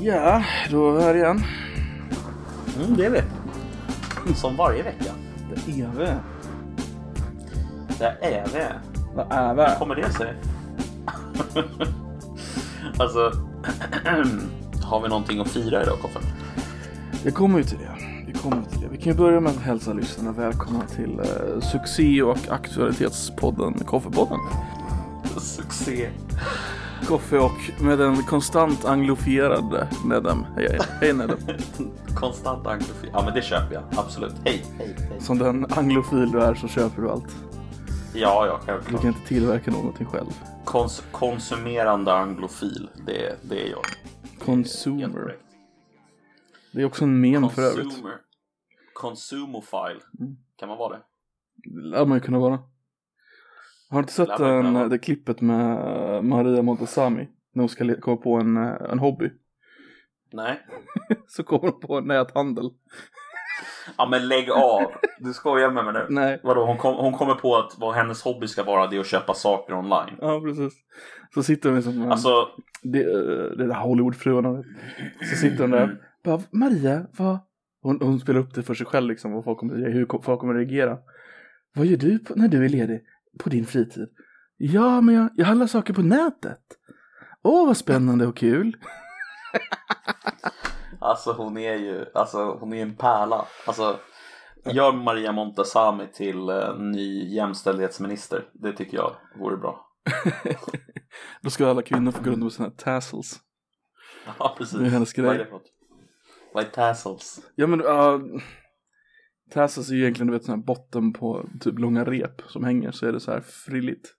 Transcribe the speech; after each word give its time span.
Ja, 0.00 0.44
då 0.70 0.90
är 0.90 0.96
vi 0.96 1.02
här 1.02 1.14
igen. 1.14 1.44
Mm, 2.76 2.96
det 2.96 3.06
är 3.06 3.10
vi. 3.10 3.22
Som 4.34 4.56
varje 4.56 4.82
vecka. 4.82 5.12
Det 5.54 5.82
är 5.82 5.90
vi. 5.98 6.06
Det 7.98 8.16
är 8.20 8.46
vi. 8.54 8.64
Vad 9.14 9.26
är 9.30 9.54
vi? 9.54 9.78
kommer 9.78 9.94
det 9.94 10.12
sig? 10.12 10.34
alltså, 12.98 13.32
har 14.84 15.00
vi 15.00 15.08
någonting 15.08 15.40
att 15.40 15.48
fira 15.48 15.82
idag, 15.82 15.98
Koffe? 16.02 16.18
Vi 17.24 17.30
kommer 17.30 17.58
ju 17.58 17.64
till 17.64 17.78
det. 17.78 18.24
Vi 18.26 18.32
kommer 18.32 18.62
till 18.62 18.80
det. 18.80 18.88
Vi 18.90 18.96
kan 18.96 19.12
ju 19.12 19.18
börja 19.18 19.40
med 19.40 19.52
att 19.52 19.62
hälsa 19.62 19.92
lyssnarna 19.92 20.32
välkomna 20.32 20.80
till 20.96 21.18
eh, 21.18 21.60
succé 21.60 22.22
och 22.22 22.48
aktualitetspodden 22.48 23.74
Koffepodden. 23.74 24.38
Succé. 25.40 26.08
Koffe 27.06 27.38
och 27.38 27.82
med 27.82 27.98
den 27.98 28.16
konstant 28.16 28.84
anglofierade 28.84 29.88
Nedem. 30.04 30.44
Hej, 30.56 30.68
hej. 30.70 30.78
hej 31.00 31.12
Nedem. 31.12 31.38
Konstant 32.16 32.66
anglofil. 32.66 33.10
Ja, 33.12 33.22
men 33.24 33.34
det 33.34 33.42
köper 33.42 33.74
jag. 33.74 33.82
Absolut. 33.96 34.34
Hej, 34.44 34.64
hej, 34.78 34.96
hej. 34.98 35.20
Som 35.20 35.38
den 35.38 35.66
anglofil 35.72 36.30
du 36.30 36.40
är 36.42 36.54
så 36.54 36.68
köper 36.68 37.02
du 37.02 37.10
allt. 37.10 37.36
Ja, 38.14 38.46
ja, 38.46 38.60
Du 38.60 38.66
självklart. 38.66 39.00
kan 39.02 39.08
inte 39.14 39.26
tillverka 39.28 39.70
någonting 39.70 40.06
själv. 40.06 40.26
Kons- 40.64 41.02
konsumerande 41.12 42.12
anglofil. 42.14 42.90
Det, 43.06 43.36
det 43.48 43.66
är 43.66 43.70
jag. 43.70 43.82
Consumer. 44.44 45.36
Det 46.72 46.80
är 46.80 46.84
också 46.84 47.04
en 47.04 47.20
mem 47.20 47.50
för 47.50 47.62
övrigt. 47.62 47.84
Consumer. 47.84 48.12
Consumofile. 48.94 50.00
Kan 50.56 50.68
man 50.68 50.78
vara 50.78 50.96
det? 50.96 51.02
Det 51.56 51.88
lär 51.88 52.06
man 52.06 52.16
ju 52.18 52.20
kunna 52.24 52.38
vara. 52.38 52.58
Har 53.90 53.98
du 53.98 54.02
inte 54.02 54.12
sett 54.12 54.40
vara. 54.40 54.88
det 54.88 54.98
klippet 54.98 55.40
med 55.40 56.24
Maria 56.24 56.62
Montazami? 56.62 57.28
När 57.52 57.62
hon 57.62 57.68
ska 57.68 58.00
komma 58.00 58.16
på 58.16 58.34
en, 58.34 58.56
eh, 58.56 58.74
en 58.90 58.98
hobby. 58.98 59.30
Nej. 60.32 60.60
Så 61.26 61.42
kommer 61.42 61.70
hon 61.70 61.80
på 61.80 62.00
näthandel. 62.00 62.70
Ja, 63.96 64.08
men 64.10 64.28
lägg 64.28 64.50
av. 64.50 64.82
Du 65.18 65.32
skojar 65.32 65.70
med 65.70 65.84
mig 65.84 65.94
nu. 65.94 66.06
Nej. 66.08 66.40
Vadå, 66.42 66.66
hon, 66.66 66.76
kom, 66.76 66.94
hon 66.94 67.12
kommer 67.12 67.34
på 67.34 67.56
att 67.56 67.76
vad 67.78 67.94
hennes 67.94 68.22
hobby 68.22 68.46
ska 68.46 68.62
vara 68.62 68.86
det 68.86 68.96
är 68.96 69.00
att 69.00 69.06
köpa 69.06 69.34
saker 69.34 69.74
online. 69.74 70.16
Ja, 70.20 70.40
precis. 70.40 70.72
Så 71.34 71.42
sitter 71.42 71.68
hon 71.68 71.76
liksom 71.76 72.10
Alltså, 72.10 72.48
det, 72.82 73.00
eh, 73.00 73.56
det 73.56 73.66
där 73.66 73.74
Hollywoodfruarna. 73.74 74.64
Så 75.30 75.36
sitter 75.36 75.60
hon 75.60 75.70
där. 75.70 75.84
Mm. 75.84 75.96
Bara, 76.24 76.42
Maria, 76.50 77.06
vad? 77.18 77.38
Hon, 77.82 77.98
hon 78.02 78.20
spelar 78.20 78.40
upp 78.40 78.54
det 78.54 78.62
för 78.62 78.74
sig 78.74 78.86
själv 78.86 79.08
liksom. 79.08 79.32
Vad 79.32 79.44
folk 79.44 79.58
kommer, 79.58 79.90
hur 79.90 80.22
folk 80.22 80.40
kommer 80.40 80.54
reagera. 80.54 80.98
Vad 81.74 81.86
gör 81.86 81.96
du 81.96 82.18
på, 82.18 82.34
när 82.34 82.48
du 82.48 82.64
är 82.64 82.68
ledig? 82.68 83.02
På 83.38 83.48
din 83.48 83.66
fritid? 83.66 84.08
Ja, 84.56 85.00
men 85.00 85.14
jag, 85.14 85.30
jag 85.34 85.46
handlar 85.46 85.66
saker 85.66 85.94
på 85.94 86.02
nätet. 86.02 86.60
Åh, 87.42 87.66
vad 87.66 87.76
spännande 87.76 88.26
och 88.26 88.36
kul. 88.36 88.76
alltså 91.00 91.32
hon 91.32 91.58
är 91.58 91.74
ju, 91.74 92.06
alltså 92.14 92.58
hon 92.60 92.72
är 92.72 92.82
en 92.82 92.96
pärla. 92.96 93.46
Alltså, 93.66 93.98
gör 94.64 94.92
Maria 94.92 95.32
Montazami 95.32 96.06
till 96.12 96.48
eh, 96.48 96.78
ny 96.78 97.34
jämställdhetsminister. 97.34 98.48
Det 98.52 98.72
tycker 98.72 98.96
jag 98.96 99.16
vore 99.40 99.56
bra. 99.56 99.86
Då 101.42 101.50
ska 101.50 101.70
alla 101.70 101.82
kvinnor 101.82 102.12
få 102.12 102.22
gå 102.22 102.30
runt 102.30 102.42
med 102.42 102.52
sina 102.52 102.70
tassels. 102.70 103.40
Ja, 104.38 104.54
precis. 104.58 104.78
Det 104.78 104.86
är 104.86 104.90
hennes 104.90 105.12
grej. 105.12 105.26
Vad 105.26 105.34
är 105.34 105.38
det 105.38 105.44
för 105.44 105.52
något? 105.52 105.72
Vad 106.54 106.64
är 106.64 106.68
tassels? 106.68 107.40
Ja 107.54 107.66
men 107.66 107.80
uh, 107.82 108.40
tassels 109.50 109.90
är 109.90 109.94
ju 109.94 110.00
egentligen 110.00 110.26
du 110.26 110.32
vet 110.32 110.44
sån 110.44 110.54
här 110.54 110.66
botten 110.66 111.12
på 111.12 111.48
typ 111.60 111.78
långa 111.78 112.04
rep 112.04 112.42
som 112.46 112.64
hänger 112.64 112.90
så 112.90 113.06
är 113.06 113.12
det 113.12 113.20
så 113.20 113.30
här 113.30 113.40
frilligt. 113.40 114.14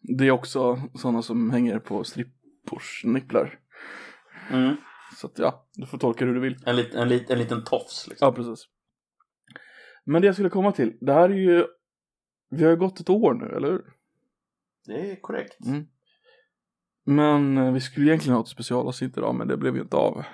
Det 0.00 0.26
är 0.26 0.30
också 0.30 0.80
sådana 0.94 1.22
som 1.22 1.50
hänger 1.50 1.78
på 1.78 2.04
strippors 2.04 3.04
nipplar. 3.04 3.58
Mm. 4.50 4.76
Så 5.16 5.26
att 5.26 5.38
ja, 5.38 5.68
du 5.74 5.86
får 5.86 5.98
tolka 5.98 6.24
det 6.24 6.26
hur 6.26 6.34
du 6.34 6.40
vill. 6.40 6.56
En, 6.66 6.76
lit, 6.76 6.94
en, 6.94 7.08
lit, 7.08 7.30
en 7.30 7.38
liten 7.38 7.64
tofs 7.64 8.08
liksom. 8.08 8.26
Ja 8.26 8.32
precis. 8.32 8.68
Men 10.04 10.22
det 10.22 10.26
jag 10.26 10.34
skulle 10.34 10.50
komma 10.50 10.72
till, 10.72 10.96
det 11.00 11.12
här 11.12 11.30
är 11.30 11.34
ju, 11.34 11.66
vi 12.50 12.64
har 12.64 12.70
ju 12.70 12.76
gått 12.76 13.00
ett 13.00 13.10
år 13.10 13.34
nu, 13.34 13.56
eller 13.56 13.70
hur? 13.70 13.84
Det 14.86 15.10
är 15.10 15.20
korrekt. 15.20 15.66
Mm. 15.66 15.86
Men 17.04 17.58
eh, 17.58 17.72
vi 17.72 17.80
skulle 17.80 18.06
egentligen 18.06 18.34
ha 18.34 18.42
ett 18.42 18.48
specialavsnitt 18.48 19.16
idag 19.16 19.34
men 19.34 19.48
det 19.48 19.56
blev 19.56 19.76
ju 19.76 19.82
inte 19.82 19.96
av. 19.96 20.24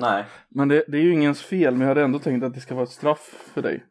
Nej. 0.00 0.24
Men 0.48 0.68
det, 0.68 0.84
det 0.88 0.98
är 0.98 1.02
ju 1.02 1.12
ingens 1.12 1.42
fel 1.42 1.72
men 1.74 1.80
jag 1.80 1.88
hade 1.88 2.02
ändå 2.02 2.18
tänkt 2.18 2.44
att 2.44 2.54
det 2.54 2.60
ska 2.60 2.74
vara 2.74 2.84
ett 2.84 2.90
straff 2.90 3.50
för 3.54 3.62
dig. 3.62 3.84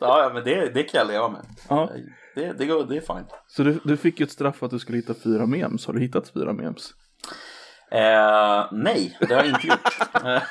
Ja, 0.00 0.22
ja 0.22 0.30
men 0.34 0.44
det, 0.44 0.74
det 0.74 0.82
kan 0.82 0.98
jag 0.98 1.08
leva 1.08 1.28
med. 1.28 1.46
Ja. 1.68 1.90
Det, 2.34 2.52
det, 2.52 2.66
går, 2.66 2.84
det 2.84 2.96
är 2.96 3.00
fint. 3.16 3.28
Så 3.46 3.62
du, 3.62 3.80
du 3.84 3.96
fick 3.96 4.20
ju 4.20 4.24
ett 4.24 4.30
straff 4.30 4.62
att 4.62 4.70
du 4.70 4.78
skulle 4.78 4.98
hitta 4.98 5.14
fyra 5.14 5.46
memes. 5.46 5.86
Har 5.86 5.94
du 5.94 6.00
hittat 6.00 6.28
fyra 6.28 6.52
memes? 6.52 6.90
Eh, 7.90 8.66
nej, 8.72 9.16
det 9.20 9.34
har 9.34 9.44
jag 9.44 9.48
inte 9.48 9.66
gjort. 9.66 10.24
Eh, 10.24 10.42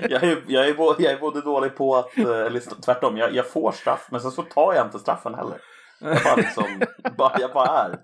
jag, 0.10 0.22
är, 0.22 0.42
jag, 0.46 0.68
är 0.68 0.74
både, 0.74 1.02
jag 1.02 1.12
är 1.12 1.20
både 1.20 1.40
dålig 1.40 1.76
på 1.76 1.96
att, 1.96 2.18
eh, 2.18 2.24
eller 2.24 2.80
tvärtom, 2.80 3.16
jag, 3.16 3.34
jag 3.34 3.50
får 3.50 3.72
straff 3.72 4.08
men 4.10 4.20
sen 4.20 4.30
så 4.30 4.42
tar 4.42 4.74
jag 4.74 4.86
inte 4.86 4.98
straffen 4.98 5.34
heller. 5.34 5.58
Jag 6.00 6.22
bara 6.24 6.36
liksom, 6.36 6.64
bara, 7.18 7.40
jag 7.40 7.52
bara 7.52 7.66
är. 7.66 7.98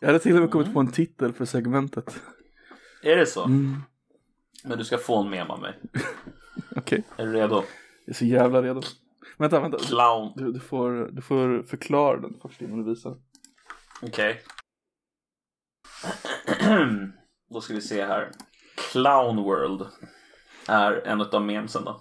Jag 0.00 0.06
hade 0.06 0.18
till 0.18 0.34
och 0.34 0.40
med 0.40 0.50
kommit 0.50 0.74
på 0.74 0.80
en 0.80 0.92
titel 0.92 1.32
för 1.32 1.44
segmentet. 1.44 2.20
Är 3.02 3.16
det 3.16 3.26
så? 3.26 3.44
Mm. 3.44 3.76
Men 4.64 4.78
du 4.78 4.84
ska 4.84 4.98
få 4.98 5.22
en 5.22 5.30
mem 5.30 5.50
av 5.50 5.60
mig. 5.60 5.78
Okej, 6.76 7.04
Är 7.16 7.26
du 7.26 7.32
redo? 7.32 7.54
jag 7.54 7.64
är 8.06 8.12
så 8.12 8.24
jävla 8.24 8.62
redo. 8.62 8.82
Vänta, 9.38 9.60
vänta. 9.60 9.78
Clown. 9.78 10.32
Du, 10.36 10.52
du, 10.52 10.60
får, 10.60 11.10
du 11.12 11.22
får 11.22 11.62
förklara 11.62 12.20
den 12.20 12.34
först 12.42 12.62
innan 12.62 12.84
du 12.84 12.90
visar. 12.90 13.16
Okej. 14.02 14.42
Då 17.50 17.60
ska 17.60 17.74
vi 17.74 17.80
se 17.80 18.04
här. 18.04 18.30
Clown 18.92 19.36
World 19.36 19.86
är 20.68 20.92
en 21.06 21.20
av 21.20 21.42
memesen 21.42 21.84
då. 21.84 22.00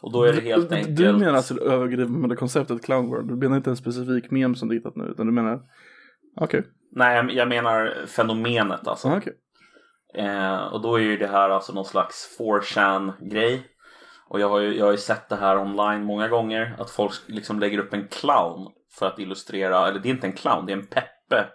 Och 0.00 0.12
då 0.12 0.22
är 0.22 0.32
det 0.32 0.40
helt 0.40 0.68
du, 0.68 0.76
enkelt. 0.76 0.96
Du 0.96 1.12
menar 1.12 1.34
alltså 1.34 1.54
det 1.54 1.60
övergripande 1.60 2.36
konceptet 2.36 2.84
Clown 2.84 3.06
World? 3.06 3.28
Du 3.28 3.36
menar 3.36 3.56
inte 3.56 3.70
en 3.70 3.76
specifik 3.76 4.30
mem 4.30 4.54
som 4.54 4.68
du 4.68 4.74
hittat 4.74 4.96
nu? 4.96 5.04
Utan 5.04 5.26
du 5.26 5.32
menar... 5.32 5.60
Okej. 6.36 6.64
Nej, 6.92 7.34
jag 7.34 7.48
menar 7.48 8.06
fenomenet 8.06 8.88
alltså. 8.88 9.08
Ah, 9.08 9.16
okej. 9.16 9.34
Eh, 10.14 10.56
och 10.66 10.80
då 10.80 10.94
är 10.96 11.00
ju 11.02 11.16
det 11.16 11.26
här 11.26 11.50
alltså 11.50 11.72
någon 11.72 11.84
slags 11.84 12.36
4chan 12.38 13.28
grej. 13.30 13.66
Och 14.28 14.40
jag 14.40 14.48
har, 14.48 14.58
ju, 14.60 14.76
jag 14.78 14.84
har 14.84 14.92
ju 14.92 14.98
sett 14.98 15.28
det 15.28 15.36
här 15.36 15.58
online 15.58 16.04
många 16.04 16.28
gånger. 16.28 16.76
Att 16.78 16.90
folk 16.90 17.14
liksom 17.26 17.60
lägger 17.60 17.78
upp 17.78 17.92
en 17.92 18.08
clown 18.08 18.72
för 18.92 19.06
att 19.06 19.18
illustrera, 19.18 19.88
eller 19.88 20.00
det 20.00 20.08
är 20.08 20.10
inte 20.10 20.26
en 20.26 20.32
clown, 20.32 20.66
det 20.66 20.72
är 20.72 20.76
en 20.76 20.86
Peppe 20.86 21.46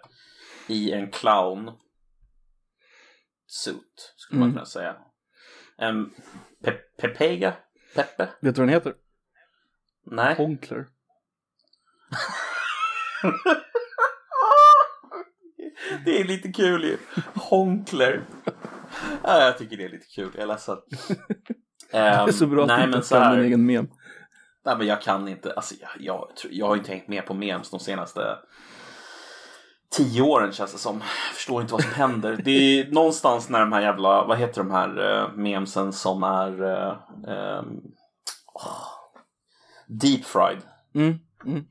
i 0.68 0.92
en 0.92 1.10
clown 1.10 1.70
suit 3.46 4.14
skulle 4.16 4.38
man 4.40 4.48
Mm. 4.48 4.54
kunna 4.56 4.66
säga. 4.66 4.96
En 5.78 6.14
pe- 6.64 6.80
Pepega? 7.00 7.54
Peppe? 7.94 8.28
Vet 8.40 8.54
du 8.54 8.60
vad 8.60 8.68
den 8.68 8.74
heter? 8.74 8.94
Nej. 10.06 10.34
Honkler. 10.36 10.86
Det 16.04 16.20
är 16.20 16.24
lite 16.24 16.52
kul 16.52 16.84
ju. 16.84 16.96
Honkler. 17.34 18.22
Ja, 19.22 19.44
jag 19.44 19.58
tycker 19.58 19.76
det 19.76 19.84
är 19.84 19.88
lite 19.88 20.06
kul. 20.06 20.30
Jag 20.34 20.42
är 20.42 20.46
ledsen. 20.46 20.76
Det 21.90 21.98
är 21.98 22.32
så 22.32 22.46
bra 22.46 22.66
nej, 22.66 22.74
att 22.74 22.82
du 22.82 22.86
men 22.86 22.96
inte 22.96 23.08
så 23.08 23.14
fram 23.14 23.22
här, 23.22 23.38
en 23.38 23.44
egen 23.44 23.66
mem. 23.66 23.88
Nej 24.66 24.76
men 24.78 24.86
jag 24.86 25.02
kan 25.02 25.28
inte, 25.28 25.52
alltså 25.52 25.74
jag, 25.80 25.90
jag, 25.98 26.28
jag 26.50 26.66
har 26.66 26.76
inte 26.76 26.92
hängt 26.92 27.08
med 27.08 27.26
på 27.26 27.34
memes 27.34 27.70
de 27.70 27.80
senaste 27.80 28.38
tio 29.96 30.22
åren 30.22 30.52
känns 30.52 30.72
det 30.72 30.78
som. 30.78 30.96
Jag 30.96 31.34
förstår 31.34 31.62
inte 31.62 31.72
vad 31.72 31.82
som 31.82 31.92
händer. 31.92 32.40
Det 32.44 32.50
är 32.50 32.90
någonstans 32.90 33.48
när 33.48 33.60
de 33.60 33.72
här 33.72 33.80
jävla, 33.80 34.24
vad 34.24 34.38
heter 34.38 34.62
de 34.62 34.70
här 34.70 34.98
uh, 34.98 35.36
memesen 35.36 35.92
som 35.92 36.22
är 36.22 36.62
uh, 36.62 36.96
um, 37.58 37.82
åh, 38.54 38.88
deep 39.86 40.24
fried. 40.24 40.62
Mm. 40.94 41.18
Mm. 41.46 41.64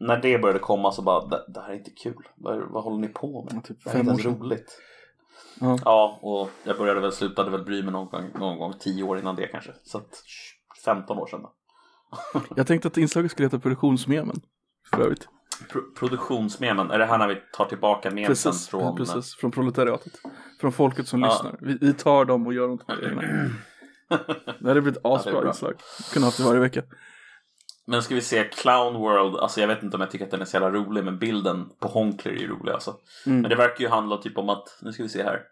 När 0.00 0.16
det 0.22 0.38
började 0.38 0.58
komma 0.58 0.92
så 0.92 1.02
bara, 1.02 1.26
det, 1.26 1.44
det 1.48 1.60
här 1.60 1.70
är 1.70 1.74
inte 1.74 1.90
kul. 1.90 2.28
Vad, 2.36 2.70
vad 2.70 2.84
håller 2.84 2.98
ni 2.98 3.08
på 3.08 3.44
med? 3.44 3.54
Ja, 3.54 3.60
typ 3.60 3.84
det 3.84 3.90
här 3.90 3.96
är 3.96 4.00
inte 4.00 4.10
ens 4.22 4.40
roligt. 4.40 4.78
Ja. 5.60 5.78
Ja, 5.84 6.18
och 6.22 6.50
jag 6.64 6.78
började 6.78 7.00
väl, 7.00 7.12
slutade 7.12 7.50
väl 7.50 7.64
bry 7.64 7.82
mig 7.82 7.92
någon 7.92 8.06
gång, 8.06 8.30
någon 8.38 8.58
gång 8.58 8.74
tio 8.80 9.02
år 9.02 9.18
innan 9.18 9.36
det 9.36 9.46
kanske. 9.46 9.72
Så 9.84 9.98
att 9.98 10.22
15 10.84 11.18
år 11.18 11.26
sedan 11.26 11.42
då. 11.42 11.52
Jag 12.56 12.66
tänkte 12.66 12.88
att 12.88 12.96
inslaget 12.96 13.30
skulle 13.30 13.46
heta 13.46 13.58
produktionsmemen. 13.58 14.40
För 14.94 15.02
övrigt. 15.02 15.28
Pro- 15.72 15.94
produktionsmemen, 15.98 16.90
är 16.90 16.98
det 16.98 17.06
här 17.06 17.18
när 17.18 17.28
vi 17.28 17.36
tar 17.52 17.64
tillbaka 17.64 18.10
memesen 18.10 18.26
Precis, 18.52 18.68
från... 18.68 18.96
precis. 18.96 19.34
Från 19.34 19.50
proletariatet. 19.50 20.12
Från 20.60 20.72
folket 20.72 21.08
som 21.08 21.20
Ja. 21.22 21.28
lyssnar. 21.28 21.56
Vi, 21.60 21.78
vi 21.80 21.94
tar 21.94 22.24
dem 22.24 22.46
och 22.46 22.54
gör 22.54 22.68
dem 22.68 22.78
till 22.78 23.08
egna. 23.08 23.22
Det 24.60 24.68
hade 24.68 24.80
blivit 24.80 24.96
ett 24.98 25.04
asbra 25.06 25.40
bra. 25.40 25.48
inslag. 25.48 25.74
Kunde 26.12 26.26
haft 26.26 26.38
det 26.38 26.44
varje 26.44 26.60
vecka. 26.60 26.82
Men 27.90 28.02
ska 28.02 28.14
vi 28.14 28.20
se 28.20 28.44
Clown 28.44 28.94
World, 28.94 29.36
alltså 29.36 29.60
jag 29.60 29.68
vet 29.68 29.82
inte 29.82 29.96
om 29.96 30.00
jag 30.00 30.10
tycker 30.10 30.24
att 30.24 30.30
den 30.30 30.40
är 30.40 30.44
så 30.44 30.56
jävla 30.56 30.70
rolig 30.70 31.04
men 31.04 31.18
bilden 31.18 31.70
på 31.78 31.88
Honkler 31.88 32.32
är 32.32 32.36
ju 32.36 32.48
rolig 32.48 32.72
alltså. 32.72 32.96
Mm. 33.26 33.40
Men 33.40 33.50
det 33.50 33.56
verkar 33.56 33.84
ju 33.84 33.88
handla 33.88 34.16
typ 34.16 34.38
om 34.38 34.48
att, 34.48 34.78
nu 34.82 34.92
ska 34.92 35.02
vi 35.02 35.08
se 35.08 35.22
här. 35.22 35.42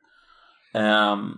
Ehm, 0.74 1.32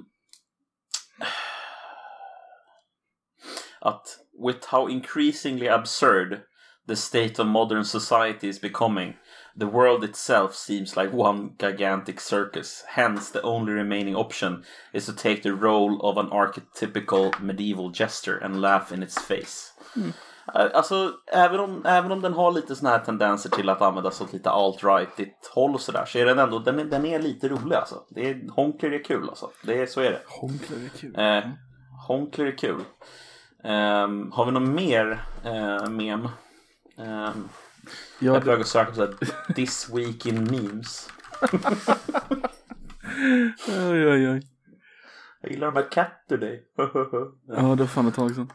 att 3.80 4.18
with 4.46 4.68
how 4.68 4.90
increasingly 4.90 5.68
absurd 5.68 6.40
the 6.88 6.96
state 6.96 7.42
of 7.42 7.46
modern 7.46 7.84
society 7.84 8.48
is 8.48 8.60
becoming. 8.60 9.16
The 9.58 9.66
world 9.66 10.04
itself 10.04 10.54
seems 10.54 10.96
like 10.96 11.12
one 11.12 11.50
gigantic 11.58 12.20
circus. 12.20 12.84
Hence, 12.86 13.32
the 13.32 13.42
only 13.42 13.72
remaining 13.72 14.16
option 14.16 14.64
is 14.92 15.06
to 15.06 15.12
take 15.12 15.42
the 15.42 15.54
role 15.54 16.00
of 16.02 16.18
an 16.18 16.30
archetypical 16.30 17.40
medieval 17.40 17.90
jester 17.90 18.36
and 18.36 18.60
laugh 18.60 18.92
in 18.92 19.02
its 19.02 19.18
face. 19.18 19.72
Eh, 19.96 20.12
Alltså, 20.54 21.12
även 21.26 21.60
om, 21.60 21.86
även 21.86 22.12
om 22.12 22.20
den 22.20 22.32
har 22.32 22.52
lite 22.52 22.76
såna 22.76 22.90
här 22.90 22.98
tendenser 22.98 23.50
till 23.50 23.68
att 23.68 23.82
användas 23.82 24.20
åt 24.20 24.32
lite 24.32 24.50
alt-rightigt 24.50 25.50
håll 25.54 25.74
och 25.74 25.80
sådär 25.80 26.04
så 26.06 26.18
är 26.18 26.26
den 26.26 26.38
ändå, 26.38 26.58
den 26.58 26.78
är, 26.78 26.84
den 26.84 27.06
är 27.06 27.18
lite 27.18 27.48
rolig 27.48 27.76
alltså. 27.76 27.94
Det 28.10 28.30
är, 28.30 28.50
Honkler 28.50 28.90
är 28.90 29.04
kul 29.04 29.28
alltså. 29.28 29.50
Det 29.62 29.82
är, 29.82 29.86
så 29.86 30.00
är 30.00 30.10
det. 30.10 30.20
Honkler 30.26 30.76
är 30.84 30.88
kul. 30.88 31.18
Eh, 31.18 31.50
Honkler 32.06 32.46
är 32.46 32.58
kul. 32.58 32.80
Ehm, 33.64 34.32
har 34.32 34.46
vi 34.46 34.52
något 34.52 34.68
mer 34.68 35.24
eh, 35.44 35.88
mem? 35.88 36.28
Um, 36.96 37.48
jag 38.18 38.36
är 38.36 38.40
på 38.40 38.46
väg 38.46 38.60
att 38.60 38.66
söka 38.66 38.90
på 38.90 38.96
så 38.96 39.06
här, 39.06 39.54
This 39.54 39.90
week 39.94 40.26
in 40.26 40.44
memes. 40.44 41.08
oj, 43.68 44.08
oj, 44.08 44.30
oj. 44.30 44.42
Jag 45.40 45.52
gillar 45.52 45.66
de 45.66 45.76
här 45.76 45.90
katter 45.90 46.38
dig. 46.38 46.64
Ja, 47.48 47.62
det 47.62 47.82
var 47.82 47.86
fan 47.86 48.08
ett 48.08 48.14
tag 48.14 48.34
sedan. 48.34 48.52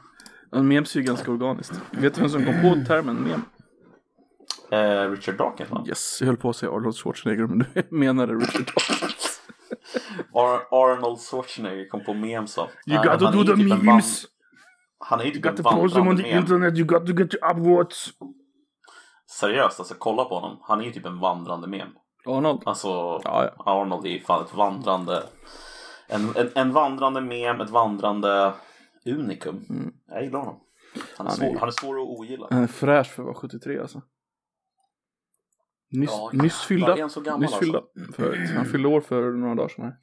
Memes 0.51 0.95
är 0.95 0.99
ju 0.99 1.05
ganska 1.05 1.31
organiskt. 1.31 1.81
Vet 1.91 2.13
du 2.15 2.21
vem 2.21 2.29
som 2.29 2.45
kom 2.45 2.61
på 2.61 2.85
termen 2.87 3.15
mem? 3.15 3.41
eh, 4.71 5.09
Richard 5.11 5.37
Dawkins 5.37 5.69
va? 5.71 5.83
Yes, 5.87 6.17
jag 6.21 6.27
höll 6.27 6.37
på 6.37 6.49
att 6.49 6.55
säga 6.55 6.71
Arnold 6.71 6.95
Schwarzenegger 6.95 7.47
men 7.47 7.59
du 7.59 7.65
menade 7.97 8.33
Richard 8.33 8.65
Dawkins. 8.65 9.41
Ar- 10.33 10.67
Arnold 10.71 11.19
Schwarzenegger 11.19 11.89
kom 11.89 12.03
på 12.03 12.13
memes 12.13 12.57
va? 12.57 12.67
You 12.87 12.97
Eh, 12.97 13.03
got 13.03 13.19
to 13.19 13.25
han 13.25 13.33
är 13.33 13.37
do 13.43 13.55
the 13.55 13.63
typ 13.63 13.83
memes. 13.83 14.25
Han 14.99 15.19
är 15.19 15.23
ju 15.23 15.29
You 15.29 15.35
typ 15.41 15.45
en 15.45 15.55
to 15.55 15.63
post 15.63 15.73
them 15.95 16.01
on 16.01 16.07
vandrande 16.07 16.23
the 16.23 16.29
mem. 16.29 16.39
internet. 16.43 16.77
You 16.77 16.85
got 16.87 17.05
to 17.07 17.13
get 17.13 17.33
your 17.33 17.51
upvotes. 17.51 18.07
Seriöst 19.39 19.79
alltså, 19.79 19.95
kolla 19.97 20.25
på 20.25 20.39
honom. 20.39 20.57
Han 20.61 20.81
är 20.81 20.85
ju 20.85 20.91
typ 20.91 21.05
en 21.05 21.19
vandrande 21.19 21.67
mem. 21.67 21.87
Arnold. 22.25 22.61
Alltså, 22.65 22.87
Ja, 23.23 23.49
ja. 23.57 23.63
Arnold 23.81 24.05
är 24.05 24.09
ju 24.09 24.19
fan 24.19 24.45
ett 24.45 24.53
vandrande... 24.53 25.23
En, 26.07 26.29
en, 26.35 26.49
en 26.55 26.71
vandrande 26.71 27.21
mem, 27.21 27.61
ett 27.61 27.69
vandrande 27.69 28.53
unikum. 29.13 29.65
Mm. 29.69 29.93
Jag 30.07 30.23
gillar 30.23 30.39
honom. 30.39 30.59
Han 31.17 31.27
är, 31.27 31.29
Han 31.29 31.37
svår, 31.37 31.45
är- 31.55 31.59
han 31.59 31.67
är 31.67 31.71
svår 31.81 31.95
att 32.01 32.19
ogilla. 32.19 32.47
Han 32.51 32.63
är 32.63 32.67
fräsch 32.67 33.07
för 33.07 33.21
att 33.23 33.25
vara 33.25 33.35
73 33.35 33.79
alltså. 33.79 34.01
Nyss, 35.91 36.09
Ja, 36.11 36.29
nyss 36.33 36.61
fyllda. 36.61 36.95
är 36.97 37.01
han 37.01 37.09
så 37.09 37.21
gammal 37.21 37.41
Nyss 37.41 37.53
alltså? 37.53 37.83
fyllda. 38.15 38.53
Han 38.55 38.65
fyllde 38.65 38.87
år 38.87 39.01
för 39.01 39.31
några 39.31 39.55
dagar 39.55 39.69
sedan 39.69 39.85
här. 39.85 39.95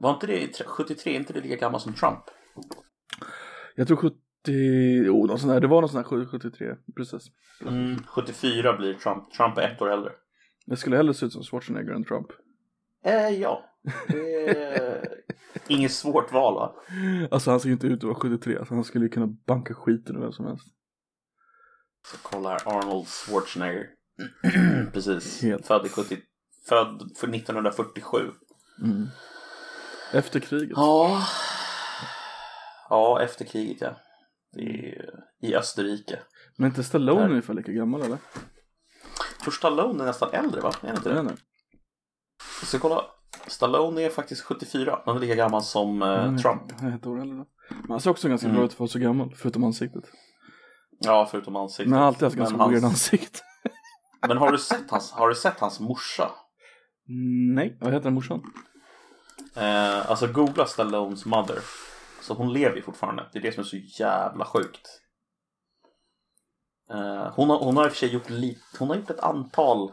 Var 0.00 0.14
inte 0.14 0.26
det 0.26 0.62
73, 0.66 1.14
inte 1.14 1.32
det 1.32 1.40
lika 1.40 1.56
gammal 1.56 1.80
som 1.80 1.94
Trump? 1.94 2.18
Jag 3.74 3.86
tror 3.86 3.96
70, 3.96 4.16
oh, 5.10 5.26
någon 5.26 5.38
sån 5.38 5.50
där, 5.50 5.60
det 5.60 5.66
var 5.66 5.80
någon 5.80 5.88
sån 5.88 6.04
här 6.04 6.26
73, 6.26 6.74
precis. 6.96 7.22
Mm, 7.66 8.02
74 8.06 8.76
blir 8.76 8.94
Trump. 8.94 9.30
Trump 9.32 9.58
är 9.58 9.62
ett 9.62 9.82
år 9.82 9.90
äldre. 9.92 10.12
Jag 10.66 10.78
skulle 10.78 10.96
hellre 10.96 11.14
se 11.14 11.26
ut 11.26 11.32
som 11.32 11.42
Schwarzenegger 11.42 11.92
än 11.92 12.04
Trump. 12.04 12.26
Eh, 13.04 13.28
ja. 13.28 13.64
Det 14.08 14.50
är 14.50 15.76
inget 15.76 15.92
svårt 15.92 16.32
val 16.32 16.54
va? 16.54 16.74
Alltså 17.30 17.50
han 17.50 17.60
ser 17.60 17.66
ju 17.68 17.72
inte 17.72 17.86
ut 17.86 17.98
att 17.98 18.04
vara 18.04 18.14
73, 18.14 18.58
alltså, 18.58 18.74
han 18.74 18.84
skulle 18.84 19.04
ju 19.04 19.10
kunna 19.10 19.26
banka 19.46 19.74
skiten 19.74 20.16
ur 20.16 20.20
vem 20.20 20.32
som 20.32 20.46
helst. 20.46 20.66
Så 22.10 22.16
kolla 22.22 22.48
här, 22.50 22.62
Arnold 22.78 23.06
Schwarzenegger. 23.08 23.86
Precis. 24.92 25.42
Helt. 25.42 25.66
Född 25.66 25.86
i 25.86 25.88
70, 25.88 26.16
född 26.68 27.12
för 27.16 27.28
1947. 27.34 28.18
Mm. 28.82 29.06
Efter 30.12 30.40
kriget. 30.40 30.72
Ja. 30.76 31.22
Ja, 32.88 33.20
efter 33.22 33.44
kriget 33.44 33.80
ja. 33.80 33.96
Är 34.56 35.10
i 35.42 35.54
Österrike. 35.54 36.18
Men 36.56 36.68
inte 36.68 36.84
Stallone 36.84 37.20
Där. 37.20 37.30
ungefär 37.30 37.54
lika 37.54 37.72
gammal 37.72 38.00
eller? 38.02 38.18
Jag 39.36 39.42
tror 39.42 39.52
Stallone 39.52 40.02
är 40.02 40.06
nästan 40.06 40.30
äldre 40.32 40.60
va? 40.60 40.72
Är 40.82 40.90
inte 40.96 41.08
Jag 41.08 41.24
det? 41.24 41.30
inte. 41.30 41.42
Så 42.64 42.74
jag 42.76 42.82
kolla. 42.82 43.04
Stallone 43.48 44.02
är 44.02 44.10
faktiskt 44.10 44.42
74. 44.42 45.02
Han 45.04 45.16
är 45.16 45.20
lika 45.20 45.34
gammal 45.34 45.62
som 45.62 46.02
eh, 46.02 46.36
Trump. 46.36 46.62
Han 46.80 46.92
är 46.92 46.96
ett 46.96 47.06
år 47.06 47.20
äldre 47.20 47.36
då. 47.38 47.46
Men 47.70 47.90
han 47.90 48.00
ser 48.00 48.10
också 48.10 48.28
ganska 48.28 48.46
Mm. 48.46 48.56
bra 48.56 48.64
ut 48.66 48.72
för 48.72 48.76
att 48.76 48.80
vara 48.80 48.88
så 48.88 48.98
gammal, 48.98 49.34
förutom 49.36 49.64
ansiktet. 49.64 50.04
Ja, 50.98 51.28
förutom 51.30 51.56
ansiktet. 51.56 51.86
Men 51.86 51.92
han 51.92 52.00
har 52.00 52.08
alltid 52.08 52.22
haft 52.22 52.36
ganska 52.36 52.56
men, 52.56 52.70
weird 52.70 52.82
hans, 52.82 52.92
ansikte. 52.94 53.40
men 54.28 54.36
har 54.36 54.52
du 54.52 54.58
sett 54.58 54.90
hans, 54.90 55.12
har 55.12 55.28
du 55.28 55.34
sett 55.34 55.58
hans 55.60 55.80
morsa? 55.80 56.30
Nej, 57.54 57.78
vad 57.80 57.92
heter 57.92 58.10
morsan? 58.10 58.42
Eh, 59.56 60.10
alltså 60.10 60.26
googla 60.26 60.66
Stallones 60.66 61.26
mother. 61.26 61.58
Så 62.20 62.34
hon 62.34 62.52
lever 62.52 62.76
ju 62.76 62.82
fortfarande. 62.82 63.26
Det 63.32 63.38
är 63.38 63.42
det 63.42 63.52
som 63.52 63.60
är 63.60 63.64
så 63.64 63.76
jävla 63.76 64.44
sjukt. 64.44 64.88
Eh, 66.90 67.32
hon, 67.34 67.50
har, 67.50 67.58
hon 67.58 67.76
har 67.76 67.84
i 67.84 67.88
och 67.88 67.92
för 67.92 67.98
sig 67.98 68.12
gjort 68.12 68.30
lite, 68.30 68.60
hon 68.78 68.88
har 68.88 68.96
gjort 68.96 69.10
ett 69.10 69.20
antal 69.20 69.92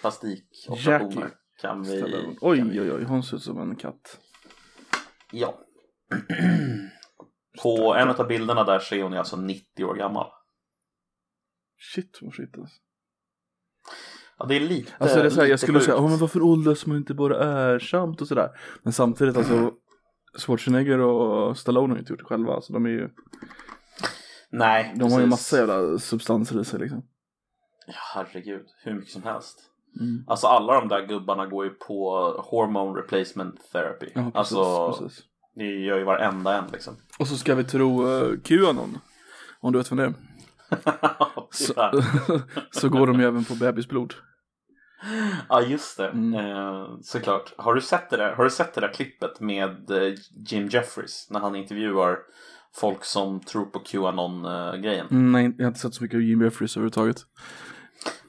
plastikoperationer. 0.00 1.22
Jackie 1.22 1.30
Kan 1.60 1.82
vi, 1.82 1.96
Stallone. 1.98 2.22
kan 2.24 2.36
Oj, 2.40 2.60
vi- 2.62 2.80
oj, 2.80 2.92
oj, 2.92 3.04
hon 3.04 3.22
ser 3.22 3.36
ut 3.36 3.42
som 3.42 3.58
en 3.60 3.76
katt. 3.76 4.20
Ja. 5.32 5.58
På 7.62 7.94
en 7.94 8.08
av 8.08 8.26
bilderna 8.28 8.64
där 8.64 8.78
ser 8.78 9.02
hon 9.02 9.12
är 9.12 9.18
alltså 9.18 9.36
90 9.36 9.84
år 9.84 9.94
gammal. 9.94 10.26
Shit 11.94 12.18
vad 12.22 12.34
shit 12.34 12.58
alltså. 12.58 12.76
Ja, 14.38 14.46
det 14.46 14.54
är 14.56 14.60
lite 14.60 14.92
Alltså 14.98 15.16
det 15.18 15.26
är 15.26 15.30
så 15.30 15.40
här, 15.40 15.48
jag 15.48 15.60
skulle 15.60 15.80
säga, 15.80 15.92
sjukt. 15.96 16.04
oh, 16.04 16.10
men 16.10 16.18
varför 16.18 16.42
åldras 16.42 16.86
man 16.86 16.96
inte 16.96 17.14
bara 17.14 17.44
ersamt 17.74 18.20
och 18.20 18.28
sådär. 18.28 18.50
Men 18.82 18.92
samtidigt 18.92 19.36
alltså, 19.36 19.72
Schwarzenegger 20.38 20.98
och 20.98 21.58
Stallone 21.58 21.88
har 21.92 21.96
ju 21.96 22.00
inte 22.00 22.12
gjort 22.12 22.20
det 22.20 22.24
själva. 22.24 22.54
Alltså 22.54 22.72
de 22.72 22.84
är 22.86 22.90
ju, 22.90 23.08
Nej, 24.50 24.92
de 24.96 25.02
har 25.02 25.20
ju 25.20 25.26
precis. 25.26 25.30
massa 25.30 25.56
jävla 25.56 25.98
substanser 25.98 26.60
i 26.60 26.64
sig 26.64 26.80
liksom. 26.80 27.02
Ja, 27.86 27.94
herregud, 28.14 28.66
hur 28.84 28.94
mycket 28.94 29.10
som 29.12 29.22
helst. 29.22 29.67
Mm. 30.00 30.24
Alltså 30.26 30.46
alla 30.46 30.80
de 30.80 30.88
där 30.88 31.06
gubbarna 31.06 31.46
går 31.46 31.64
ju 31.64 31.70
på 31.70 32.20
hormone 32.38 33.00
replacement 33.00 33.72
therapy. 33.72 34.06
Ja, 34.14 34.30
precis, 34.34 34.36
alltså, 34.36 34.92
precis. 35.02 35.24
det 35.54 35.64
gör 35.64 35.98
ju 35.98 36.04
varenda 36.04 36.58
en 36.58 36.64
liksom. 36.72 36.96
Och 37.18 37.28
så 37.28 37.36
ska 37.36 37.54
vi 37.54 37.64
tro 37.64 38.06
uh, 38.06 38.40
Qanon. 38.44 38.98
Om 39.60 39.72
du 39.72 39.78
vet 39.78 39.92
vem 39.92 39.98
det 39.98 40.04
är. 40.04 40.14
Så, 41.50 42.02
så 42.70 42.88
går 42.88 43.06
de 43.06 43.20
ju 43.20 43.26
även 43.26 43.44
på 43.44 43.54
bebisblod. 43.54 44.14
Ja, 45.48 45.62
just 45.62 45.96
det. 45.96 46.08
Mm. 46.08 46.34
Eh, 46.34 46.86
såklart. 47.02 47.54
Har 47.56 47.74
du, 47.74 47.80
sett 47.80 48.10
det 48.10 48.16
där, 48.16 48.32
har 48.32 48.44
du 48.44 48.50
sett 48.50 48.74
det 48.74 48.80
där 48.80 48.92
klippet 48.92 49.40
med 49.40 49.90
eh, 49.90 50.14
Jim 50.48 50.68
Jeffries 50.68 51.26
när 51.30 51.40
han 51.40 51.56
intervjuar 51.56 52.18
folk 52.74 53.04
som 53.04 53.40
tror 53.40 53.64
på 53.64 53.78
Qanon-grejen? 53.78 55.06
Mm, 55.10 55.32
nej, 55.32 55.54
jag 55.58 55.64
har 55.64 55.68
inte 55.68 55.80
sett 55.80 55.94
så 55.94 56.02
mycket 56.02 56.16
av 56.16 56.22
Jimmy 56.22 56.44
Jeffries 56.44 56.76
överhuvudtaget. 56.76 57.16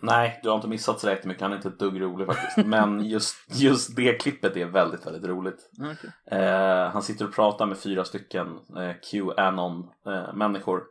Nej, 0.01 0.39
du 0.43 0.49
har 0.49 0.55
inte 0.55 0.67
missat 0.67 0.99
så 0.99 1.09
jättemycket. 1.09 1.41
Han 1.41 1.51
är 1.51 1.55
inte 1.55 1.67
ett 1.67 1.79
dugg 1.79 2.01
rolig 2.01 2.27
faktiskt. 2.27 2.57
Men 2.67 3.05
just, 3.05 3.35
just 3.47 3.95
det 3.95 4.13
klippet 4.21 4.57
är 4.57 4.65
väldigt, 4.65 5.05
väldigt 5.05 5.25
roligt. 5.29 5.69
Okay. 5.79 6.39
Eh, 6.39 6.89
han 6.89 7.01
sitter 7.01 7.25
och 7.27 7.33
pratar 7.35 7.65
med 7.65 7.77
fyra 7.77 8.05
stycken 8.05 8.47
eh, 8.77 8.95
Qanon-människor. 9.11 10.81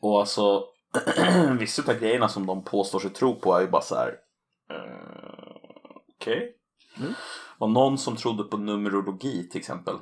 och 0.00 0.20
alltså, 0.20 0.64
vissa 1.58 1.92
av 1.92 1.98
grejerna 1.98 2.28
som 2.28 2.46
de 2.46 2.64
påstår 2.64 2.98
sig 2.98 3.10
tro 3.10 3.40
på 3.40 3.54
är 3.56 3.60
ju 3.60 3.68
bara 3.68 3.82
så 3.82 3.94
här. 3.94 4.08
Eh, 4.70 5.56
Okej. 6.20 6.56
Mm. 7.00 7.12
Och 7.58 7.70
någon 7.70 7.98
som 7.98 8.16
trodde 8.16 8.42
på 8.44 8.56
numerologi 8.56 9.48
till 9.48 9.60
exempel. 9.60 9.94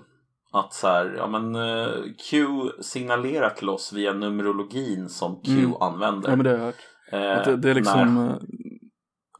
Att 0.52 0.73
så 0.75 0.87
här, 0.87 1.14
ja 1.17 1.26
men 1.26 1.55
eh, 1.55 1.88
Q 2.31 2.47
signalerar 2.81 3.50
till 3.50 3.69
oss 3.69 3.93
via 3.93 4.12
numerologin 4.12 5.09
som 5.09 5.43
Q 5.43 5.52
Mm. 5.52 5.75
använder. 5.83 6.31
Ja 6.31 6.37
men 6.37 6.45
det 6.45 6.50
har 6.50 6.59
jag 6.59 6.64
hört. 6.64 6.88
Eh, 7.12 7.19
det, 7.45 7.57
det 7.57 7.71
är 7.71 7.75
när- 7.75 7.75
liksom 7.75 8.19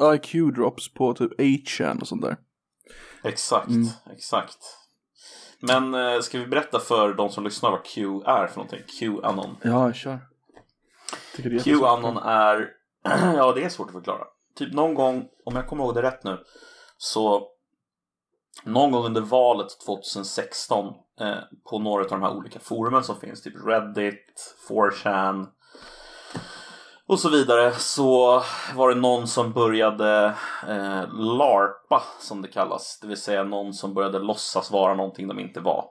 uh, 0.01 0.15
IQ 0.15 0.55
drops 0.55 0.95
på 0.95 1.15
typ 1.15 1.41
8chan 1.41 2.01
och 2.01 2.09
sånt 2.09 2.23
där. 2.23 2.37
Exakt, 3.25 3.69
Mm. 3.69 3.87
exakt. 4.13 4.59
Men 5.61 5.95
eh, 5.95 6.21
ska 6.21 6.39
vi 6.39 6.47
berätta 6.47 6.79
för 6.81 7.15
de 7.15 7.31
som 7.31 7.45
lyssnar 7.45 7.71
vad 7.71 7.85
Q 7.85 8.21
är 8.27 8.47
för 8.47 8.57
någonting? 8.57 8.83
Qanon. 9.01 9.57
Ja, 9.63 9.93
kör. 9.93 10.19
Qanon 11.65 12.17
är, 12.17 12.69
ja 13.37 13.53
det 13.53 13.65
är 13.65 13.69
svårt 13.69 13.87
att 13.87 13.93
förklara. 13.93 14.25
Typ 14.57 14.73
någon 14.75 14.95
gång, 14.95 15.29
om 15.45 15.57
jag 15.57 15.69
kommer 15.69 15.85
ihåg 15.85 15.95
det 15.95 16.03
rätt 16.03 16.25
nu, 16.25 16.39
så 16.97 17.49
någon 18.65 18.91
gång 18.91 19.05
under 19.05 19.21
valet 19.21 19.69
2016 19.87 20.87
eh, 21.21 21.35
på 21.71 21.79
några 21.79 22.05
av 22.05 22.11
de 22.11 22.23
här 22.23 22.37
olika 22.37 22.59
forumen 22.59 23.05
som 23.05 23.21
finns, 23.21 23.43
typ 23.43 23.55
Reddit, 23.67 24.57
4chan 24.69 25.47
och 27.13 27.19
så 27.19 27.29
vidare, 27.29 27.73
så 27.73 28.43
var 28.75 28.89
det 28.89 29.01
någon 29.01 29.27
som 29.27 29.53
började 29.53 30.35
eh, 30.69 31.13
larpa 31.13 32.03
som 32.21 32.43
det 32.43 32.49
kallas, 32.49 32.99
det 33.03 33.09
vill 33.09 33.17
säga 33.17 33.45
någon 33.45 33.73
som 33.73 33.95
började 33.95 34.19
låtsas 34.19 34.71
vara 34.71 34.95
någonting 34.95 35.29
de 35.29 35.41
inte 35.41 35.61
var. 35.61 35.85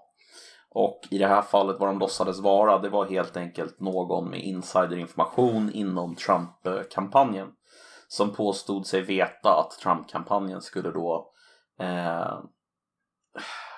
Och 0.69 0.99
i 1.11 1.17
det 1.17 1.27
här 1.27 1.41
fallet 1.41 1.75
vad 1.79 1.89
de 1.89 1.99
låtsades 1.99 2.39
vara, 2.39 2.77
det 2.77 2.89
var 2.89 3.05
helt 3.05 3.37
enkelt 3.37 3.79
någon 3.79 4.29
med 4.29 4.43
insiderinformation 4.43 5.71
inom 5.73 6.15
Trump-kampanjen. 6.15 7.47
Som 8.07 8.33
påstod 8.33 8.87
sig 8.87 9.01
veta 9.01 9.49
att 9.49 9.79
Trump-kampanjen 9.83 10.61
skulle 10.61 10.91
då... 10.91 11.31
Eh, 11.79 12.39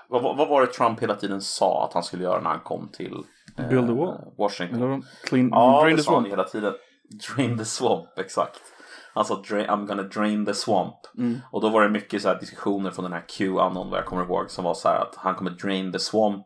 vad, 0.10 0.38
vad 0.38 0.48
var 0.48 0.62
det 0.62 0.68
Trump 0.68 1.00
hela 1.00 1.16
tiden 1.16 1.42
sa 1.42 1.86
att 1.88 1.94
han 1.94 2.04
skulle 2.04 2.24
göra 2.24 2.42
när 2.42 2.50
han 2.50 2.60
kom 2.60 2.90
till 2.94 3.24
eh. 3.58 3.70
Washington? 4.38 4.80
Clean, 5.24 5.50
Ja, 5.52 5.86
det 5.86 6.04
sa 6.04 6.16
han 6.16 6.26
hela 6.26 6.44
tiden. 6.44 6.74
Drain 7.36 7.58
the 7.58 7.66
swamp, 7.66 8.20
exakt. 8.20 8.62
Han 9.14 9.26
sa 9.26 9.34
"Dra- 9.36 9.68
I'm 9.68 9.88
gonna 9.88 10.04
drain 10.04 10.46
the 10.46 10.54
swamp. 10.54 10.96
Mm. 11.18 11.40
Och 11.52 11.62
då 11.62 11.70
var 11.70 11.82
det 11.82 11.90
mycket 11.90 12.22
så 12.22 12.28
här 12.28 12.40
diskussioner 12.40 12.92
från 12.92 13.04
den 13.04 13.14
här 13.14 13.26
Q-anon 13.38 13.90
vad 13.90 14.00
jag 14.00 14.06
kommer 14.06 14.24
ihåg 14.24 14.50
som 14.52 14.64
var 14.64 14.74
så 14.74 14.88
här 14.88 15.02
att 15.02 15.16
han 15.16 15.36
kommer 15.36 15.52
drain 15.52 15.92
the 15.92 16.00
swamp 16.00 16.46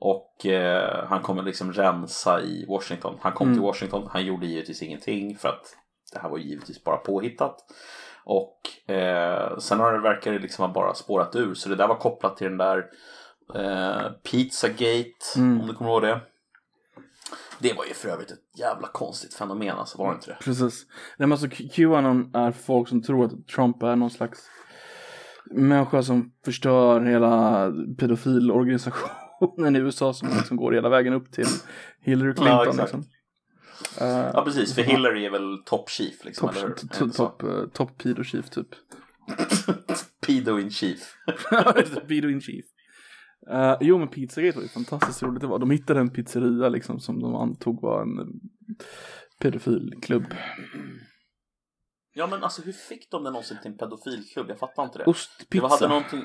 och 0.00 0.46
eh, 0.46 1.04
han 1.08 1.22
kommer 1.22 1.42
liksom 1.42 1.72
rensa 1.72 2.40
i 2.40 2.66
Washington. 2.68 3.18
Han 3.20 3.32
kom 3.32 3.46
Mm. 3.46 3.56
till 3.58 3.62
Washington, 3.62 4.08
han 4.12 4.24
gjorde 4.24 4.46
givetvis 4.46 4.82
ingenting 4.82 5.36
för 5.36 5.48
att 5.48 5.76
det 6.12 6.18
här 6.18 6.28
var 6.28 6.38
givetvis 6.38 6.84
bara 6.84 6.96
påhittat. 6.96 7.56
Och 8.24 8.90
eh, 8.94 9.58
sen 9.58 9.80
har 9.80 9.92
det 9.92 10.00
verkar 10.00 10.32
det 10.32 10.38
liksom 10.38 10.64
ha 10.64 10.72
bara 10.72 10.94
spårat 10.94 11.36
ur 11.36 11.54
så 11.54 11.68
det 11.68 11.76
där 11.76 11.88
var 11.88 11.96
kopplat 11.96 12.36
till 12.36 12.46
den 12.46 12.58
där 12.58 12.84
eh, 13.54 14.10
Pizzagate 14.30 15.36
Mm. 15.36 15.60
om 15.60 15.66
du 15.66 15.74
kommer 15.74 15.90
ihåg 15.90 16.02
det. 16.02 16.20
Det 17.58 17.72
var 17.72 17.84
ju 17.84 17.94
för 17.94 18.08
övrigt 18.08 18.30
ett 18.30 18.58
jävla 18.58 18.88
konstigt 18.88 19.34
fenomen 19.34 19.76
alltså, 19.78 19.98
var 19.98 20.08
det 20.10 20.14
inte 20.14 20.30
det? 20.30 20.36
Precis. 20.40 20.86
Nej 21.18 21.28
men 21.28 21.32
alltså 21.32 21.48
Qanon 21.72 22.30
är 22.34 22.52
folk 22.52 22.88
som 22.88 23.02
tror 23.02 23.24
att 23.24 23.46
Trump 23.48 23.82
är 23.82 23.96
någon 23.96 24.10
slags 24.10 24.50
människa 25.50 26.02
som 26.02 26.32
förstör 26.44 27.00
hela 27.00 27.70
pedofilorganisationen 27.98 29.76
i 29.76 29.78
USA 29.78 30.12
som 30.14 30.28
liksom 30.28 30.56
går 30.56 30.72
hela 30.72 30.88
vägen 30.88 31.12
upp 31.12 31.32
till 31.32 31.46
Hillary 32.00 32.34
Clinton 32.34 32.46
Ja, 32.56 32.66
exakt. 32.68 32.80
liksom. 32.80 33.04
Eh, 34.00 34.30
Ja 34.34 34.44
precis, 34.44 34.74
för 34.74 34.82
Hillary 34.82 35.26
är 35.26 35.30
väl 35.30 35.58
top 35.64 35.90
chief 35.90 36.24
liksom, 36.24 36.48
Top, 36.48 36.56
eller 36.56 37.10
top, 37.12 37.42
eh, 37.42 37.64
top 37.72 37.98
pedo 37.98 38.24
chief 38.24 38.50
typ. 38.50 38.68
Pedo 40.26 40.58
in 40.58 40.70
chief. 40.70 41.14
pedo 42.08 42.28
in 42.28 42.40
chief. 42.40 42.64
Eh, 43.50 43.76
jo 43.80 43.98
men 43.98 44.08
Pizzagate 44.08 44.56
var 44.56 44.62
ju 44.62 44.68
fantastiskt 44.68 45.22
roligt 45.22 45.40
det 45.40 45.46
var. 45.46 45.58
De 45.58 45.70
hittade 45.70 46.00
en 46.00 46.10
pizzeria 46.10 46.68
liksom 46.68 47.00
som 47.00 47.20
de 47.20 47.34
antog 47.34 47.82
var 47.82 48.02
en 48.02 48.18
eh, 48.18 48.26
pedofilklubb. 49.40 50.24
Ja 52.14 52.26
men 52.26 52.42
alltså 52.42 52.62
hur 52.62 52.72
fick 52.72 53.10
de 53.10 53.24
det 53.24 53.30
någonsin 53.30 53.56
till 53.62 53.70
en 53.70 53.78
pedofilklubb? 53.78 54.46
Jag 54.50 54.58
fattar 54.58 54.84
inte 54.84 54.98
det. 54.98 55.04
Det 55.04 55.10
Ostpizza. 55.10 55.62
var, 55.62 55.70
hade 55.70 55.88
någonting... 55.88 56.24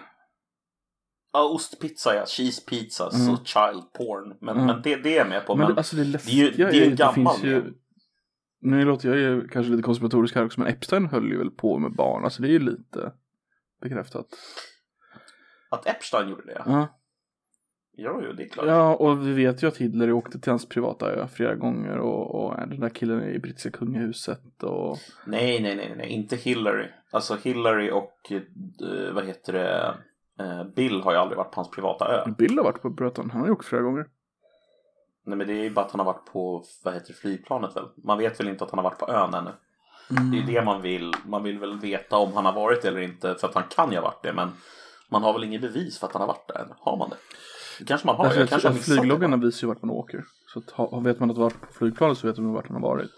Ja, 1.34 1.50
ostpizza 1.50 2.16
ja, 2.16 2.26
cheese 2.26 2.62
pizzas 2.70 3.14
Mm. 3.22 3.34
och 3.34 3.48
child 3.48 3.94
porn. 3.94 4.38
Men, 4.42 4.56
Mm. 4.56 4.66
men 4.68 4.82
det, 4.82 4.96
det 4.96 5.14
är 5.14 5.18
jag 5.18 5.30
med 5.30 5.46
på. 5.46 5.56
Men 5.56 5.66
Men, 5.68 5.76
det, 5.76 5.80
alltså 5.80 5.96
det 5.96 6.04
det 6.04 6.28
är 6.28 6.32
ju, 6.34 6.52
det 6.52 6.64
är 6.64 6.72
ju 6.74 6.84
en 6.84 6.90
det 6.90 6.96
gammal 6.96 7.36
ju. 7.44 7.74
Nu 8.62 8.86
låter 8.86 9.10
jag 9.10 9.18
ju 9.18 9.48
kanske 9.48 9.72
lite 9.72 9.84
konspiratorisk 9.84 10.36
här 10.36 10.46
också 10.46 10.60
men 10.60 10.70
Epstein 10.70 11.06
höll 11.06 11.32
ju 11.32 11.38
väl 11.38 11.52
på 11.52 11.80
med 11.80 11.96
barn, 11.96 12.24
alltså 12.24 12.42
det 12.42 12.48
är 12.48 12.52
ju 12.52 12.60
lite 12.60 13.14
bekräftat. 13.82 14.26
Att 15.72 15.88
Epstein 15.88 16.30
gjorde 16.30 16.46
det? 16.46 16.64
Ja, 16.66 17.00
Ja, 17.96 18.22
jo, 18.24 18.34
det 18.34 18.44
är 18.44 18.50
klart. 18.50 18.66
ja 18.68 18.96
och 18.96 19.28
vi 19.28 19.34
vet 19.34 19.64
ju 19.64 19.68
att 19.68 19.78
Hitler 19.78 20.12
åkte 20.12 20.40
till 20.40 20.52
hans 20.52 20.70
privata 20.70 21.12
ö 21.12 21.28
flera 21.28 21.56
gånger 21.56 21.98
och, 21.98 22.36
och 22.36 22.56
den 22.68 22.80
där 22.80 22.90
killen 22.90 23.22
är 23.22 23.30
i 23.30 23.40
brittiska 23.40 23.72
kungahuset 23.72 24.64
och 24.64 24.98
Nej, 25.26 25.62
nej, 25.62 25.76
nej, 25.76 25.94
nej, 25.98 26.10
inte 26.10 26.36
Hillary. 26.36 26.88
Alltså 27.12 27.38
Hillary 27.44 27.92
och 27.92 28.32
eh, 28.32 29.14
vad 29.14 29.26
heter 29.26 29.54
det? 29.54 29.96
Eh, 30.40 30.64
Bill 30.76 31.02
har 31.02 31.12
ju 31.12 31.18
aldrig 31.18 31.38
varit 31.38 31.52
på 31.52 31.56
hans 31.56 31.72
privata 31.72 32.08
ö. 32.08 32.32
Bill 32.38 32.58
har 32.58 32.64
varit 32.64 32.82
på 32.82 32.90
Bröton, 32.90 33.30
han 33.32 33.42
har 33.42 33.48
ju 33.48 33.54
åkt 33.54 33.66
flera 33.66 33.82
gånger. 33.82 34.06
Nej, 35.26 35.38
men 35.38 35.48
det 35.48 35.54
är 35.54 35.64
ju 35.64 35.70
bara 35.74 35.86
att 35.86 35.92
han 35.92 36.00
har 36.00 36.06
varit 36.06 36.26
på, 36.26 36.64
vad 36.84 36.94
heter 36.94 37.08
det, 37.08 37.14
flygplanet 37.14 37.76
väl? 37.76 37.86
Man 38.04 38.18
vet 38.18 38.40
väl 38.40 38.48
inte 38.48 38.64
att 38.64 38.72
han 38.72 38.78
har 38.78 38.84
varit 38.84 39.00
på 39.00 39.12
ön 39.12 39.34
ännu. 39.34 39.52
Det 40.32 40.38
är 40.38 40.42
ju 40.42 40.54
det 40.54 40.66
man 40.66 40.82
vill. 40.82 41.14
Man 41.26 41.44
vill 41.44 41.60
väl 41.60 41.80
veta 41.80 42.18
om 42.18 42.34
han 42.34 42.46
har 42.46 42.54
varit 42.54 42.82
det 42.82 42.88
eller 42.88 43.02
inte. 43.02 43.36
För 43.36 43.48
att 43.48 43.56
han 43.56 43.64
kan 43.70 43.92
ju 43.92 43.98
ha 43.98 44.04
varit 44.04 44.24
det. 44.24 44.34
Men 44.34 44.50
man 45.10 45.24
har 45.24 45.34
väl 45.34 45.44
inget 45.44 45.62
bevis 45.62 46.00
för 46.00 46.08
att 46.08 46.14
han 46.14 46.22
har 46.22 46.28
varit 46.28 46.48
där 46.48 46.60
än. 46.60 46.74
Har 46.80 46.98
man 46.98 47.10
det? 47.10 47.16
Kanske 47.88 48.08
man 48.08 48.16
har. 48.16 48.26
Alltså, 48.26 48.40
jag 48.40 48.50
kanske 48.50 48.68
har 48.68 48.76
flygloggarna 48.76 49.38
visar 49.38 49.62
ju 49.62 49.68
vart 49.68 49.82
man 49.82 49.90
åker. 49.92 50.24
Så 50.54 50.60
att, 50.60 50.70
ha, 50.70 51.00
vet 51.00 51.20
man 51.20 51.32
att 51.32 51.38
varit 51.38 51.62
på 51.62 51.74
flygplanet 51.74 52.18
så 52.18 52.28
vet 52.28 52.38
man 52.38 52.54
vart 52.54 52.70
man 52.70 52.82
har 52.84 52.90
varit. 52.90 53.12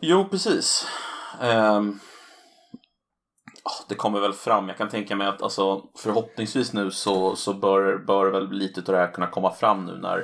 Jo, 0.00 0.28
precis. 0.30 0.86
Ah, 3.64 3.84
det 3.88 3.94
kommer 3.94 4.20
väl 4.20 4.32
fram. 4.32 4.68
Jag 4.68 4.76
kan 4.76 4.88
tänka 4.88 5.16
mig 5.16 5.26
att 5.28 5.42
alltså, 5.42 5.82
förhoppningsvis 5.98 6.72
nu 6.72 6.90
så, 6.90 7.36
så 7.36 7.54
bör, 7.54 7.98
bör 7.98 8.30
väl 8.30 8.50
lite 8.50 8.80
av 8.80 8.84
det 8.84 8.96
här 8.96 9.12
kunna 9.12 9.26
komma 9.26 9.50
fram 9.50 9.84
nu 9.84 9.98
när 9.98 10.18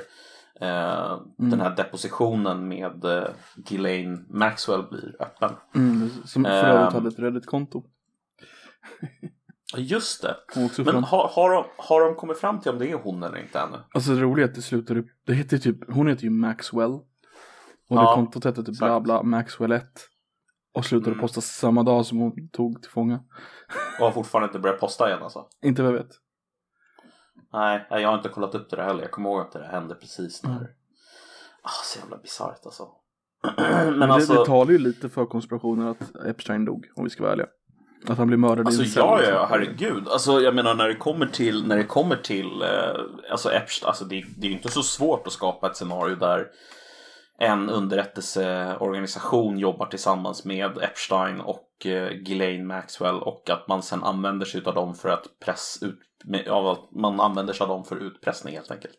eh, 0.61 1.19
Mm. 1.39 1.51
den 1.51 1.61
här 1.61 1.75
depositionen 1.75 2.67
med 2.67 3.05
eh, 3.05 3.29
Ghislaine 3.55 4.25
Maxwell 4.29 4.83
blir 4.83 5.15
öppen. 5.19 5.51
Mm, 5.75 6.09
som 6.25 6.43
för 6.43 6.51
övrigt 6.51 6.93
hade 6.93 7.07
ett 7.07 7.19
Reddit-konto. 7.19 7.83
Just 9.77 10.21
det. 10.21 10.35
Men 10.55 10.69
fram. 10.69 11.03
har, 11.03 11.27
har, 11.27 11.49
de, 11.53 11.65
har 11.77 12.01
de 12.01 12.15
kommit 12.15 12.37
fram 12.37 12.59
till 12.61 12.71
om 12.71 12.79
det 12.79 12.91
är 12.91 12.95
hon 12.95 13.23
eller 13.23 13.37
inte 13.37 13.59
ännu? 13.59 13.77
Alltså 13.93 14.11
det 14.11 14.21
roliga 14.21 14.45
är 14.45 14.49
att 14.49 14.55
det 14.55 14.61
slutar 14.61 14.97
upp, 14.97 15.07
det 15.25 15.33
heter 15.33 15.57
typ, 15.57 15.93
hon 15.93 16.07
heter 16.07 16.23
ju 16.23 16.29
Maxwell. 16.29 16.91
Och 16.91 17.05
Ja, 17.97 18.01
det 18.09 18.15
kontot 18.15 18.43
hette 18.43 18.63
typ 18.63 18.77
bla 18.79 18.99
bla 18.99 19.23
Maxwell 19.23 19.71
1. 19.71 19.83
Och 20.73 20.85
slutade 20.85 21.11
Mm. 21.11 21.21
posta 21.21 21.41
samma 21.41 21.83
dag 21.83 22.05
som 22.05 22.17
hon 22.17 22.49
tog 22.49 22.81
till 22.81 22.91
fånga. 22.91 23.23
Och 23.99 24.05
har 24.05 24.11
fortfarande 24.11 24.45
inte 24.47 24.59
börjat 24.59 24.79
posta 24.79 25.07
igen 25.09 25.23
alltså? 25.23 25.47
Inte 25.61 25.81
vad 25.83 25.91
jag 25.91 25.97
vet. 25.97 26.11
Nej, 27.53 27.87
nej, 27.91 28.01
jag 28.01 28.09
har 28.09 28.17
inte 28.17 28.29
kollat 28.29 28.55
upp 28.55 28.69
det 28.69 28.75
där 28.75 28.83
heller. 28.83 29.01
Jag 29.01 29.11
kommer 29.11 29.29
ihåg 29.29 29.39
att 29.41 29.51
det 29.51 29.59
där 29.59 29.67
hände 29.67 29.95
precis 29.95 30.43
när... 30.43 30.51
Mm. 30.57 30.67
Ah, 31.61 31.69
så 31.83 31.99
jävla 31.99 32.17
bisarrt 32.17 32.65
alltså. 32.65 32.87
Men, 33.57 33.99
Men 33.99 34.09
det, 34.09 34.13
alltså... 34.15 34.33
det 34.33 34.45
talar 34.45 34.71
ju 34.71 34.77
lite 34.77 35.09
för 35.09 35.25
konspirationen 35.25 35.87
att 35.87 36.15
Epstein 36.25 36.65
dog, 36.65 36.85
om 36.95 37.03
vi 37.03 37.09
ska 37.09 37.23
vara 37.23 37.33
ärliga. 37.33 37.47
Att 38.07 38.17
han 38.17 38.27
blev 38.27 38.39
mördad 38.39 38.65
Alltså 38.67 38.81
i 38.81 38.85
en 38.85 38.91
cell, 38.91 39.03
ja, 39.03 39.23
ja, 39.23 39.47
herregud. 39.49 40.07
Alltså 40.07 40.41
jag 40.41 40.55
menar 40.55 40.73
när 40.75 40.87
det 40.87 40.95
kommer 40.95 41.25
till, 41.25 41.67
när 41.67 41.77
det 41.77 41.83
kommer 41.83 42.15
till, 42.15 42.61
eh, 42.61 43.31
alltså 43.31 43.51
Epstein, 43.51 43.87
alltså 43.87 44.05
det, 44.05 44.25
det 44.37 44.47
är 44.47 44.49
ju 44.49 44.55
inte 44.55 44.71
så 44.71 44.83
svårt 44.83 45.27
att 45.27 45.33
skapa 45.33 45.67
ett 45.67 45.75
scenario 45.75 46.15
där 46.15 46.47
en 47.39 47.69
underrättelseorganisation 47.69 49.59
jobbar 49.59 49.85
tillsammans 49.85 50.45
med 50.45 50.77
Epstein 50.77 51.39
och 51.39 51.85
eh, 51.85 52.09
Ghislaine 52.11 52.67
Maxwell 52.67 53.15
och 53.15 53.49
att 53.49 53.67
man 53.67 53.83
sen 53.83 54.03
använder 54.03 54.45
sig 54.45 54.61
av 54.65 54.73
dem 54.73 54.95
för 54.95 55.09
att 55.09 55.25
press 55.45 55.79
ut, 55.81 55.99
att 56.47 56.91
man 56.91 57.19
använder 57.19 57.53
sig 57.53 57.63
av 57.63 57.69
dem 57.69 57.85
för 57.85 57.95
utpressning 57.95 58.55
helt 58.55 58.71
enkelt. 58.71 58.97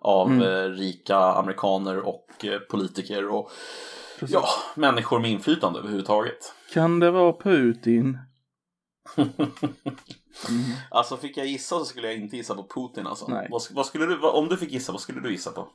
Av 0.00 0.30
Mm. 0.30 0.42
eh, 0.42 0.68
rika 0.70 1.16
amerikaner 1.16 1.98
och 1.98 2.44
eh, 2.44 2.58
politiker 2.58 3.28
och 3.28 3.50
Precis. 4.18 4.34
ja, 4.34 4.44
människor 4.74 5.20
med 5.20 5.30
inflytande 5.30 5.78
överhuvudtaget. 5.78 6.54
Kan 6.72 7.00
det 7.00 7.10
vara 7.10 7.32
Putin? 7.32 8.18
Alltså 10.90 11.16
fick 11.16 11.36
jag 11.36 11.46
gissa 11.46 11.78
så 11.78 11.84
skulle 11.84 12.06
jag 12.06 12.16
inte 12.16 12.36
gissa 12.36 12.54
på 12.54 12.66
Putin 12.74 13.06
alltså. 13.06 13.26
Nej. 13.28 13.48
Vad, 13.50 13.62
vad 13.70 13.86
skulle 13.86 14.06
du, 14.06 14.16
vad, 14.16 14.34
om 14.34 14.48
du 14.48 14.56
fick 14.56 14.72
gissa, 14.72 14.92
vad 14.92 15.00
skulle 15.00 15.20
du 15.20 15.30
gissa 15.30 15.50
på? 15.50 15.68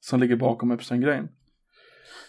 Som 0.00 0.20
ligger 0.20 0.36
bakom 0.36 0.70
Epstein-grejen? 0.70 1.28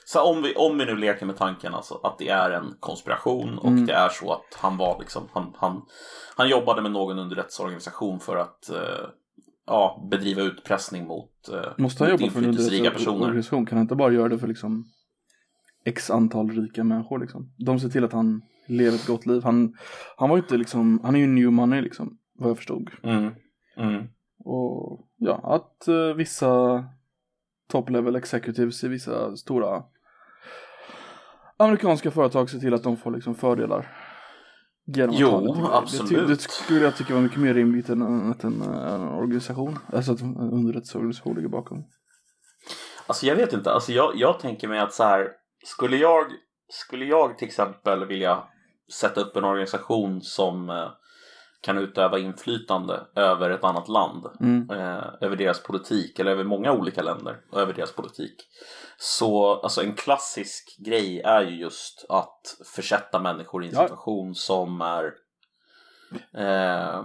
Så 0.06 0.22
om 0.22 0.41
vi, 0.41 0.56
om 0.56 0.77
vi 0.77 0.86
nu 0.86 0.96
leker 0.96 1.25
med 1.25 1.38
tanken 1.38 1.74
alltså 1.74 2.00
att 2.03 2.18
det 2.20 2.30
är 2.30 2.51
en 2.51 2.75
konspiration 2.80 3.58
och 3.58 3.68
Mm. 3.68 3.86
det 3.86 3.94
är 3.94 4.10
så 4.10 4.34
att 4.34 4.58
han 4.58 4.77
var 4.77 5.00
liksom, 5.00 5.27
han, 5.34 5.53
han, 5.58 5.82
han 6.36 6.50
jobbade 6.50 6.82
med 6.82 6.91
någon 6.91 7.20
underrättelseorganisation 7.20 8.20
för 8.20 8.36
att 8.38 8.70
eh, 8.70 9.06
ja, 9.68 10.08
bedriva 10.12 10.41
utpressning 10.41 11.08
mot, 11.08 11.50
eh, 11.50 11.72
Måste 11.77 12.03
han 12.03 12.12
mot 12.12 12.22
jobba 12.22 12.34
för 12.34 12.39
en 12.39 12.46
underrättelseorganisation? 12.50 13.65
Kan 13.65 13.77
han 13.77 13.86
inte 13.86 13.96
bara 13.96 14.13
göra 14.13 14.30
det 14.30 14.39
för 14.39 14.48
liksom 14.48 14.86
x 15.83 16.09
antal 16.09 16.50
rika 16.50 16.83
människor 16.83 17.19
liksom? 17.19 17.53
De 17.57 17.79
ser 17.79 17.89
till 17.89 18.03
att 18.03 18.13
han 18.13 18.41
lever 18.65 18.95
ett 18.95 19.07
gott 19.07 19.25
liv. 19.25 19.43
Han, 19.43 19.77
han 20.17 20.29
var 20.29 20.38
inte 20.38 20.57
liksom, 20.57 21.00
han 21.03 21.15
är 21.15 21.19
ju 21.19 21.27
new 21.27 21.51
money 21.51 21.81
liksom, 21.81 22.17
vad 22.33 22.50
jag 22.50 22.57
förstod. 22.57 22.89
Mm. 23.03 23.33
Mm. 23.77 24.07
Och 24.45 25.07
ja, 25.17 25.39
att 25.43 25.88
eh, 25.88 26.15
vissa 26.15 26.83
top 27.69 27.89
level 27.89 28.15
executives 28.15 28.83
i 28.83 28.88
vissa 28.88 29.38
stora 29.38 29.83
amerikanska 31.57 32.11
företag 32.11 32.50
ser 32.50 32.59
till 32.59 32.73
att 32.73 32.83
de 32.83 32.97
får 32.97 33.11
liksom 33.11 33.35
fördelar. 33.35 33.97
Genom 34.85 35.09
att 35.09 35.19
Jo, 35.19 35.29
ha 35.29 35.69
det. 35.69 35.77
Absolut. 35.77 36.09
Det, 36.09 36.27
det 36.27 36.41
skulle 36.41 36.79
jag 36.79 36.95
tycka 36.95 37.13
var 37.13 37.21
mycket 37.21 37.39
mer 37.39 37.53
rimligt 37.53 37.89
än 37.89 38.31
att 38.31 38.43
en, 38.43 38.61
en 38.61 39.01
organisation, 39.01 39.79
alltså 39.93 40.11
att 40.11 40.21
en 40.21 40.38
underrättelseorganisation 40.38 41.35
ligger 41.35 41.50
bakom. 41.50 41.83
Alltså 43.07 43.25
jag 43.25 43.35
vet 43.35 43.53
inte, 43.53 43.71
alltså 43.71 43.91
jag, 43.91 44.11
jag 44.15 44.39
tänker 44.39 44.67
mig 44.67 44.79
att 44.79 44.93
så 44.93 45.03
här, 45.03 45.27
skulle 45.63 45.98
jag, 45.98 46.25
skulle 46.70 47.06
jag 47.06 47.38
till 47.38 47.48
exempel 47.48 48.06
vilja 48.06 48.44
sätta 48.94 49.22
upp 49.22 49.36
en 49.36 49.44
organisation 49.44 50.22
som 50.22 50.70
eh, 50.70 50.89
kan 51.62 51.77
utöva 51.77 52.20
inflytande 52.20 53.06
över 53.15 53.50
ett 53.50 53.63
annat 53.63 53.88
land, 53.88 54.25
Mm. 54.39 54.70
eh, 54.70 55.03
över 55.22 55.36
deras 55.36 55.63
politik 55.63 56.20
eller 56.20 56.32
över 56.32 56.44
många 56.44 56.72
olika 56.72 57.01
länder 57.01 57.38
och 57.51 57.60
över 57.62 57.74
deras 57.74 57.91
politik. 57.91 58.36
Så 58.98 59.56
alltså 59.62 59.82
en 59.84 59.94
klassisk 59.96 60.77
grej 60.86 61.20
är 61.22 61.41
ju 61.41 61.56
just 61.56 62.06
att 62.10 62.58
försätta 62.75 63.20
människor 63.20 63.63
i 63.63 63.68
en 63.68 63.74
Ja. 63.74 63.82
situation 63.88 64.36
som 64.36 64.82
är 64.82 65.13
eh, 66.38 67.03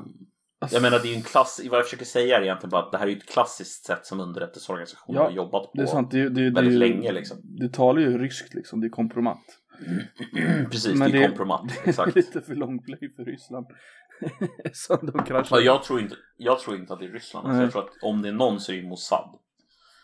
jag 0.71 0.83
menar 0.83 0.99
det 0.99 1.09
är 1.09 1.11
ju 1.11 1.15
en 1.17 1.23
klass, 1.23 1.61
vad 1.71 1.79
jag 1.79 1.85
försöker 1.85 2.05
säga 2.05 2.39
är 2.39 2.43
egentligen 2.43 2.71
bara 2.71 2.83
att 2.83 2.93
det 2.93 2.99
här 2.99 3.07
är 3.07 3.11
ju 3.11 3.17
ett 3.17 3.29
klassiskt 3.29 3.85
sätt 3.85 4.07
som 4.07 4.21
underrättelseorganisationer 4.21 5.19
Ja, 5.19 5.25
har 5.25 5.31
jobbat 5.31 5.63
på. 5.63 5.71
det 5.75 5.83
är 5.83 5.87
sant, 5.87 6.11
det, 6.11 6.29
det, 6.29 6.51
väldigt 6.51 6.73
det, 6.73 6.79
länge, 6.79 7.13
liksom. 7.13 7.39
Det 7.43 7.73
talar 7.73 8.01
ju 8.01 8.19
ryskt 8.19 8.55
liksom, 8.55 8.81
det 8.81 8.87
är 8.87 8.91
kompromat. 8.91 9.39
Precis, 10.71 10.95
Men 10.95 11.11
det 11.11 11.19
är 11.19 11.21
det- 11.23 11.29
kompromat. 11.29 11.63
Det 11.69 11.85
är 11.85 11.89
Exakt. 11.89 12.15
lite 12.17 12.41
för 12.43 12.55
långplay 12.55 13.15
för 13.17 13.25
Ryssland. 13.25 13.67
Så 14.73 14.97
de 14.97 15.25
kraschar. 15.25 15.57
Ja, 15.57 15.63
jag, 15.63 15.83
tror 15.83 16.01
inte, 16.01 16.17
jag 16.37 16.59
tror 16.61 16.77
inte 16.77 16.93
att 16.93 16.99
det 16.99 17.05
är 17.07 17.11
Ryssland. 17.13 17.47
Alltså, 17.47 17.63
jag 17.63 17.73
tror 17.73 17.83
att 17.85 17.91
om 18.03 18.23
det 18.23 18.29
är 18.29 18.33
någon 18.33 18.61
så 18.61 18.73
är 18.73 18.77
det 18.77 18.89
Mossad. 18.89 19.39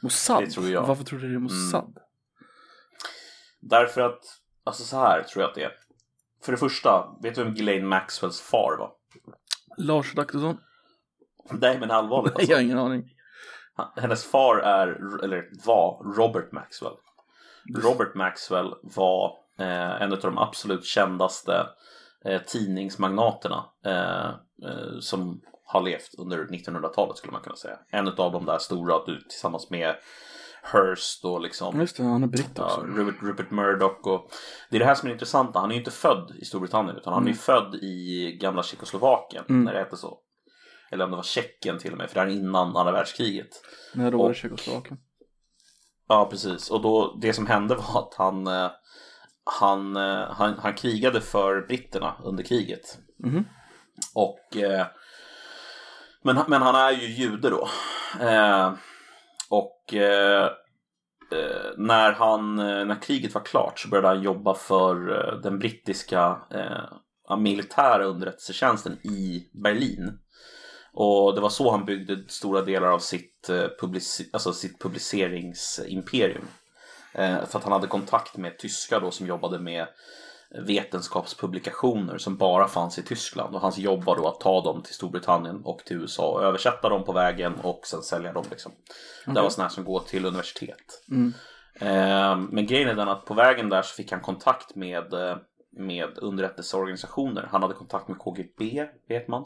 Mossad? 0.03 0.45
det 0.45 0.51
tror 0.51 0.69
jag. 0.69 0.87
Varför 0.87 1.05
tror 1.05 1.19
du 1.19 1.29
det 1.29 1.35
är 1.35 1.39
Mossad? 1.39 1.99
Därför 3.61 4.01
att, 4.01 4.21
alltså 4.65 4.83
så 4.85 4.97
här 4.97 5.23
tror 5.23 5.43
jag 5.43 5.49
att 5.49 5.55
det 5.55 5.63
är. 5.65 5.73
För 6.45 6.53
det 6.53 6.59
första, 6.59 7.19
vet 7.23 7.35
du 7.35 7.45
vem 7.45 7.55
Ghislaine 7.55 7.87
Maxwells 7.87 8.41
far 8.41 8.77
var? 8.79 8.91
Lars 9.77 10.13
Adaktusson? 10.13 10.59
Nej 11.51 11.79
men 11.81 11.91
allvarligt 11.91 12.35
alltså. 12.35 12.51
jag 12.51 12.57
har 12.57 12.63
ingen 12.63 12.79
aning. 12.79 13.05
Hennes 13.97 14.25
far 14.25 14.57
är, 14.57 14.89
eller 15.25 15.67
var, 15.67 16.15
Robert 16.17 16.53
Maxwell. 16.53 16.95
Robert 17.83 18.15
Maxwell 18.15 18.75
var 18.83 19.33
eh, 19.59 20.03
en 20.03 20.13
av 20.13 20.19
de 20.21 20.39
absolut 20.39 20.85
kändaste 20.85 21.67
eh, 22.25 22.43
tidningsmagnaterna 22.43 23.65
eh, 23.85 24.29
eh, 24.71 24.99
som 25.01 25.41
har 25.65 25.81
levt 25.81 26.15
under 26.19 26.39
1900-talet 26.39 27.17
skulle 27.17 27.33
man 27.33 27.43
kunna 27.43 27.57
säga. 27.57 27.79
En 27.91 28.09
av 28.09 28.33
de 28.33 28.47
där 28.47 28.59
stora 28.59 29.05
du, 29.07 29.21
tillsammans 29.21 29.71
med 29.71 29.95
Hearst 30.63 31.25
och 31.25 31.41
liksom 31.41 31.81
Just 31.81 31.97
det, 31.97 32.03
han 32.03 32.23
är 32.23 32.27
britt 32.27 32.51
Ja, 32.57 32.65
också. 32.65 32.81
Rupert, 32.81 33.23
Rupert 33.23 33.51
Murdoch 33.51 34.07
och 34.07 34.31
det 34.71 34.77
är 34.77 34.81
det 34.81 34.87
här 34.87 34.95
som 34.95 35.09
är 35.09 35.13
intressant. 35.13 35.55
Han 35.57 35.71
är 35.71 35.75
ju 35.75 35.79
inte 35.79 35.91
född 35.91 36.33
i 36.41 36.45
Storbritannien 36.45 36.97
utan 36.97 37.13
han 37.13 37.25
är 37.25 37.29
ju 37.29 37.35
född 37.35 37.75
i 37.75 38.33
gamla 38.41 38.63
Tjeckoslovakien 38.63 39.45
Mm. 39.49 39.65
när 39.65 39.73
det 39.73 39.79
hette 39.79 39.97
så. 39.97 40.19
Eller 40.91 41.05
om 41.05 41.11
det 41.11 41.17
var 41.17 41.23
Tjeckien 41.23 41.79
till 41.79 41.93
och 41.93 41.99
med 41.99 42.09
för 42.09 42.15
det 42.15 42.21
här 42.21 42.29
är 42.29 42.33
innan 42.33 42.77
andra 42.77 42.93
världskriget. 42.93 43.49
Nej, 43.95 44.11
då 44.11 44.19
var 44.19 44.29
det 44.29 44.35
Tjeckoslovakien. 44.35 44.99
Ja, 46.09 46.29
precis. 46.31 46.71
Och 46.71 46.83
då, 46.83 47.19
det 47.21 47.33
som 47.33 47.47
hände 47.47 47.75
var 47.75 47.99
att 48.01 48.15
han, 48.15 48.47
eh, 48.47 48.71
han, 49.61 49.97
eh, 49.97 50.31
han, 50.31 50.59
han 50.59 50.75
krigade 50.75 51.21
för 51.21 51.61
britterna 51.67 52.15
under 52.25 52.45
kriget. 52.45 52.99
Mhm. 53.19 53.45
Och, 54.15 54.57
eh, 54.57 54.87
men, 56.25 56.39
men 56.49 56.63
han 56.63 56.75
är 56.75 56.91
ju 56.91 57.07
jude 57.07 57.51
då. 57.51 57.69
Och 59.53 59.95
eh, 59.95 60.45
eh, 61.33 61.71
när, 61.77 62.13
han, 62.13 62.59
eh, 62.59 62.85
när 62.85 63.03
kriget 63.03 63.35
var 63.35 63.43
klart 63.43 63.79
så 63.79 63.89
började 63.89 64.09
han 64.09 64.23
jobba 64.23 64.55
för 64.55 64.95
eh, 65.11 65.41
den 65.41 65.59
brittiska 65.59 66.39
eh, 66.51 67.37
militära 67.39 68.05
underrättelsetjänsten 68.05 68.93
i 68.93 69.49
Berlin. 69.53 70.19
Och 70.93 71.35
det 71.35 71.41
var 71.41 71.49
så 71.49 71.71
han 71.71 71.85
byggde 71.85 72.29
stora 72.29 72.63
delar 72.63 72.89
av 72.89 72.99
sitt, 72.99 73.49
publici- 73.81 74.31
alltså 74.33 74.53
sitt 74.53 74.83
publiceringsimperium. 74.83 76.49
Eh, 77.15 77.45
för 77.45 77.59
att 77.59 77.65
han 77.65 77.73
hade 77.73 77.87
kontakt 77.87 78.37
med 78.37 78.59
tyskar 78.59 79.01
då 79.01 79.11
som 79.11 79.27
jobbade 79.27 79.59
med 79.59 79.87
vetenskapspublikationer 80.55 82.19
som 82.19 82.37
bara 82.37 82.69
fanns 82.69 82.99
i 82.99 83.03
Tyskland. 83.03 83.55
Och 83.55 83.61
hans 83.61 83.79
jobb 83.79 84.05
var 84.05 84.17
då 84.17 84.29
att 84.29 84.41
ta 84.41 84.61
dem 84.61 84.83
till 84.83 84.95
Storbritannien 84.95 85.61
och 85.65 85.79
till 85.79 85.97
USA 85.97 86.29
och 86.29 86.43
översätta 86.43 86.89
dem 86.89 87.05
på 87.05 87.13
vägen 87.13 87.55
och 87.63 87.81
sen 87.85 88.03
sälja 88.03 88.33
dem. 88.33 88.45
Liksom. 88.51 88.73
Det 89.27 89.43
var 89.43 89.51
sådana 89.51 89.71
som 89.71 89.85
går 89.85 90.01
till 90.01 90.25
universitet. 90.25 91.05
Mm. 91.11 91.35
Eh, 91.75 92.37
men 92.51 92.67
grejen 92.67 92.89
är 92.89 92.95
den 92.95 93.09
att 93.09 93.25
på 93.25 93.35
vägen 93.35 93.69
där 93.69 93.83
så 93.83 93.95
fick 93.95 94.13
han 94.13 94.21
kontakt 94.21 94.75
med, 94.75 95.15
eh, 95.15 95.37
med 95.71 96.19
underrättelseorganisationer. 96.19 97.49
Han 97.51 97.63
hade 97.63 97.75
kontakt 97.75 98.09
med 98.09 98.19
KGB, 98.19 98.89
vet 99.09 99.29
man. 99.29 99.45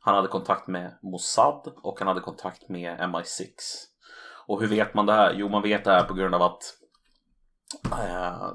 Han 0.00 0.14
hade 0.14 0.28
kontakt 0.28 0.66
med 0.66 0.98
Mossad 1.02 1.72
och 1.82 1.98
han 1.98 2.08
hade 2.08 2.20
kontakt 2.20 2.68
med 2.68 3.00
MI6. 3.00 3.48
Och 4.46 4.60
hur 4.60 4.68
vet 4.68 4.94
man 4.94 5.06
det 5.06 5.12
här? 5.12 5.34
Jo, 5.36 5.48
man 5.48 5.62
vet 5.62 5.84
det 5.84 5.90
här 5.90 6.04
på 6.04 6.14
grund 6.14 6.34
av 6.34 6.42
att 6.42 6.62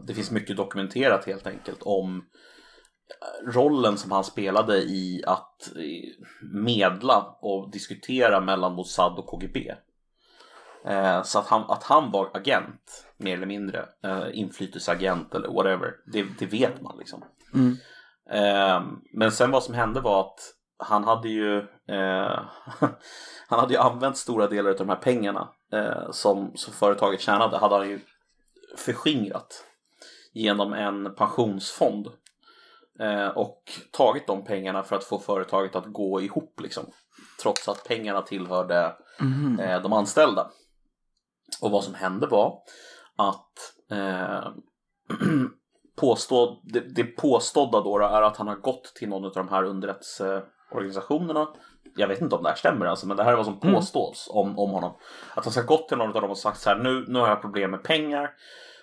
det 0.07 0.13
finns 0.13 0.31
mycket 0.31 0.57
dokumenterat 0.57 1.25
helt 1.25 1.47
enkelt 1.47 1.81
om 1.81 2.17
eh, 2.17 3.51
rollen 3.51 3.97
som 3.97 4.11
han 4.11 4.23
spelade 4.23 4.77
i 4.77 5.23
att 5.27 5.75
eh, 5.75 6.25
medla 6.53 7.37
och 7.41 7.71
diskutera 7.71 8.41
mellan 8.41 8.73
Mossad 8.75 9.19
och 9.19 9.27
KGB. 9.27 9.75
Eh, 10.85 11.23
så 11.23 11.39
att 11.39 11.47
han, 11.47 11.61
att 11.71 11.83
han 11.83 12.11
var 12.11 12.29
agent, 12.33 13.07
mer 13.17 13.33
eller 13.37 13.47
mindre, 13.47 13.85
eh, 14.03 14.27
inflytelseagent 14.33 15.35
eller 15.35 15.47
whatever, 15.47 15.93
det, 16.13 16.25
det 16.39 16.45
vet 16.45 16.81
man 16.81 16.97
liksom. 16.97 17.23
Mm. 17.53 17.77
Eh, 18.31 18.81
men 19.13 19.31
sen 19.31 19.51
vad 19.51 19.63
som 19.63 19.75
hände 19.75 20.01
var 20.01 20.19
att 20.19 20.39
han 20.77 21.03
hade 21.03 21.29
ju 21.29 21.57
eh, 21.87 22.39
Han 23.47 23.59
hade 23.59 23.73
ju 23.73 23.79
använt 23.79 24.17
stora 24.17 24.47
delar 24.47 24.69
av 24.69 24.77
de 24.77 24.89
här 24.89 24.95
pengarna 24.95 25.49
eh, 25.73 26.11
som, 26.11 26.51
som 26.55 26.73
företaget 26.73 27.21
tjänade 27.21 27.57
hade 27.57 27.75
han 27.75 27.89
ju 27.89 27.99
förskingrat 28.77 29.65
genom 30.33 30.73
en 30.73 31.15
pensionsfond 31.15 32.07
eh, 32.99 33.27
och 33.27 33.63
tagit 33.91 34.27
de 34.27 34.43
pengarna 34.43 34.83
för 34.83 34.95
att 34.95 35.03
få 35.03 35.19
företaget 35.19 35.75
att 35.75 35.85
gå 35.85 36.21
ihop 36.21 36.59
liksom. 36.61 36.85
Trots 37.41 37.69
att 37.69 37.83
pengarna 37.83 38.21
tillhörde 38.21 38.95
eh, 39.59 39.81
de 39.81 39.93
anställda. 39.93 40.51
Och 41.61 41.71
vad 41.71 41.83
som 41.83 41.93
hände 41.93 42.27
var 42.27 42.61
att 43.15 43.73
eh, 43.91 44.47
påstå, 45.95 46.61
det, 46.63 46.79
det 46.79 47.03
påstådda 47.03 47.81
då 47.81 47.99
är 47.99 48.21
att 48.21 48.37
han 48.37 48.47
har 48.47 48.55
gått 48.55 48.95
till 48.95 49.09
någon 49.09 49.25
av 49.25 49.31
de 49.33 49.49
här 49.49 49.63
underrättelseorganisationerna. 49.63 51.47
Jag 51.95 52.07
vet 52.07 52.21
inte 52.21 52.35
om 52.35 52.43
det 52.43 52.49
här 52.49 52.55
stämmer 52.55 52.85
alltså, 52.85 53.07
men 53.07 53.17
det 53.17 53.23
här 53.23 53.31
är 53.31 53.35
vad 53.35 53.45
som 53.45 53.59
Mm. 53.63 53.75
påstås 53.75 54.29
om, 54.31 54.59
om 54.59 54.71
honom. 54.71 54.93
Att 55.35 55.43
han 55.45 55.51
ska 55.53 55.61
gått 55.61 55.87
till 55.87 55.97
någon 55.97 56.15
av 56.15 56.21
dem 56.21 56.31
och 56.31 56.37
sagt 56.37 56.59
så 56.59 56.69
här, 56.69 56.77
nu, 56.77 57.05
nu 57.07 57.19
har 57.19 57.27
jag 57.27 57.41
problem 57.41 57.71
med 57.71 57.83
pengar 57.83 58.31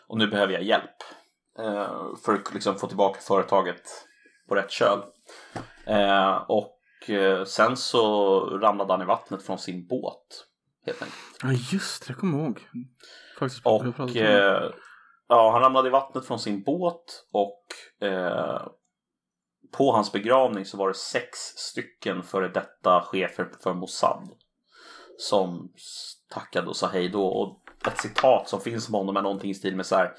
och 0.08 0.18
nu 0.18 0.26
behöver 0.26 0.52
jag 0.52 0.62
hjälp. 0.62 1.02
Eh, 1.58 1.96
för 2.24 2.34
att 2.34 2.54
liksom 2.54 2.74
få 2.78 2.86
tillbaka 2.86 3.20
företaget 3.20 3.82
på 4.48 4.54
rätt 4.54 4.70
köl. 4.70 4.98
Eh, 5.86 6.36
och 6.48 7.10
eh, 7.10 7.44
sen 7.44 7.76
så 7.76 8.40
ramlade 8.58 8.92
han 8.92 9.02
i 9.02 9.04
vattnet 9.04 9.42
från 9.42 9.58
sin 9.58 9.86
båt. 9.86 10.44
Helt 10.86 11.02
enkelt. 11.02 11.18
Ja, 11.42 11.48
just 11.72 12.06
det. 12.06 12.10
Jag 12.12 12.18
kommer 12.18 12.38
ihåg. 12.38 12.68
Faktiskt. 13.38 13.66
Och 13.66 14.16
eh, 14.16 14.70
ja, 15.28 15.50
han 15.52 15.62
ramlade 15.62 15.88
i 15.88 15.90
vattnet 15.90 16.26
från 16.26 16.38
sin 16.38 16.62
båt 16.62 17.24
och 17.32 17.64
eh, 18.08 18.62
på 19.70 19.92
hans 19.92 20.12
begravning 20.12 20.64
så 20.64 20.76
var 20.76 20.88
det 20.88 20.94
sex 20.94 21.38
stycken 21.38 22.22
före 22.22 22.48
detta 22.48 23.02
chefer 23.02 23.50
för 23.62 23.74
Mossad 23.74 24.28
som 25.18 25.72
tackade 26.30 26.68
och 26.68 26.76
sa 26.76 26.86
hej 26.86 27.08
då. 27.08 27.26
Och 27.26 27.62
ett 27.86 28.00
citat 28.00 28.48
som 28.48 28.60
finns 28.60 28.88
om 28.88 28.94
honom 28.94 29.16
är 29.16 29.22
någonting 29.22 29.50
i 29.50 29.54
stil 29.54 29.76
med 29.76 29.86
så 29.86 29.96
här. 29.96 30.14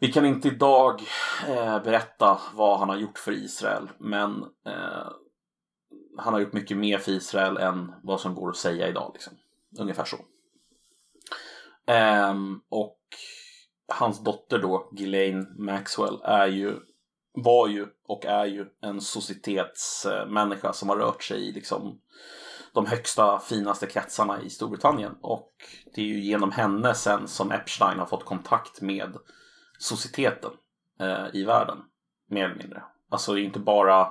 Vi 0.00 0.12
kan 0.12 0.26
inte 0.26 0.48
idag 0.48 1.02
eh, 1.48 1.82
berätta 1.82 2.40
vad 2.54 2.78
han 2.78 2.88
har 2.88 2.96
gjort 2.96 3.18
för 3.18 3.32
Israel, 3.32 3.90
men 3.98 4.42
eh, 4.66 5.10
han 6.18 6.32
har 6.32 6.40
gjort 6.40 6.52
mycket 6.52 6.76
mer 6.76 6.98
för 6.98 7.12
Israel 7.12 7.56
än 7.56 7.92
vad 8.02 8.20
som 8.20 8.34
går 8.34 8.50
att 8.50 8.56
säga 8.56 8.88
idag. 8.88 9.10
Liksom. 9.14 9.32
Ungefär 9.78 10.04
så. 10.04 10.16
Eh, 11.92 12.34
och 12.68 12.98
hans 13.88 14.24
dotter 14.24 14.58
då, 14.58 14.90
Ghislaine 14.92 15.46
Maxwell, 15.58 16.20
är 16.24 16.46
ju, 16.46 16.76
var 17.32 17.68
ju 17.68 17.86
och 18.06 18.24
är 18.24 18.44
ju 18.44 18.66
en 18.82 19.00
societetsmänniska 19.00 20.72
som 20.72 20.88
har 20.88 20.96
rört 20.96 21.22
sig 21.22 21.48
i 21.48 21.52
liksom 21.52 22.00
de 22.72 22.86
högsta, 22.86 23.38
finaste 23.38 23.86
kretsarna 23.86 24.42
i 24.42 24.50
Storbritannien. 24.50 25.16
Och 25.20 25.52
det 25.94 26.00
är 26.00 26.06
ju 26.06 26.20
genom 26.20 26.52
henne 26.52 26.94
sen 26.94 27.28
som 27.28 27.52
Epstein 27.52 27.98
har 27.98 28.06
fått 28.06 28.24
kontakt 28.24 28.80
med 28.80 29.16
societeten 29.78 30.50
eh, 31.00 31.26
i 31.32 31.44
världen. 31.44 31.78
Mer 32.28 32.44
eller 32.44 32.56
mindre. 32.56 32.82
Alltså 33.10 33.32
det 33.32 33.40
är 33.40 33.44
inte 33.44 33.58
bara 33.58 34.08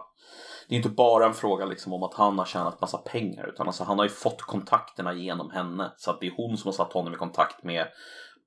det 0.68 0.76
är 0.76 0.78
inte 0.78 0.90
bara 0.90 1.26
en 1.26 1.34
fråga 1.34 1.66
liksom 1.66 1.94
om 1.94 2.04
att 2.04 2.14
han 2.14 2.40
har 2.40 2.46
tjänat 2.46 2.82
massa 2.82 2.98
pengar 2.98 3.48
utan 3.48 3.68
alltså 3.68 3.84
han 3.84 3.98
har 3.98 4.06
ju 4.06 4.12
fått 4.12 4.42
kontakterna 4.42 5.14
genom 5.14 5.52
henne. 5.52 5.92
Så 5.98 6.12
att 6.12 6.20
det 6.20 6.28
är 6.28 6.34
hon 6.38 6.58
som 6.58 6.68
har 6.68 6.74
satt 6.74 6.94
honom 6.94 7.14
i 7.14 7.18
kontakt 7.18 7.64
med 7.64 7.88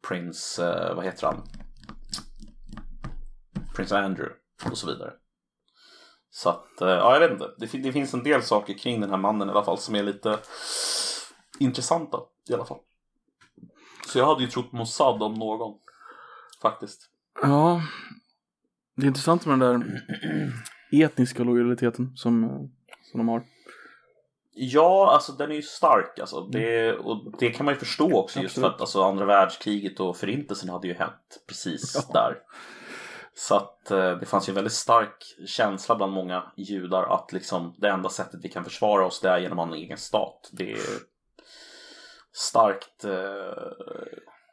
Prince, 0.08 0.68
eh, 0.68 0.94
vad 0.94 1.04
heter 1.04 1.26
han? 1.26 1.42
Prince 3.76 3.98
Andrew 3.98 4.41
och 4.70 4.78
så 4.78 4.86
vidare. 4.86 5.12
Så 6.30 6.48
att, 6.48 6.80
eh, 6.80 6.88
ja 6.88 7.12
jag 7.12 7.20
vet 7.20 7.30
inte. 7.30 7.50
Det, 7.58 7.78
det 7.78 7.92
finns 7.92 8.14
en 8.14 8.22
del 8.22 8.42
saker 8.42 8.74
kring 8.78 9.00
den 9.00 9.10
här 9.10 9.16
mannen 9.16 9.48
i 9.48 9.50
alla 9.50 9.64
fall 9.64 9.78
som 9.78 9.94
är 9.94 10.02
lite 10.02 10.38
intressanta 11.58 12.18
i 12.48 12.54
alla 12.54 12.64
fall. 12.64 12.78
Så 14.08 14.18
jag 14.18 14.26
hade 14.26 14.42
ju 14.42 14.48
trott 14.48 14.72
Mossad 14.72 15.22
om 15.22 15.34
någon. 15.34 15.78
Faktiskt. 16.62 17.10
Ja. 17.42 17.82
Det 18.96 19.02
är 19.02 19.08
intressant 19.08 19.46
med 19.46 19.58
den 19.58 19.80
där 19.80 20.02
etniska 21.04 21.42
lojaliteten 21.44 22.12
som, 22.16 22.48
som 23.10 23.18
de 23.18 23.28
har. 23.28 23.44
Ja, 24.54 25.12
alltså 25.14 25.32
den 25.32 25.50
är 25.50 25.54
ju 25.54 25.62
stark 25.62 26.18
alltså. 26.18 26.40
Det, 26.40 26.92
och 26.92 27.34
det 27.38 27.50
kan 27.50 27.64
man 27.64 27.74
ju 27.74 27.80
förstå 27.80 28.14
också 28.18 28.40
just 28.40 28.54
för 28.54 28.60
Absolut. 28.60 28.74
att 28.74 28.80
alltså, 28.80 29.02
andra 29.02 29.24
världskriget 29.24 30.00
och 30.00 30.16
förintelsen 30.16 30.68
hade 30.68 30.88
ju 30.88 30.94
hänt 30.94 31.44
precis 31.48 31.94
Ja. 31.94 32.12
där. 32.12 32.38
Så 33.34 33.56
att 33.56 33.90
eh, 33.90 34.18
det 34.18 34.26
fanns 34.26 34.48
ju 34.48 34.50
en 34.50 34.54
väldigt 34.54 34.72
stark 34.72 35.36
känsla 35.46 35.96
bland 35.96 36.12
många 36.12 36.52
judar 36.56 37.02
att 37.02 37.32
liksom 37.32 37.74
det 37.78 37.88
enda 37.88 38.08
sättet 38.08 38.40
vi 38.44 38.48
kan 38.48 38.64
försvara 38.64 39.06
oss 39.06 39.20
det 39.20 39.28
är 39.28 39.38
genom 39.38 39.58
att 39.58 39.68
ha 39.68 39.74
en 39.74 39.82
egen 39.82 39.98
stat. 39.98 40.50
Det 40.52 40.72
är 40.72 40.78
starkt 42.32 43.04
eh, 43.04 43.72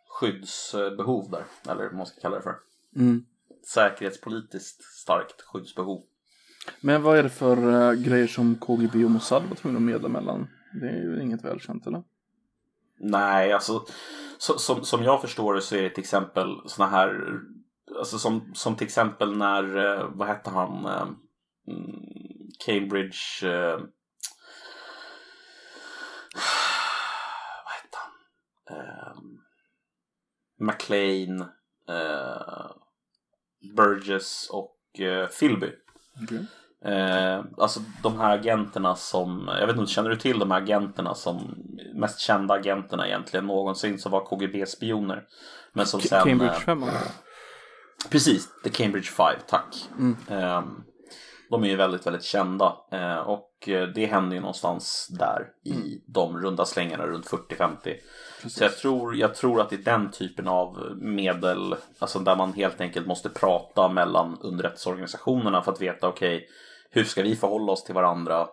skyddsbehov 0.09 1.31
där, 1.31 1.43
eller 1.71 1.83
vad 1.83 1.95
man 1.95 2.05
ska 2.05 2.21
kalla 2.21 2.35
det 2.35 2.41
för. 2.41 2.55
Mm. 2.95 3.25
Säkerhetspolitiskt 3.73 4.83
starkt 4.83 5.41
skyddsbehov. 5.41 6.03
Men 6.81 7.03
vad 7.03 7.17
är 7.17 7.23
det 7.23 7.29
för 7.29 7.57
eh, 7.57 7.93
grejer 7.93 8.27
som 8.27 8.55
KGB 8.55 9.05
och 9.05 9.11
Mossad 9.11 9.43
var 9.43 9.55
tvungna 9.55 9.77
att 9.77 9.83
medla 9.83 10.09
mellan? 10.09 10.47
Det 10.81 10.89
är 10.89 11.01
ju 11.01 11.21
inget 11.21 11.43
välkänt 11.43 11.87
eller? 11.87 12.03
Nej, 12.99 13.53
alltså 13.53 13.85
så, 14.37 14.57
som, 14.57 14.83
som 14.83 15.03
jag 15.03 15.21
förstår 15.21 15.53
det 15.53 15.61
så 15.61 15.75
är 15.75 15.81
det 15.81 15.89
till 15.89 16.03
exempel 16.03 16.61
såna 16.65 16.89
här 16.89 17.39
alltså 17.99 18.19
som, 18.19 18.51
som 18.53 18.75
till 18.75 18.87
exempel 18.87 19.37
när, 19.37 19.77
eh, 19.77 20.09
vad 20.09 20.27
hette 20.27 20.49
han, 20.49 20.85
eh, 20.85 21.07
mm, 21.67 22.01
Cambridge, 22.65 23.17
eh, 23.43 23.79
vad 27.63 27.73
hette 27.75 27.97
han, 28.65 29.39
McLean, 30.59 31.45
Burgess 33.75 34.49
och 34.49 34.75
Philby. 35.39 35.71
Eh, 36.85 37.43
alltså 37.57 37.79
de 38.03 38.19
här 38.19 38.37
agenterna 38.37 38.95
som, 38.95 39.49
jag 39.59 39.67
vet 39.67 39.77
inte, 39.77 39.91
känner 39.91 40.09
du 40.09 40.15
till 40.15 40.39
de 40.39 40.51
här 40.51 40.61
agenterna 40.61 41.15
som, 41.15 41.63
mest 41.93 42.19
kända 42.19 42.53
agenterna 42.53 43.07
egentligen 43.07 43.45
någonsin 43.45 43.99
som 43.99 44.11
var 44.11 44.25
KGB-spioner? 44.25 45.23
Men 45.73 45.85
som 45.85 46.01
sen... 46.01 46.23
Cambridge 46.23 46.53
eh, 46.53 46.59
5 46.59 46.83
Precis, 48.09 48.47
The 48.63 48.69
Cambridge 48.69 49.09
Five, 49.09 49.39
tack. 49.47 49.89
Mm. 49.97 50.17
Ehm, 50.29 50.83
de 51.49 51.63
är 51.63 51.67
ju 51.67 51.75
väldigt, 51.75 52.07
väldigt 52.07 52.23
kända 52.23 52.77
eh, 52.91 53.17
och 53.17 53.69
eh, 53.69 53.87
det 53.87 54.05
händer 54.05 54.35
ju 54.35 54.41
någonstans 54.41 55.07
där 55.19 55.47
i 55.65 56.01
de 56.07 56.37
runda 56.37 56.65
slängarna 56.65 57.05
runt 57.07 57.27
40-50. 57.27 57.95
Så 58.47 58.63
jag 58.63 58.77
tror, 58.77 59.15
jag 59.15 59.35
tror 59.35 59.61
att 59.61 59.69
det 59.69 59.75
är 59.75 59.83
den 59.83 60.11
typen 60.11 60.47
av 60.47 60.97
medel, 60.97 61.75
alltså 61.99 62.19
där 62.19 62.35
man 62.35 62.53
helt 62.53 62.81
enkelt 62.81 63.07
måste 63.07 63.29
prata 63.29 63.89
mellan 63.89 64.37
underrättelseorganisationerna 64.41 65.61
för 65.61 65.71
att 65.71 65.81
veta 65.81 66.07
okej, 66.07 66.47
hur 66.91 67.03
ska 67.03 67.21
vi 67.21 67.35
förhålla 67.35 67.71
oss 67.71 67.83
till 67.83 67.95
varandra? 67.95 68.47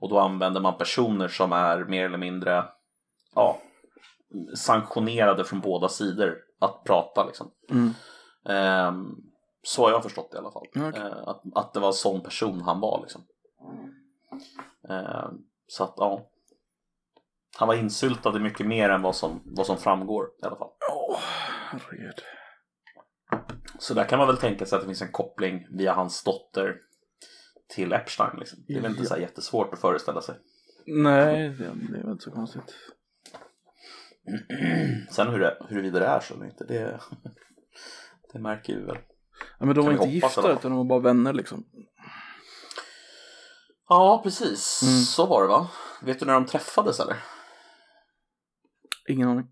Och 0.00 0.08
då 0.08 0.18
använder 0.18 0.60
man 0.60 0.78
personer 0.78 1.28
som 1.28 1.52
är 1.52 1.84
mer 1.84 2.04
eller 2.04 2.18
mindre 2.18 2.64
ja, 3.34 3.58
sanktionerade 4.54 5.44
från 5.44 5.60
båda 5.60 5.88
sidor 5.88 6.36
att 6.60 6.84
prata 6.84 7.26
liksom. 7.26 7.50
Mm. 7.70 7.94
Ehm, 8.48 9.16
så 9.62 9.82
har 9.82 9.90
jag 9.90 10.02
förstått 10.02 10.30
det 10.30 10.36
i 10.36 10.38
alla 10.38 10.52
fall. 10.52 10.66
Okej. 10.76 11.02
Ehm, 11.02 11.28
att, 11.28 11.42
att 11.54 11.74
det 11.74 11.80
var 11.80 11.88
en 11.88 11.92
sån 11.94 12.22
person 12.22 12.60
han 12.60 12.80
var 12.80 13.00
liksom. 13.00 13.22
Ehm, 14.88 15.38
så 15.66 15.84
att 15.84 15.94
ja. 15.96 16.28
Han 17.56 17.68
var 17.68 17.74
insyltad 17.74 18.36
i 18.36 18.40
mycket 18.40 18.66
mer 18.66 18.88
än 18.90 19.02
vad 19.02 19.16
som, 19.16 19.42
vad 19.44 19.66
som 19.66 19.76
framgår 19.76 20.30
i 20.42 20.46
alla 20.46 20.56
fall. 20.56 20.70
Åh, 20.90 21.18
herregud. 21.70 22.22
Så 23.78 23.94
där 23.94 24.04
kan 24.04 24.18
man 24.18 24.28
väl 24.28 24.36
tänka 24.36 24.66
sig 24.66 24.76
att 24.76 24.82
det 24.82 24.86
finns 24.86 25.02
en 25.02 25.12
koppling 25.12 25.66
via 25.70 25.92
hans 25.92 26.24
dotter 26.24 26.76
till 27.68 27.92
Epstein. 27.92 28.38
Liksom. 28.38 28.58
Det 28.68 28.74
är 28.74 28.80
väl 28.80 28.90
inte 28.90 29.06
så 29.06 29.16
jättesvårt 29.16 29.72
att 29.72 29.80
föreställa 29.80 30.20
sig. 30.20 30.34
Nej, 30.86 31.48
det, 31.48 31.64
det 31.64 31.98
är 31.98 32.02
väl 32.02 32.12
inte 32.12 32.24
så 32.24 32.30
konstigt. 32.30 32.74
Sen 35.10 35.28
hur 35.28 35.38
det, 35.38 35.56
huruvida 35.68 35.98
det 35.98 36.06
är 36.06 36.20
så 36.20 36.34
eller 36.34 36.44
inte, 36.44 36.64
det, 36.64 37.00
det 38.32 38.38
märker 38.38 38.76
vi 38.76 38.82
väl. 38.82 38.98
Ja, 39.58 39.66
men 39.66 39.74
de 39.74 39.84
var 39.84 39.92
inte 39.92 40.08
gifta 40.08 40.52
utan 40.52 40.70
de 40.70 40.76
var 40.78 40.84
bara 40.84 40.98
vänner 41.00 41.32
liksom. 41.32 41.64
Ja, 43.88 44.20
precis. 44.22 44.82
Mm. 44.82 44.94
Så 45.02 45.26
var 45.26 45.42
det 45.42 45.48
va? 45.48 45.70
Vet 46.02 46.20
du 46.20 46.26
när 46.26 46.34
de 46.34 46.46
träffades 46.46 47.00
eller? 47.00 47.16
Ingen 49.08 49.28
aning. 49.28 49.46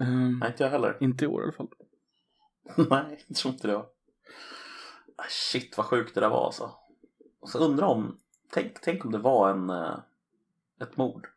Ehm, 0.00 0.38
Nej, 0.38 0.50
inte 0.50 0.62
jag 0.62 0.70
heller. 0.70 0.96
inte 1.00 1.24
i 1.24 1.28
år 1.28 1.40
i 1.40 1.44
alla 1.44 1.52
fall. 1.52 1.68
Nej, 2.90 3.24
jag 3.26 3.36
tror 3.36 3.54
inte 3.54 3.66
det 3.68 3.74
var. 3.74 3.86
Ah, 5.16 5.24
Shit 5.28 5.76
vad 5.76 5.86
sjukt 5.86 6.14
det 6.14 6.20
där 6.20 6.28
var 6.28 6.46
alltså. 6.46 6.70
Och 7.40 7.50
så 7.50 7.58
undrar 7.58 7.86
om, 7.86 8.18
tänk, 8.52 8.80
tänk 8.80 9.04
om 9.04 9.12
det 9.12 9.18
var 9.18 9.50
en, 9.50 9.70
eh, 9.70 9.98
ett 10.80 10.96
mord. 10.96 11.28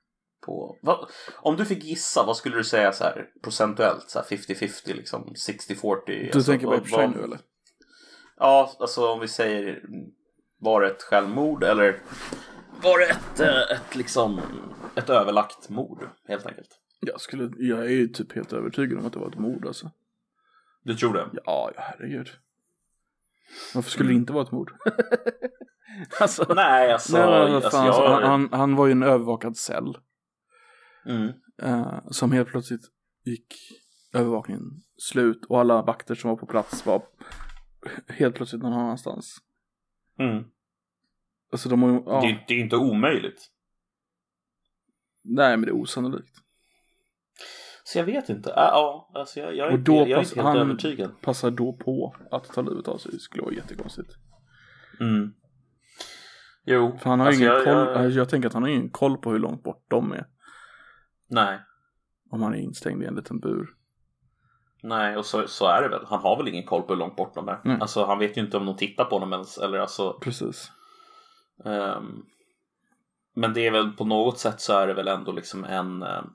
På, 0.46 0.78
vad, 0.82 1.10
om 1.36 1.56
du 1.56 1.66
fick 1.66 1.84
gissa, 1.84 2.24
vad 2.26 2.38
skulle 2.38 2.58
du 2.58 2.64
säga 2.64 2.92
så 2.92 3.04
här 3.04 3.30
procentuellt? 3.44 4.10
Så 4.10 4.20
här 4.20 4.26
50-50 4.26 4.94
liksom, 4.94 5.24
60-40? 5.24 6.02
Du 6.06 6.32
alltså, 6.34 6.52
tänker 6.52 6.68
på 6.68 6.74
Epstein 6.74 7.12
nu 7.12 7.24
eller? 7.24 7.40
Ja, 8.38 8.72
alltså 8.80 9.08
om 9.08 9.20
vi 9.20 9.28
säger, 9.28 9.84
var 10.60 10.82
det 10.82 10.88
ett 10.88 11.04
självmord 11.04 11.64
eller 11.64 12.00
var 12.84 13.00
det 13.00 13.06
ett, 13.06 13.40
eh, 13.40 13.78
ett 13.78 13.96
liksom, 13.96 14.42
ett 14.96 15.10
överlagt 15.10 15.70
mord 15.70 16.10
helt 16.28 16.46
enkelt? 16.46 16.70
Jag, 17.00 17.22
skulle, 17.22 17.52
jag 17.58 17.80
är 17.80 17.90
ju 17.90 18.08
typ 18.08 18.36
helt 18.36 18.54
övertygad 18.54 19.00
om 19.00 19.06
att 19.06 19.14
det 19.14 19.20
var 19.20 19.28
ett 19.28 19.40
mord 19.40 19.66
alltså. 19.68 19.92
Du 20.84 20.96
tror 20.96 21.14
det? 21.14 21.30
Ja, 21.34 21.72
ja 21.76 21.82
herregud. 21.82 22.30
Varför 23.76 23.90
skulle 23.90 24.10
det 24.10 24.16
inte 24.16 24.34
vara 24.34 24.44
ett 24.44 24.52
mord? 24.52 24.74
alltså, 26.20 26.54
Nej, 26.56 26.92
alltså, 26.92 27.18
nej, 27.18 27.56
alltså 27.56 27.78
jag... 27.78 27.88
alltså, 27.88 28.06
han, 28.08 28.24
han, 28.24 28.50
han 28.52 28.76
var 28.76 28.86
ju 28.86 28.92
en 28.92 29.04
övervakad 29.04 29.58
cell. 29.58 29.98
Mm. 31.06 31.32
eh, 31.62 32.00
som 32.12 32.32
helt 32.32 32.48
plötsligt 32.50 32.82
gick 33.26 33.56
övervakningen 34.14 34.62
slut 34.98 35.46
och 35.46 35.60
alla 35.60 35.82
vakter 35.82 36.16
som 36.16 36.30
var 36.30 36.38
på 36.38 36.46
plats 36.46 36.86
var 36.86 37.04
helt 38.08 38.36
plötsligt 38.36 38.62
någon 38.62 38.74
annanstans. 38.74 39.38
Mm. 40.20 40.44
Alltså 41.52 41.70
de 41.70 41.84
har 41.84 41.90
ju, 41.90 42.04
ja, 42.06 42.22
Det, 42.22 42.44
det 42.48 42.54
är 42.54 42.60
inte 42.60 42.76
omöjligt. 42.76 43.48
nej 45.24 45.58
men 45.58 45.62
det 45.66 45.72
är 45.72 45.82
osannolikt. 45.82 46.38
Så 47.84 47.98
jag 47.98 48.06
vet 48.06 48.30
inte. 48.30 48.50
Äh, 48.50 48.56
ja, 48.56 49.12
alltså 49.14 49.40
jag, 49.40 49.56
jag, 49.56 49.68
är 49.68 49.74
Och 49.74 49.80
då 49.80 49.94
jag 49.96 50.10
är 50.10 50.16
pass, 50.16 50.32
inte 50.32 50.42
helt 50.44 50.48
han 50.58 50.58
övertygad. 50.70 51.22
passar 51.22 51.52
då 51.52 51.74
på 51.74 52.16
att 52.32 52.44
ta 52.46 52.62
livet 52.62 52.88
av 52.88 52.98
sig. 52.98 53.12
Det 53.12 53.20
skulle 53.20 53.44
vara 53.44 53.54
jättekonstigt. 53.54 54.10
Mm. 55.00 55.34
Jo, 56.66 56.98
För 57.02 57.10
han 57.10 57.20
har 57.20 57.28
alltså 57.28 57.42
ingen 57.42 57.54
jag, 57.54 57.64
koll, 57.64 57.74
jag, 57.74 58.04
jag, 58.06 58.12
jag 58.12 58.30
tänker 58.30 58.48
att 58.48 58.54
han 58.54 58.64
har 58.64 58.70
ingen 58.70 58.90
koll 58.90 59.18
på 59.18 59.32
hur 59.32 59.40
långt 59.40 59.64
bort 59.64 59.86
de 59.90 60.12
är. 60.12 60.28
Nej, 61.32 61.60
Om 62.30 62.42
han 62.42 62.54
är 62.54 62.58
instängd 62.58 63.04
i 63.04 63.06
en 63.06 63.16
liten 63.16 63.40
bur. 63.40 63.70
nej, 64.84 65.18
och 65.18 65.26
så, 65.26 65.48
så 65.48 65.68
är 65.68 65.82
det 65.82 65.90
väl. 65.90 66.06
Han 66.06 66.20
har 66.20 66.38
väl 66.38 66.48
ingen 66.48 66.66
koll 66.66 66.82
på 66.82 66.94
hur 66.94 67.00
långt 67.00 67.16
bort 67.16 67.36
de 67.36 67.48
är. 67.48 67.60
Nej. 67.64 67.78
Alltså 67.82 68.06
han 68.06 68.20
vet 68.20 68.38
ju 68.38 68.42
inte 68.42 68.58
om 68.58 68.66
de 68.66 68.76
tittar 68.78 69.06
på 69.06 69.16
honom 69.16 69.34
ens. 69.34 69.58
Eller 69.58 69.80
alltså, 69.80 70.14
Precis. 70.22 70.72
ehm, 71.66 72.26
men 73.34 73.54
det 73.54 73.68
är 73.68 73.72
väl 73.72 73.92
på 73.92 74.06
något 74.06 74.40
sätt 74.40 74.62
så 74.62 74.74
är 74.74 74.88
det 74.88 74.94
väl 74.94 75.08
ändå 75.08 75.32
liksom 75.32 75.64
en 75.64 76.04
ehm, 76.04 76.30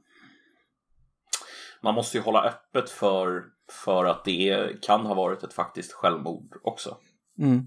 man 1.81 1.95
måste 1.95 2.17
ju 2.19 2.23
hålla 2.23 2.43
öppet 2.45 2.91
för, 2.91 3.45
för 3.85 4.05
att 4.05 4.25
det 4.25 4.83
kan 4.83 5.07
ha 5.07 5.15
varit 5.15 5.43
ett 5.43 5.53
faktiskt 5.55 5.93
självmord 5.93 6.57
också. 6.63 6.97
Mm. 7.39 7.61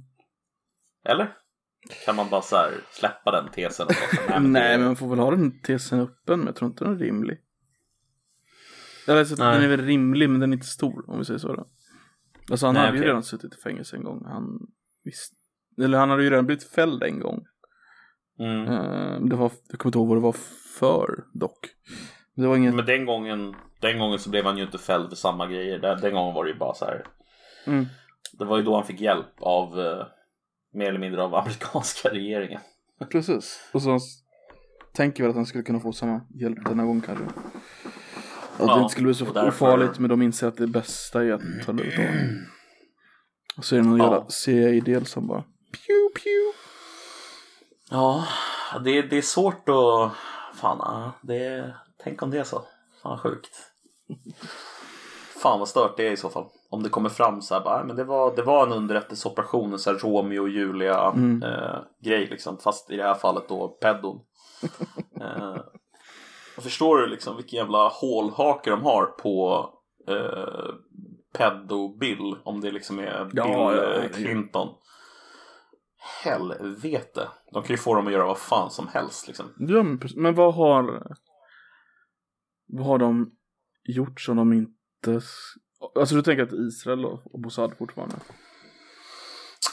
Eller? 1.05 1.37
Kan 2.05 2.15
man 2.15 2.29
bara 2.29 2.41
så 2.41 2.55
här 2.55 2.71
släppa 2.91 3.31
den 3.31 3.51
tesen? 3.51 3.87
Och 3.87 3.93
så, 3.93 4.39
Nej, 4.39 4.77
men 4.77 4.85
man 4.85 4.95
får 4.95 5.07
väl 5.09 5.19
ha 5.19 5.31
den 5.31 5.61
tesen 5.61 5.99
öppen, 5.99 6.39
men 6.39 6.45
jag 6.45 6.55
tror 6.55 6.71
inte 6.71 6.83
den 6.83 6.93
är 6.93 6.97
rimlig. 6.97 7.37
Eller 9.07 9.37
Nej. 9.39 9.53
den 9.55 9.63
är 9.63 9.67
väl 9.67 9.85
rimlig, 9.85 10.29
men 10.29 10.39
den 10.39 10.51
är 10.51 10.53
inte 10.57 10.67
stor, 10.67 11.09
om 11.09 11.19
vi 11.19 11.25
säger 11.25 11.39
så 11.39 11.55
då. 11.55 11.67
Alltså 12.51 12.65
han 12.65 12.75
Nej, 12.75 12.83
hade 12.85 12.97
ju 12.97 13.01
okej. 13.01 13.07
redan 13.09 13.23
suttit 13.23 13.53
i 13.53 13.61
fängelse 13.61 13.95
en 13.95 14.03
gång. 14.03 14.25
Han 14.25 14.59
visst, 15.03 15.33
eller 15.81 15.97
han 15.97 16.09
hade 16.09 16.23
ju 16.23 16.29
redan 16.29 16.45
blivit 16.45 16.63
fälld 16.71 17.03
en 17.03 17.19
gång. 17.19 17.45
Mm. 18.39 18.67
Eh, 18.67 19.19
det 19.29 19.35
var, 19.35 19.51
jag 19.69 19.79
kommer 19.79 19.89
inte 19.89 19.97
ihåg 19.97 20.07
vad 20.07 20.17
det 20.17 20.21
var 20.21 20.35
för 20.79 21.23
dock. 21.33 21.69
Det 22.35 22.47
var 22.47 22.57
inget, 22.57 22.75
Men 22.75 22.85
den 22.85 23.05
gången, 23.05 23.55
den 23.81 23.99
gången 23.99 24.19
så 24.19 24.29
blev 24.29 24.45
han 24.45 24.57
ju 24.57 24.63
inte 24.63 24.77
fälld 24.77 25.09
för 25.09 25.15
samma 25.15 25.47
grejer. 25.47 25.79
Den, 25.79 26.01
den 26.01 26.13
gången 26.13 26.33
var 26.33 26.43
det 26.43 26.51
ju 26.51 26.57
bara 26.57 26.73
så 26.73 26.85
här. 26.85 27.03
mm. 27.67 27.85
Det 28.33 28.45
var 28.45 28.57
ju 28.57 28.63
då 28.63 28.75
han 28.75 28.85
fick 28.85 29.01
hjälp 29.01 29.33
av 29.39 29.79
eh, 29.79 30.05
mer 30.73 30.89
eller 30.89 30.99
mindre 30.99 31.23
av 31.23 31.35
amerikanska 31.35 32.09
regeringen. 32.13 32.61
Precis. 33.11 33.69
Och 33.71 33.81
så 33.81 33.99
tänker 34.93 35.23
väl 35.23 35.29
att 35.29 35.35
han 35.35 35.45
skulle 35.45 35.63
kunna 35.63 35.79
få 35.79 35.93
samma 35.93 36.21
hjälp 36.41 36.65
denna 36.65 36.83
gång 36.85 37.01
kanske. 37.01 37.25
Att 37.25 37.33
Ja, 38.67 38.75
det 38.75 38.81
inte 38.81 38.91
skulle 38.91 39.05
bli 39.05 39.13
så 39.15 39.25
därför- 39.25 39.47
ofarligt, 39.47 39.99
men 39.99 40.09
de 40.09 40.21
inser 40.21 40.47
att 40.47 40.57
det 40.57 40.67
bästa 40.67 41.23
är 41.25 41.31
att 41.31 41.41
ta 41.65 41.71
livet 41.71 41.99
av. 41.99 42.05
Och 43.57 43.65
så 43.65 43.75
är 43.75 43.79
det 43.79 43.85
någon 43.87 43.97
Ja. 43.97 44.03
jävla 44.13 44.29
CIA-del 44.29 45.05
som 45.05 45.27
bara 45.27 45.41
pew 45.71 46.09
pew. 46.23 46.53
Ja, 47.91 48.27
det, 48.83 49.01
det 49.01 49.17
är 49.17 49.21
svårt 49.21 49.69
att... 49.69 50.11
Fan, 50.55 51.11
det, 51.21 51.73
tänk 52.03 52.21
om 52.23 52.31
det 52.31 52.39
är 52.39 52.43
så. 52.43 52.63
Fan 53.03 53.17
sjukt. 53.19 53.49
Fan 55.41 55.59
vad 55.59 55.67
stört 55.67 55.97
det 55.97 56.07
är 56.07 56.11
i 56.11 56.17
så 56.17 56.29
fall. 56.29 56.45
Om 56.69 56.83
det 56.83 56.89
kommer 56.89 57.09
fram 57.09 57.41
så 57.41 57.53
här 57.53 57.61
bara, 57.61 57.77
"Nej, 57.77 57.85
men 57.87 57.95
det 57.95 58.03
var, 58.03 58.35
det 58.35 58.41
var 58.41 58.67
en 58.67 58.73
underrättelseoperation, 58.73 59.73
en 59.73 59.79
så 59.79 59.91
här 59.91 59.97
Romeo 59.99 60.41
och 60.41 60.49
Julia 60.49 61.11
Mm. 61.11 61.43
eh, 61.43 61.75
grej 62.03 62.27
liksom. 62.27 62.57
Fast 62.57 62.91
i 62.91 62.97
det 62.97 63.03
här 63.03 63.13
fallet 63.13 63.43
då 63.49 63.67
pedon. 63.67 64.19
eh, 65.21 65.57
och 66.57 66.63
förstår 66.63 66.97
du 66.97 67.07
liksom 67.07 67.35
vilken 67.37 67.57
jävla 67.57 67.87
hålhake 67.87 68.69
de 68.69 68.83
har 68.83 69.05
på 69.05 69.69
eh, 70.07 70.73
pedo-Bill? 71.37 72.35
Om 72.43 72.61
det 72.61 72.71
liksom 72.71 72.99
är 72.99 73.25
Bill 73.25 73.33
Ja, 73.35 73.75
ja, 73.75 73.83
eh, 73.93 74.03
ja. 74.03 74.09
Clinton. 74.09 74.67
Helvete. 76.23 77.27
De 77.53 77.63
kan 77.63 77.73
ju 77.73 77.77
få 77.77 77.95
dem 77.95 78.07
att 78.07 78.13
göra 78.13 78.25
vad 78.25 78.37
fan 78.37 78.69
som 78.71 78.87
helst 78.87 79.27
liksom. 79.27 79.45
Ja, 79.57 79.83
men 80.15 80.35
vad 80.35 80.53
har 80.55 81.15
vad 82.67 82.85
har 82.87 82.97
de 82.97 83.31
gjort 83.83 84.21
som 84.21 84.37
de 84.37 84.53
inte 84.53 84.78
s- 85.07 85.53
Alltså 85.95 86.15
du 86.15 86.21
tänker 86.21 86.43
att 86.43 86.53
Israel 86.53 87.05
och 87.05 87.39
Mossad 87.39 87.73
fortfarande? 87.77 88.15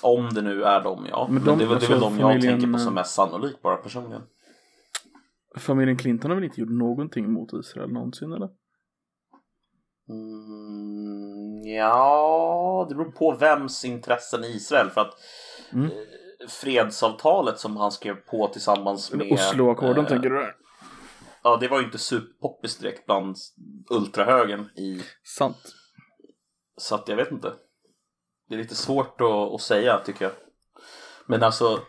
Om 0.03 0.29
det 0.35 0.43
nu 0.43 0.63
är 0.65 0.81
dem 0.83 1.07
ja. 1.11 1.27
Men 1.31 1.35
Men, 1.35 1.45
de- 1.45 1.59
det, 1.59 1.65
är 1.65 1.69
väl- 1.69 1.79
det 1.79 1.85
är 1.87 1.89
väl 1.89 1.95
alltså, 1.97 2.11
de 2.11 2.19
jag 2.21 2.31
familjen, 2.33 2.61
tänker 2.61 2.73
på 2.73 2.79
som 2.79 2.95
mest 2.95 3.15
sannolikt 3.15 3.63
bara 3.63 3.77
personligen. 3.77 4.23
Familjen 5.59 5.97
Clinton 5.97 6.31
har 6.31 6.35
väl 6.37 6.45
inte 6.45 6.61
gjort 6.61 6.71
någonting 6.71 7.33
mot 7.33 7.53
Israel 7.53 7.93
någonsin 7.93 8.33
eller? 8.33 8.49
Mm, 10.09 11.63
ja, 11.77 12.87
det 12.89 12.95
beror 12.95 13.11
på 13.13 13.33
vems 13.33 13.85
intressen 13.85 14.45
i 14.45 14.47
Israel. 14.49 14.91
För 14.91 15.01
att 15.01 15.15
Mm. 15.73 15.85
eh, 15.87 15.91
fredsavtalet 16.49 17.59
som 17.59 17.77
han 17.77 17.93
skrev 17.93 18.15
på 18.15 18.49
tillsammans 18.49 19.13
med... 19.13 19.33
Osloackorden 19.33 20.05
eh, 20.05 20.11
tänker 20.11 20.31
du? 20.31 20.53
Ja, 21.47 21.57
det 21.57 21.69
var 21.69 21.79
ju 21.79 21.85
inte 21.85 21.99
superpoppis 21.99 22.79
direkt 22.79 23.07
bland 23.07 23.37
ultrahögern 23.91 24.65
i... 24.77 25.03
Sant. 25.25 25.75
Så 26.77 26.95
att 26.95 27.09
jag 27.09 27.17
vet 27.17 27.33
inte. 27.33 27.53
Det 28.49 28.55
är 28.55 28.59
lite 28.59 28.75
svårt 28.75 29.21
att, 29.21 29.55
att 29.55 29.61
säga 29.61 29.99
tycker 29.99 30.25
jag. 30.25 30.33
Men 31.27 31.43
alltså, 31.43 31.81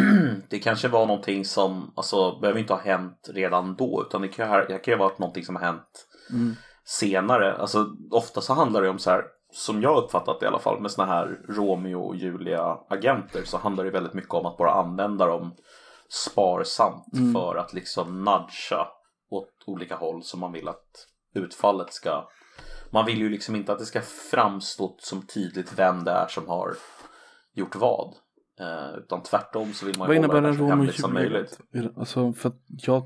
det 0.50 0.58
kanske 0.58 0.88
var 0.88 1.06
någonting 1.06 1.44
som, 1.44 1.92
alltså, 1.96 2.38
behöver 2.40 2.60
inte 2.60 2.72
ha 2.72 2.80
hänt 2.80 3.28
redan 3.32 3.76
då, 3.76 4.04
utan 4.06 4.22
det 4.22 4.28
kan 4.28 4.50
det 4.50 4.78
kan 4.78 4.92
ju 4.94 4.98
ha 4.98 5.04
varit 5.08 5.18
någonting 5.18 5.44
som 5.44 5.56
har 5.56 5.62
hänt 5.62 6.06
Mm. 6.30 6.54
senare. 6.84 7.56
Alltså, 7.56 7.86
ofta 8.10 8.40
så 8.40 8.54
handlar 8.54 8.82
det 8.82 8.88
om 8.88 8.98
så 8.98 9.10
här, 9.10 9.24
som 9.52 9.82
jag 9.82 10.04
uppfattat 10.04 10.40
det 10.40 10.44
i 10.44 10.48
alla 10.48 10.58
fall, 10.58 10.80
med 10.80 10.90
såna 10.90 11.08
här 11.08 11.40
Romeo 11.48 12.00
och 12.00 12.16
Julia-agenter 12.16 13.42
så 13.44 13.58
handlar 13.58 13.84
det 13.84 13.90
väldigt 13.90 14.14
mycket 14.14 14.34
om 14.34 14.46
att 14.46 14.56
bara 14.56 14.72
använda 14.72 15.26
dem 15.26 15.54
sparsamt 16.08 17.12
Mm. 17.14 17.32
för 17.34 17.56
att 17.56 17.72
liksom 17.72 18.24
nudga 18.24 18.86
åt 19.30 19.50
olika 19.66 19.96
håll 19.96 20.22
som 20.22 20.40
man 20.40 20.52
vill 20.52 20.68
att 20.68 21.06
utfallet 21.34 21.92
ska 21.92 22.28
man 22.90 23.06
vill 23.06 23.18
ju 23.18 23.28
liksom 23.28 23.56
inte 23.56 23.72
att 23.72 23.78
det 23.78 23.86
ska 23.86 24.02
framstå 24.02 24.96
som 24.98 25.26
tydligt 25.26 25.78
vem 25.78 26.04
det 26.04 26.10
är 26.10 26.26
som 26.28 26.48
har 26.48 26.76
gjort 27.54 27.76
vad. 27.76 28.14
Eh, 28.60 28.98
utan 28.98 29.22
tvärtom 29.22 29.72
så 29.72 29.86
vill 29.86 29.98
man 29.98 30.10
ju 30.10 30.22
hålla 30.26 30.40
det 30.40 30.56
så 30.56 30.66
hemligt 30.66 31.00
som 31.00 31.14
möjligt. 31.14 31.58
Alltså 31.96 32.32
för 32.32 32.48
att 32.48 32.60
jag... 32.66 33.02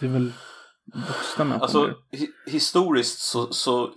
Det 0.00 0.06
är 0.06 0.10
väl 0.10 0.32
vuxna 1.08 1.44
människor? 1.44 1.62
Alltså 1.62 1.94
hi- 2.12 2.50
historiskt 2.50 3.18
så, 3.18 3.52
så 3.52 3.90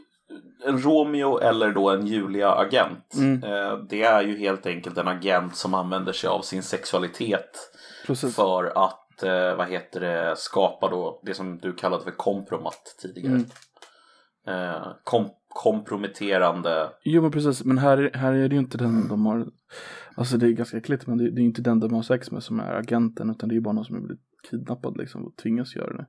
en 0.65 0.81
Romeo 0.81 1.37
eller 1.39 1.71
då 1.71 1.89
en 1.89 2.07
Julia-agent. 2.07 3.13
Mm. 3.15 3.43
Eh, 3.43 3.77
det 3.77 4.03
är 4.03 4.21
ju 4.21 4.37
helt 4.37 4.65
enkelt 4.65 4.97
en 4.97 5.07
agent 5.07 5.55
som 5.55 5.73
använder 5.73 6.13
sig 6.13 6.29
av 6.29 6.41
sin 6.41 6.63
sexualitet 6.63 7.71
Precis. 8.05 8.35
för 8.35 8.85
att 8.85 9.06
eh, 9.23 9.55
vad 9.55 9.69
heter 9.69 9.99
det, 9.99 10.35
skapa 10.37 10.89
då 10.89 11.21
det 11.23 11.33
som 11.33 11.57
du 11.57 11.73
kallade 11.73 12.03
för 12.03 12.11
kompromat 12.11 12.95
tidigare. 13.01 13.33
Mm. 13.35 13.49
Eh, 14.47 14.87
kom, 15.03 15.29
komprometterande. 15.49 16.89
Jo 17.03 17.21
men 17.21 17.31
precis, 17.31 17.63
men 17.63 17.77
här, 17.77 18.11
här 18.13 18.33
är 18.33 18.49
det 18.49 18.55
ju 18.55 18.61
inte 18.61 18.77
den 18.77 19.07
de 19.07 19.25
har 19.25 19.45
Alltså 20.15 20.37
det 20.37 20.45
är 20.47 20.51
ganska 20.51 20.77
äckligt 20.77 21.07
men 21.07 21.17
det, 21.17 21.31
det 21.31 21.41
är 21.41 21.43
inte 21.43 21.61
den 21.61 21.79
de 21.79 21.93
har 21.93 22.01
sex 22.01 22.31
med 22.31 22.43
som 22.43 22.59
är 22.59 22.73
agenten 22.73 23.29
utan 23.29 23.49
det 23.49 23.53
är 23.53 23.57
ju 23.57 23.61
bara 23.61 23.73
någon 23.73 23.85
som 23.85 23.95
är 23.95 23.99
blivit 23.99 24.23
kidnappad 24.49 24.97
liksom 24.97 25.25
och 25.25 25.35
tvingas 25.35 25.75
göra 25.75 25.97
det. 25.97 26.05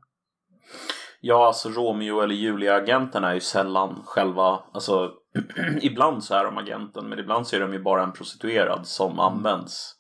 Ja, 1.21 1.47
alltså 1.47 1.69
Romeo 1.69 2.21
eller 2.21 2.35
Julia-agenten 2.35 3.25
är 3.25 3.35
ju 3.35 3.41
sällan 3.41 4.03
själva, 4.05 4.61
alltså 4.73 5.13
ibland 5.83 6.25
så 6.25 6.35
är 6.35 6.45
de 6.45 6.59
agenten 6.59 7.09
men 7.09 7.19
ibland 7.19 7.47
så 7.47 7.57
är 7.57 7.61
de 7.61 7.73
ju 7.73 7.83
bara 7.83 8.03
en 8.03 8.13
prostituerad 8.13 8.87
som 8.87 9.21
används 9.21 9.95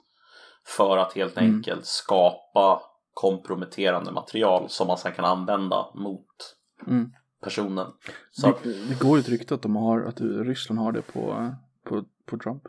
för 0.76 0.96
att 0.98 1.12
helt 1.12 1.38
Mm. 1.38 1.54
enkelt 1.54 1.86
skapa 1.86 2.80
komprometterande 3.18 4.12
material 4.12 4.68
som 4.68 4.86
man 4.86 4.98
sen 4.98 5.12
kan 5.12 5.24
använda 5.24 5.86
mot 5.94 6.26
Mm. 6.86 7.12
personen. 7.42 7.86
Så 8.30 8.46
Det, 8.62 8.84
det 8.88 8.98
går 9.00 9.16
ju 9.16 9.20
ett 9.20 9.28
rykte 9.28 9.54
att 9.54 9.62
de 9.62 9.76
har, 9.76 10.00
att 10.02 10.20
Ryssland 10.20 10.80
har 10.80 10.92
det 10.92 11.02
på, 11.02 11.52
på, 11.84 12.04
på 12.26 12.38
Trump. 12.38 12.62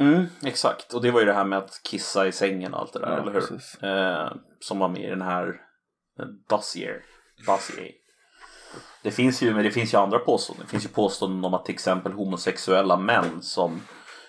mm, 0.00 0.26
exakt, 0.44 0.92
och 0.94 1.02
det 1.02 1.10
var 1.10 1.20
ju 1.20 1.26
det 1.26 1.32
här 1.32 1.44
med 1.44 1.58
att 1.58 1.80
kissa 1.82 2.26
i 2.26 2.32
sängen 2.32 2.74
och 2.74 2.80
allt 2.80 2.92
det 2.92 2.98
där, 2.98 3.10
Ja, 3.10 3.22
eller 3.22 3.32
hur? 3.32 3.60
Eh, 3.90 4.32
som 4.60 4.78
var 4.78 4.88
med 4.88 5.02
i 5.04 5.10
den 5.10 5.22
här 5.22 5.46
eh, 6.18 6.26
dossier. 6.48 7.02
dossier. 7.46 7.90
Det 9.02 9.10
finns 9.10 9.42
ju, 9.42 9.54
men 9.54 9.64
det 9.64 9.70
finns 9.70 9.94
ju 9.94 9.98
andra 9.98 10.18
påståenden. 10.18 10.66
Det 10.66 10.70
finns 10.70 10.84
ju 10.84 10.88
påståenden 10.88 11.44
om 11.44 11.54
att 11.54 11.64
till 11.64 11.74
exempel 11.74 12.12
homosexuella 12.12 12.96
män 12.96 13.42
som 13.42 13.80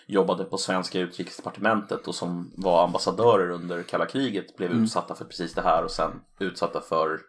jobbade 0.08 0.44
på 0.44 0.58
svenska 0.58 1.00
utrikesdepartementet 1.00 2.08
och 2.08 2.16
som 2.16 2.52
var 2.58 2.84
ambassadörer 2.84 3.50
under 3.50 3.84
kalla 3.84 4.06
kriget 4.06 4.58
blev 4.58 4.72
Mm. 4.72 4.84
utsatta 4.84 5.16
för 5.16 5.26
precis 5.26 5.54
det 5.54 5.62
här 5.62 5.84
och 5.84 5.92
sen 5.92 6.12
utsatta 6.40 6.82
för 6.82 7.20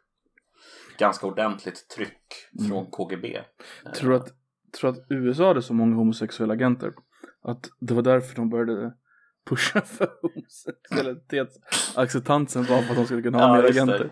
ganska 0.99 1.27
ordentligt 1.27 1.89
tryck 1.89 2.23
Mm. 2.59 2.71
från 2.71 2.87
KGB. 2.91 3.39
Tror 3.97 4.15
att, 4.15 4.29
tror 4.81 4.91
att 4.91 4.99
USA 5.09 5.47
hade 5.49 5.63
så 5.63 5.75
många 5.75 5.97
homosexuella 5.97 6.55
agenter? 6.55 6.93
Att 7.43 7.69
det 7.81 7.95
var 7.95 8.03
därför 8.03 8.37
de 8.37 8.51
började 8.51 8.93
pusha 9.51 9.81
för 9.81 10.09
homosexualitetsacceptansen 10.23 12.65
bara 12.69 12.83
för 12.83 12.91
att 12.91 12.97
de 12.97 13.07
skulle 13.07 13.23
kunna 13.23 13.39
ha 13.47 13.57
mer 13.57 13.63
just 13.63 13.75
det. 13.75 13.83
agenter. 13.83 14.11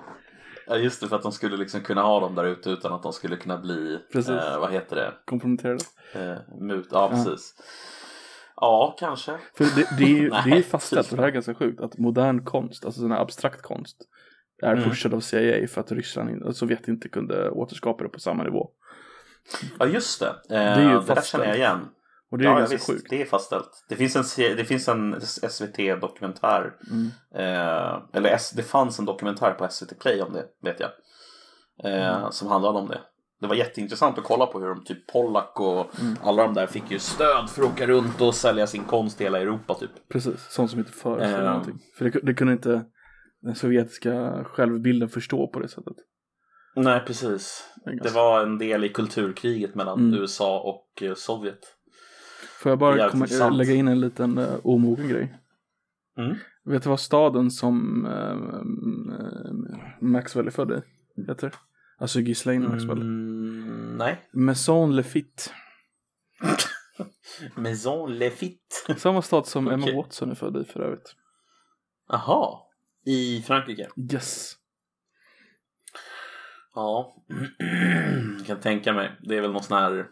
Ja 0.69 0.77
just 0.77 1.01
det, 1.01 1.09
för 1.09 1.17
att 1.17 1.23
de 1.23 1.33
skulle 1.33 1.57
liksom 1.57 1.81
kunna 1.81 2.03
ha 2.03 2.21
dem 2.21 2.35
där 2.35 2.45
ute 2.45 2.71
utan 2.71 2.93
att 2.93 3.03
de 3.03 3.13
skulle 3.13 3.37
kunna 3.37 3.59
bli, 3.59 3.95
eh, 4.15 4.59
vad 4.61 4.73
heter 4.73 4.97
det, 4.97 5.13
Komprometterade. 5.25 5.85
Eh, 6.15 6.37
mut, 6.61 6.89
ja 6.91 7.09
precis. 7.11 7.55
Ja, 8.61 8.97
kanske. 8.99 9.39
För 9.55 9.65
det, 9.65 9.89
det 9.99 10.05
är 10.05 10.09
ju 10.09 10.29
det 10.45 10.51
är 10.59 10.63
fastställt, 10.63 11.11
och 11.11 11.17
det 11.17 11.23
här 11.23 11.29
är 11.29 11.33
ganska 11.33 11.55
sjukt, 11.55 11.81
att 11.81 11.99
modern 11.99 12.45
konst, 12.45 12.85
alltså 12.85 13.01
sån 13.01 13.11
här 13.13 13.21
abstrakt 13.21 13.63
konst, 13.63 13.97
är 14.63 14.73
Mm. 14.73 14.85
pushad 14.85 15.15
av 15.15 15.21
CIA 15.21 15.69
för 15.69 15.81
att 15.81 15.93
Ryssland, 15.93 16.31
in- 16.31 16.55
Sovjet 16.55 16.89
inte 16.89 17.09
kunde 17.09 17.51
återskapa 17.51 18.03
det 18.05 18.09
på 18.11 18.21
samma 18.21 18.43
nivå. 18.43 18.71
Ja, 19.79 19.87
just 19.87 20.21
det. 20.21 20.27
Eh, 20.29 20.35
Det 20.49 20.57
är 20.57 20.91
ju 20.93 21.01
det 21.01 21.15
där 21.15 21.23
känner 21.23 21.45
jag 21.47 21.57
igen. 21.57 21.89
Och 22.31 22.39
det 22.39 22.45
är 22.45 22.49
ja, 22.49 22.59
ganska 22.59 22.77
visst, 22.77 22.87
sjukt. 22.91 23.07
det 23.11 23.23
är 23.23 23.27
fastställt. 23.27 23.85
Det 23.89 23.97
finns 23.97 24.17
en, 24.39 24.57
det 24.57 24.65
finns 24.65 24.89
en 24.89 25.21
SVT-dokumentär. 25.21 26.73
Mm. 26.91 27.07
Eh, 27.35 27.99
eller 28.13 28.31
S, 28.31 28.53
det 28.57 28.63
fanns 28.63 28.99
en 28.99 29.05
dokumentär 29.05 29.51
på 29.53 29.69
SVT 29.71 29.99
Play 30.01 30.23
om 30.23 30.33
det, 30.33 30.45
vet 30.63 30.81
jag. 30.81 30.91
Eh, 31.85 32.17
Mm. 32.19 32.33
Som 32.33 32.49
handlade 32.49 32.79
om 32.79 32.89
det. 32.89 33.01
Det 33.41 33.47
var 33.47 33.55
jätteintressant 33.55 34.19
att 34.19 34.25
kolla 34.25 34.47
på 34.47 34.61
hur 34.61 34.69
de, 34.69 34.85
typ 34.85 35.07
Pollack 35.13 35.61
och 35.61 36.01
Mm. 36.01 36.17
alla 36.23 36.43
de 36.43 36.55
där 36.55 36.67
fick 36.67 36.91
ju 36.91 36.99
stöd 36.99 37.51
för 37.51 37.63
att 37.63 37.69
åka 37.73 37.87
runt 37.87 38.21
och 38.21 38.35
sälja 38.35 38.67
sin 38.67 38.85
konst 38.85 39.21
i 39.21 39.25
hela 39.25 39.41
Europa 39.41 39.75
typ. 39.75 39.91
Precis, 40.09 40.47
sånt 40.51 40.71
som 40.71 40.79
inte 40.81 40.93
föreställer 40.93 41.39
Ehm. 41.39 41.45
någonting. 41.45 41.79
För 41.99 42.05
det, 42.05 42.21
det 42.23 42.35
kunde 42.35 42.53
inte 42.53 42.85
den 43.43 43.55
sovjetiska 43.55 44.45
självbilden 44.45 45.09
förstå 45.09 45.47
på 45.49 45.61
det 45.61 45.69
sättet. 45.69 45.97
Nej, 46.77 47.03
precis. 47.07 47.65
Det 48.03 48.11
var 48.15 48.43
en 48.43 48.59
del 48.59 48.85
i 48.85 48.89
kulturkriget 48.89 49.75
mellan 49.75 49.99
Mm. 50.01 50.21
USA 50.21 50.61
och 50.61 51.03
eh, 51.03 51.15
Sovjet. 51.15 51.59
Får 52.63 52.71
jag 52.73 52.79
bara 52.79 53.09
komma, 53.11 53.49
lägga 53.51 53.75
in 53.75 53.89
en 53.89 54.01
liten 54.01 54.39
uh, 54.39 54.49
omogen 54.63 55.09
grej? 55.09 55.39
Mm. 56.19 56.37
Vet 56.65 56.83
du 56.83 56.89
vad 56.89 57.01
staden 57.01 57.51
som 57.51 58.07
uh, 58.07 58.63
Maxwell 60.01 60.47
är 60.47 60.51
född 60.51 60.71
i 60.73 60.83
heter? 61.29 61.53
Alltså 61.99 62.21
Ghislaine 62.21 62.69
Maxwell. 62.69 63.01
Mm, 63.01 63.97
nej. 63.97 64.29
Maison 64.33 64.97
Lafitte. 64.97 65.43
Maison 67.55 68.19
Lafitte. 68.19 68.77
Samma 68.99 69.23
stad 69.23 69.47
som 69.47 69.69
Emma. 69.69 69.93
Watson 69.97 70.31
är 70.31 70.35
född 70.35 70.57
i 70.57 70.65
för 70.65 70.81
övrigt. 70.81 71.15
Jaha. 72.09 72.59
I 73.07 73.43
Frankrike? 73.43 73.89
Yes. 74.13 74.55
Ja. 76.75 77.17
kan 78.47 78.61
tänka 78.61 78.93
mig. 78.93 79.17
Det 79.23 79.37
är 79.37 79.41
väl 79.41 79.53
någon 79.53 79.63
sån 79.63 79.79
här 79.79 80.07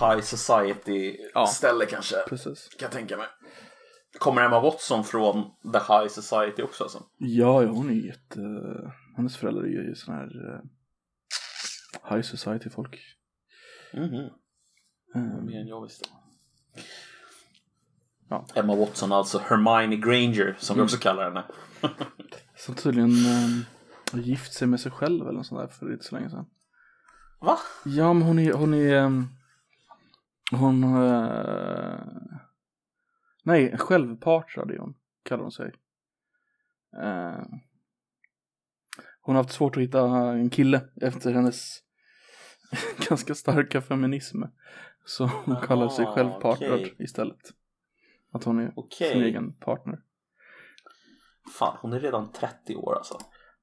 high 0.00 0.20
society 0.20 1.16
Ja. 1.34 1.46
ställe 1.46 1.86
kanske. 1.86 2.16
Precis. 2.28 2.68
Kan 2.68 2.86
jag 2.86 2.92
tänka 2.92 3.16
mig. 3.16 3.26
Kommer 4.18 4.42
Emma 4.42 4.60
Watson 4.60 5.04
från 5.04 5.42
the 5.72 5.78
high 5.78 6.08
society 6.08 6.62
också 6.62 6.84
alltså? 6.84 7.02
Ja, 7.18 7.62
ja 7.62 7.68
hon 7.68 7.90
är 7.90 7.94
ju 7.94 8.06
jätte... 8.06 8.40
Hennes 9.16 9.36
föräldrar 9.36 9.62
är 9.62 9.88
ju 9.88 9.94
sån 9.94 10.14
här 10.14 10.24
uh, 10.24 10.60
high 12.10 12.20
society 12.22 12.70
folk. 12.70 13.00
Mhm. 13.94 14.30
Um, 15.14 15.46
Mer 15.46 15.60
än 15.60 15.66
jag 15.66 15.82
visste. 15.82 16.08
Ja. 18.28 18.46
Emma 18.54 18.76
Watson, 18.76 19.12
alltså 19.12 19.38
Hermione 19.38 19.96
Granger 19.96 20.56
som 20.58 20.74
vi 20.74 20.78
Mm. 20.78 20.84
också 20.84 20.96
kallar 20.98 21.24
henne. 21.24 21.44
som 22.56 22.74
tydligen 22.74 23.10
har 24.12 24.18
gift 24.18 24.52
sig 24.52 24.68
med 24.68 24.80
sig 24.80 24.92
själv 24.92 25.22
eller 25.22 25.32
något 25.38 25.46
sånt 25.46 25.60
där 25.60 25.68
för 25.68 25.92
inte 25.92 26.04
så 26.04 26.14
länge 26.14 26.30
sedan. 26.30 26.46
Va? 27.40 27.58
Ja, 27.84 28.12
men 28.12 28.22
hon 28.22 28.38
är, 28.38 28.52
hon 28.52 28.74
är, 28.74 28.96
ehm, 28.96 29.26
hon, 30.52 30.84
eh, 30.84 32.00
nej, 33.42 33.78
självpartrad 33.78 34.70
är 34.70 34.78
hon, 34.78 34.94
kallar 35.22 35.42
hon 35.42 35.52
sig. 35.52 35.72
Eh, 37.02 37.42
hon 39.28 39.36
har 39.36 39.42
haft 39.42 39.54
svårt 39.54 39.76
att 39.76 39.82
hitta 39.82 40.00
en 40.30 40.50
kille 40.50 40.80
efter 41.02 41.32
hennes 41.32 41.78
ganska 43.08 43.34
starka 43.34 43.80
feminism. 43.80 44.42
Så 45.04 45.24
hon 45.26 45.54
Jaha, 45.54 45.66
kallar 45.66 45.88
sig 45.88 46.06
självpartrad 46.06 46.72
okej. 46.72 46.94
istället. 46.98 47.38
Att 48.32 48.44
hon 48.44 48.58
är 48.58 48.72
Okej. 48.76 49.12
sin 49.12 49.22
egen 49.22 49.52
partner. 49.52 49.98
Fan, 51.58 51.76
hon 51.80 51.92
är 51.92 52.00
redan 52.00 52.32
30 52.32 52.76
år 52.76 52.96
alltså. 52.96 53.18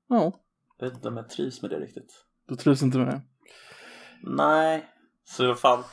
Ja, 0.07 0.31
Jag 0.79 0.85
vet 0.85 0.95
inte 0.95 1.07
om 1.07 1.17
jag 1.17 1.29
trivs 1.29 1.61
med 1.61 1.71
det 1.71 1.79
riktigt. 1.79 2.25
då 2.47 2.55
trivs 2.55 2.81
inte 2.83 2.97
med 2.97 3.07
det. 3.07 3.21
Nej. 4.23 4.85
Så 5.23 5.55
fan, 5.55 5.83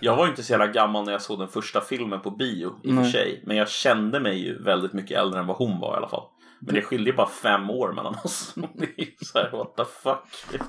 jag 0.00 0.16
var 0.16 0.24
ju 0.24 0.30
inte 0.30 0.42
så 0.42 0.52
jävla 0.52 0.66
gammal 0.66 1.04
när 1.04 1.12
jag 1.12 1.22
såg 1.22 1.38
den 1.38 1.48
första 1.48 1.80
filmen 1.80 2.20
på 2.20 2.30
bio 2.30 2.80
i 2.84 2.90
och 2.92 2.94
för 2.96 3.04
sig. 3.04 3.42
Men 3.46 3.56
jag 3.56 3.68
kände 3.68 4.20
mig 4.20 4.38
ju 4.38 4.62
väldigt 4.62 4.92
mycket 4.92 5.18
äldre 5.18 5.40
än 5.40 5.46
vad 5.46 5.56
hon 5.56 5.80
var 5.80 5.94
i 5.94 5.96
alla 5.96 6.08
fall. 6.08 6.28
Men 6.60 6.74
det 6.74 6.82
skiljer 6.82 7.12
bara 7.12 7.28
fem 7.28 7.70
år 7.70 7.92
mellan 7.92 8.14
oss. 8.24 8.54
Det 8.74 9.02
är 9.02 9.24
så 9.24 9.38
här, 9.38 9.50
what 9.50 9.76
the 9.76 9.84
fuck. 9.84 10.60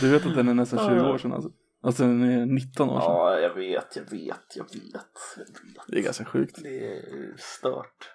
Du 0.00 0.10
vet 0.10 0.26
att 0.26 0.34
den 0.34 0.48
är 0.48 0.54
nästan 0.54 0.78
20 0.78 0.94
Ja. 0.96 1.12
år 1.14 1.18
sedan 1.18 1.32
alltså. 1.32 1.50
Alltså 1.82 2.02
den 2.02 2.22
är 2.22 2.46
19 2.46 2.90
år 2.90 3.00
sedan. 3.00 3.10
Ja, 3.12 3.38
jag 3.40 3.54
vet, 3.54 3.96
jag 3.96 4.10
vet, 4.10 4.56
jag 4.56 4.64
vet. 4.64 4.72
Jag 5.56 5.72
vet. 5.72 5.86
Det 5.88 5.98
är 5.98 6.02
ganska 6.02 6.24
sjukt. 6.24 6.58
Det 6.62 6.86
är 6.98 7.34
stört. 7.38 8.10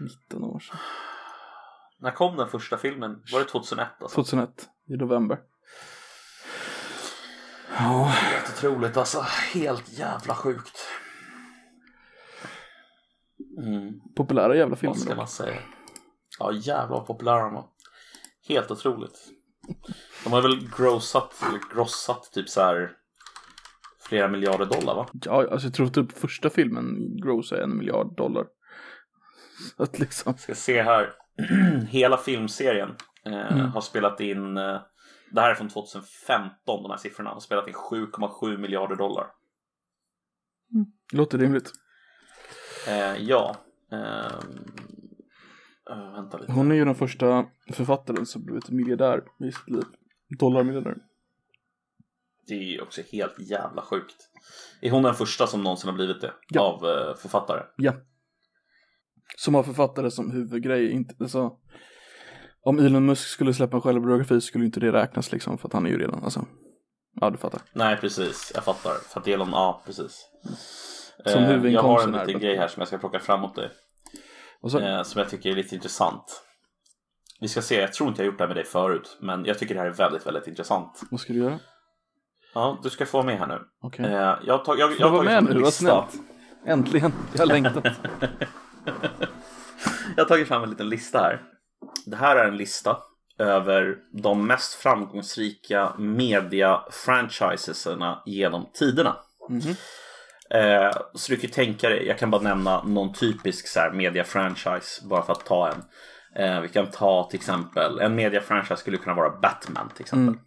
19 0.00 0.44
år 0.44 0.58
sedan. 0.60 0.76
När 1.98 2.10
kom 2.10 2.36
den 2.36 2.48
första 2.48 2.76
filmen? 2.78 3.22
Var 3.32 3.38
det 3.40 3.44
2001 3.46 3.88
alltså? 4.00 4.14
2001 4.14 4.68
i 4.88 4.96
november. 4.96 5.38
Ja, 7.78 8.04
Helt 8.04 8.48
otroligt 8.56 8.96
alltså. 8.96 9.20
Helt 9.54 9.98
jävla 9.98 10.34
sjukt. 10.34 10.78
Mm, 13.58 14.00
populära 14.16 14.56
jävla 14.56 14.76
filmer. 14.76 14.94
vad 14.94 15.02
ska 15.02 15.14
man 15.14 15.28
säga? 15.28 15.56
Ja, 16.40 16.52
jävlar 16.52 16.96
vad 16.96 17.06
populära 17.06 17.42
de 17.42 17.54
var. 17.54 17.66
Helt 18.48 18.70
otroligt. 18.70 19.28
De 20.24 20.32
har 20.32 20.42
väl 20.42 20.68
grossat, 20.76 21.34
eller 21.48 21.74
grossat 21.74 22.30
typ 22.32 22.48
så 22.48 22.60
här 22.60 22.92
flera 24.08 24.28
miljarder 24.28 24.66
dollar 24.66 24.94
va? 24.94 25.08
Ja, 25.24 25.48
alltså 25.50 25.66
jag 25.66 25.74
tror 25.74 25.88
typ 25.88 26.12
första 26.18 26.50
filmen 26.50 27.16
grossade 27.22 27.62
en 27.62 27.78
miljard 27.78 28.16
dollar. 28.16 28.46
Så 29.76 29.82
att 29.82 29.98
liksom. 29.98 30.38
Ska 30.38 30.54
se 30.54 30.82
här. 30.82 31.12
Hela 31.88 32.16
filmserien 32.16 32.96
eh, 33.24 33.52
Mm. 33.52 33.70
har 33.70 33.80
spelat 33.80 34.20
in, 34.20 34.56
eh, 34.56 34.80
det 35.30 35.40
här 35.40 35.50
är 35.50 35.54
från 35.54 35.68
2015 35.68 36.82
de 36.82 36.90
här 36.90 36.96
siffrorna, 36.98 37.30
har 37.30 37.40
spelat 37.40 37.68
in 37.68 37.74
7,7 37.74 38.56
miljarder 38.58 38.96
dollar. 38.96 39.26
Låter 41.12 41.38
rimligt. 41.38 41.72
Eh, 42.88 43.16
ja. 43.16 43.56
Eh, 45.90 46.12
vänta 46.12 46.38
lite. 46.38 46.52
Hon 46.52 46.70
är 46.70 46.74
ju 46.74 46.84
den 46.84 46.94
första 46.94 47.46
författaren 47.72 48.26
som 48.26 48.44
blivit 48.44 48.70
miljardär 48.70 49.22
i 49.40 49.52
sitt 49.52 49.70
liv. 49.70 49.84
Dollarmiljardär. 50.38 50.96
Det 52.46 52.54
är 52.54 52.72
ju 52.72 52.80
också 52.80 53.02
helt 53.12 53.38
jävla 53.38 53.82
sjukt. 53.82 54.16
Är 54.80 54.90
hon 54.90 55.02
den 55.02 55.14
första 55.14 55.46
som 55.46 55.62
någonsin 55.62 55.88
har 55.88 55.96
blivit 55.96 56.20
det? 56.20 56.32
Ja. 56.48 56.60
Av 56.60 56.84
eh, 56.88 57.16
författare? 57.16 57.62
Ja. 57.76 57.92
Som 59.36 59.54
har 59.54 59.62
författare 59.62 60.10
som 60.10 60.30
huvudgrej. 60.30 60.90
Inte, 60.90 61.14
alltså, 61.20 61.56
om 62.62 62.78
Elon 62.78 63.06
Musk 63.06 63.28
skulle 63.28 63.54
släppa 63.54 63.76
en 63.76 63.82
självbiografi 63.82 64.40
skulle 64.40 64.64
inte 64.64 64.80
det 64.80 64.92
räknas 64.92 65.32
liksom. 65.32 65.58
För 65.58 65.68
att 65.68 65.72
han 65.72 65.86
är 65.86 65.90
ju 65.90 65.98
redan, 65.98 66.24
alltså. 66.24 66.46
Ja, 67.20 67.30
du 67.30 67.38
fattar. 67.38 67.60
Nej, 67.72 67.96
precis. 67.96 68.52
Jag 68.54 68.64
fattar. 68.64 68.94
För 69.08 69.20
att 69.20 69.28
Elon, 69.28 69.48
ja, 69.52 69.82
precis. 69.86 70.28
Som 70.42 70.50
Eh, 71.24 71.32
jag 71.32 71.40
har 71.40 71.42
en 71.42 71.54
huvudinkomsten 71.54 72.12
liten 72.12 72.40
grej 72.40 72.56
här 72.56 72.68
som 72.68 72.80
jag 72.80 72.88
ska 72.88 72.98
plocka 72.98 73.20
fram 73.20 73.44
åt 73.44 73.54
dig. 73.54 73.70
Så, 74.68 74.80
eh, 74.80 75.02
som 75.02 75.18
jag 75.18 75.30
tycker 75.30 75.50
är 75.50 75.54
lite 75.56 75.74
intressant. 75.74 76.42
Vi 77.40 77.48
ska 77.48 77.62
se, 77.62 77.80
jag 77.80 77.92
tror 77.92 78.08
inte 78.08 78.22
jag 78.22 78.26
gjort 78.26 78.38
det 78.38 78.44
här 78.44 78.48
med 78.48 78.56
dig 78.56 78.64
förut, 78.64 79.16
men 79.20 79.44
jag 79.44 79.58
tycker 79.58 79.74
det 79.74 79.80
här 79.80 79.88
är 79.88 79.92
väldigt, 79.94 80.26
väldigt 80.26 80.46
intressant. 80.46 81.00
vad 81.10 81.20
ska 81.20 81.32
du 81.32 81.38
göra? 81.38 81.58
Ja, 82.54 82.78
du 82.82 82.90
ska 82.90 83.06
få 83.06 83.18
vara 83.18 83.26
med 83.26 83.38
här 83.38 83.46
nu. 83.46 83.60
Okej. 83.82 84.04
Eh, 84.06 84.38
jag 84.46 84.58
har, 84.58 84.64
tag, 84.64 84.78
jag, 84.78 84.92
jag 84.98 85.10
vara 85.10 85.24
tagit 85.24 85.32
med 85.32 85.44
fram 85.44 85.56
en 85.56 85.62
lista. 85.62 86.08
Äntligen. 86.66 87.12
Jag 87.32 87.40
har 87.40 87.46
längtat. 87.46 87.84
Jag 90.16 90.24
har 90.24 90.28
tagit 90.28 90.48
fram 90.48 90.62
en 90.62 90.70
liten 90.70 90.88
lista 90.88 91.18
här. 91.18 91.42
Det 92.06 92.16
här 92.16 92.36
är 92.36 92.48
en 92.48 92.56
lista 92.56 92.98
över 93.38 93.96
de 94.22 94.46
mest 94.46 94.74
framgångsrika 94.74 95.92
media-franchiseserna 95.98 98.22
genom 98.26 98.70
tiderna. 98.74 99.16
Mhm. 99.48 99.74
Eh, 100.54 100.90
så 101.14 101.32
du 101.32 101.36
kan 101.36 101.42
ju 101.42 101.48
tänka 101.54 101.88
dig, 101.88 102.06
jag 102.06 102.18
kan 102.18 102.30
bara 102.30 102.42
nämna 102.42 102.82
någon 102.82 103.12
typisk 103.12 103.68
så 103.68 103.80
här, 103.80 103.90
media-franchise 103.92 105.08
bara 105.08 105.22
för 105.22 105.32
att 105.32 105.46
ta 105.46 105.68
en. 105.72 105.82
Eh, 106.44 106.60
vi 106.60 106.68
kan 106.68 106.86
ta 106.90 107.28
till 107.30 107.38
exempel, 107.38 107.98
en 108.00 108.14
media-franchise 108.14 108.76
skulle 108.76 108.96
kunna 108.96 109.16
vara 109.16 109.30
Batman 109.40 109.88
till 109.94 110.02
exempel. 110.02 110.34
Mm. 110.34 110.40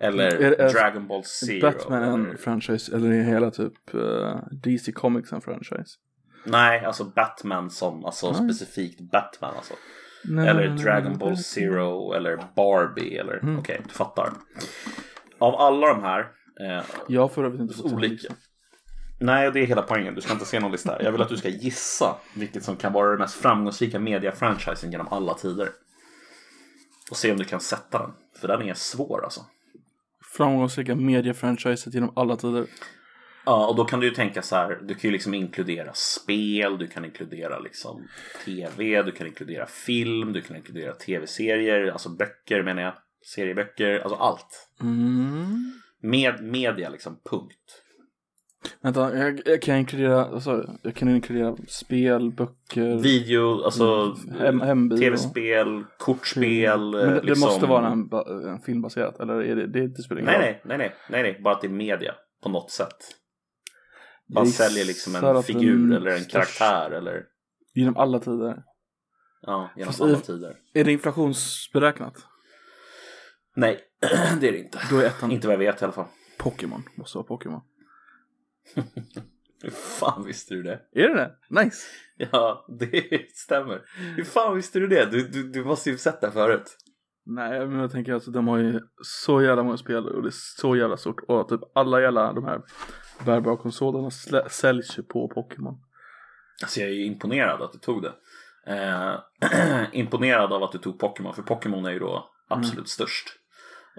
Eller 0.00 0.24
Är 0.36 0.60
är- 0.60 0.72
Dragon 0.72 1.06
Ball 1.06 1.24
Zero. 1.24 1.60
Batman 1.60 2.02
eller- 2.02 2.12
en 2.30 2.38
franchise, 2.38 2.96
eller 2.96 3.10
är 3.12 3.22
hela 3.22 3.50
typ 3.50 3.94
eh, 3.94 4.36
DC 4.62 4.92
Comics 4.92 5.32
en 5.32 5.40
franchise? 5.40 5.96
Nej, 6.44 6.84
alltså 6.84 7.04
Batman 7.04 7.70
som, 7.70 8.04
alltså 8.04 8.26
Nej. 8.32 8.34
specifikt 8.54 9.00
Batman 9.00 9.54
alltså. 9.56 9.74
Nej, 10.24 10.48
Eller 10.48 10.68
nej, 10.68 10.78
Dragon 10.84 11.18
Ball. 11.18 11.36
Zero 11.36 12.12
eller 12.12 12.36
Barbie 12.56 13.16
eller 13.18 13.36
Mm. 13.42 13.58
okej, 13.58 13.80
du 13.88 13.94
fattar. 13.94 14.32
Av 15.38 15.54
alla 15.54 15.86
de 15.86 16.02
här, 16.02 16.20
eh, 16.60 16.84
Jag 17.08 17.20
har 17.20 17.28
för 17.28 17.44
övrigt 17.44 17.60
inte 17.60 17.74
fått 17.74 17.92
olika. 17.92 18.28
Nej, 19.18 19.50
det 19.52 19.60
är 19.60 19.66
hela 19.66 19.82
poängen. 19.82 20.14
Du 20.14 20.20
ska 20.20 20.32
inte 20.32 20.44
se 20.44 20.60
någon 20.60 20.72
lista 20.72 20.92
här. 20.92 21.02
Jag 21.02 21.12
vill 21.12 21.22
att 21.22 21.28
du 21.28 21.36
ska 21.36 21.48
gissa 21.48 22.16
vilket 22.34 22.64
som 22.64 22.76
kan 22.76 22.92
vara 22.92 23.10
den 23.10 23.18
mest 23.18 23.34
framgångsrika 23.34 23.98
media-franchisen 23.98 24.90
genom 24.90 25.08
alla 25.08 25.34
tider. 25.34 25.68
Och 27.10 27.16
se 27.16 27.32
om 27.32 27.38
du 27.38 27.44
kan 27.44 27.60
sätta 27.60 27.98
den. 27.98 28.10
För 28.40 28.48
den 28.48 28.62
är 28.62 28.74
svår 28.74 29.24
alltså. 29.24 29.40
Framgångsrika 30.36 30.94
mediefranchiset 30.94 31.94
genom 31.94 32.12
alla 32.16 32.36
tider. 32.36 32.66
Ja, 33.44 33.66
och 33.66 33.76
då 33.76 33.84
kan 33.84 34.00
du 34.00 34.06
ju 34.06 34.14
tänka 34.14 34.42
så 34.42 34.56
här. 34.56 34.78
Du 34.82 34.94
kan 34.94 35.08
ju 35.08 35.10
liksom 35.10 35.34
inkludera 35.34 35.92
spel, 35.94 36.78
du 36.78 36.86
kan 36.86 37.04
inkludera 37.04 37.58
liksom 37.58 38.08
tv, 38.44 39.02
du 39.02 39.12
kan 39.12 39.26
inkludera 39.26 39.66
film, 39.66 40.32
du 40.32 40.42
kan 40.42 40.56
inkludera 40.56 40.94
tv-serier, 40.94 41.86
alltså 41.86 42.08
böcker 42.08 42.62
menar 42.62 42.82
jag. 42.82 42.94
Serieböcker, 43.34 43.98
alltså 43.98 44.14
allt. 44.14 44.68
Mm. 44.82 45.80
Med 46.00 46.42
media 46.44 46.88
liksom, 46.88 47.20
punkt. 47.30 47.82
Vänta, 48.86 49.16
jag, 49.16 49.40
jag 49.44 49.62
kan 49.62 49.76
inkludera, 49.76 50.24
alltså, 50.24 50.76
jag 50.82 50.94
kan 50.94 51.08
inkludera 51.08 51.56
spel, 51.68 52.30
böcker, 52.32 52.98
Video, 53.02 53.62
alltså 53.64 54.16
hem, 54.38 54.60
hembio. 54.60 54.96
tv-spel, 54.98 55.84
kortspel. 55.98 56.80
Men 56.80 56.92
det, 56.92 57.14
det 57.14 57.22
liksom... 57.22 57.40
måste 57.40 57.66
vara 57.66 57.88
en, 57.88 58.08
ba- 58.08 58.48
en 58.50 58.60
filmbaserat, 58.60 59.20
eller 59.20 59.34
är 59.34 59.56
det, 59.56 59.66
det, 59.66 59.88
det 59.88 60.02
spelar 60.02 60.20
ingen 60.20 60.32
Nej, 60.32 60.52
roll? 60.52 60.58
nej, 60.64 60.78
nej, 60.78 60.78
nej, 60.78 60.96
nej, 61.10 61.22
nej, 61.32 61.40
bara 61.42 61.54
att 61.54 61.60
det 61.60 61.66
är 61.66 61.70
media 61.72 62.14
på 62.42 62.48
något 62.48 62.70
sätt. 62.70 62.96
Man 64.34 64.44
Jag 64.44 64.52
säljer 64.52 64.84
liksom 64.84 65.12
gissar 65.12 65.30
en 65.30 65.36
att 65.36 65.46
figur 65.46 65.76
den 65.88 65.92
eller 65.92 66.10
en 66.10 66.18
största- 66.18 66.32
karaktär 66.32 66.90
eller 66.96 67.22
Genom 67.74 67.96
alla 67.96 68.18
tider. 68.18 68.62
ja, 69.42 69.70
genom 69.76 69.86
Fast 69.86 70.00
alla 70.00 70.18
i- 70.18 70.20
tider. 70.20 70.56
Är 70.74 70.84
det 70.84 70.92
inflationsberäknat? 70.92 72.14
Nej, 73.56 73.80
det 74.40 74.48
är 74.48 74.52
det 74.52 74.58
inte. 74.58 74.78
Då 74.90 74.96
är 74.98 75.04
ettan 75.06 75.30
Inte 75.30 75.46
vad 75.46 75.54
jag 75.54 75.58
vet 75.58 75.82
i 75.82 75.84
alla 75.84 75.92
fall. 75.92 76.06
Pokémon. 76.38 76.82
Måste 76.96 77.18
vara 77.18 77.26
Pokémon. 77.26 77.60
Hur 79.62 79.70
fan 79.70 80.24
visste 80.24 80.54
du 80.54 80.62
det? 80.62 80.80
Är 80.92 81.08
det 81.08 81.14
det? 81.14 81.62
Nice! 81.62 81.86
Ja, 82.16 82.66
det 82.78 83.30
stämmer. 83.34 83.82
Hur 84.16 84.24
fan 84.24 84.56
visste 84.56 84.78
du 84.78 84.86
det? 84.86 85.04
Du, 85.10 85.28
du, 85.28 85.42
du 85.50 85.64
måste 85.64 85.90
ju 85.90 85.98
sett 85.98 86.20
det 86.20 86.30
förut. 86.32 86.76
Nej, 87.26 87.66
men 87.66 87.78
jag 87.78 87.90
tänker 87.90 88.12
alltså 88.14 88.30
de 88.30 88.48
har 88.48 88.58
ju 88.58 88.80
så 89.02 89.42
jävla 89.42 89.62
många 89.62 89.76
spel 89.76 90.08
och 90.08 90.22
det 90.22 90.28
är 90.28 90.34
så 90.60 90.76
jävla 90.76 90.96
stort. 90.96 91.20
Och 91.28 91.48
typ 91.48 91.60
alla 91.74 92.00
jävla 92.00 92.32
de 92.32 92.44
här 92.44 92.60
bärbara 93.24 93.56
konsolerna 93.56 94.10
säljs 94.50 94.98
ju 94.98 95.02
på 95.02 95.28
Pokémon. 95.28 95.74
Alltså 96.62 96.80
jag 96.80 96.88
är 96.88 96.92
ju 96.94 97.04
imponerad 97.04 97.62
att 97.62 97.72
du 97.72 97.78
tog 97.78 98.02
det. 98.02 98.12
Eh, 98.66 99.14
imponerad 99.92 100.52
av 100.52 100.62
att 100.62 100.72
du 100.72 100.78
tog 100.78 100.98
Pokémon, 100.98 101.34
för 101.34 101.42
Pokémon 101.42 101.84
är 101.86 101.90
ju 101.90 101.98
då 101.98 102.28
absolut 102.48 102.74
Mm. 102.74 102.86
störst. 102.86 103.28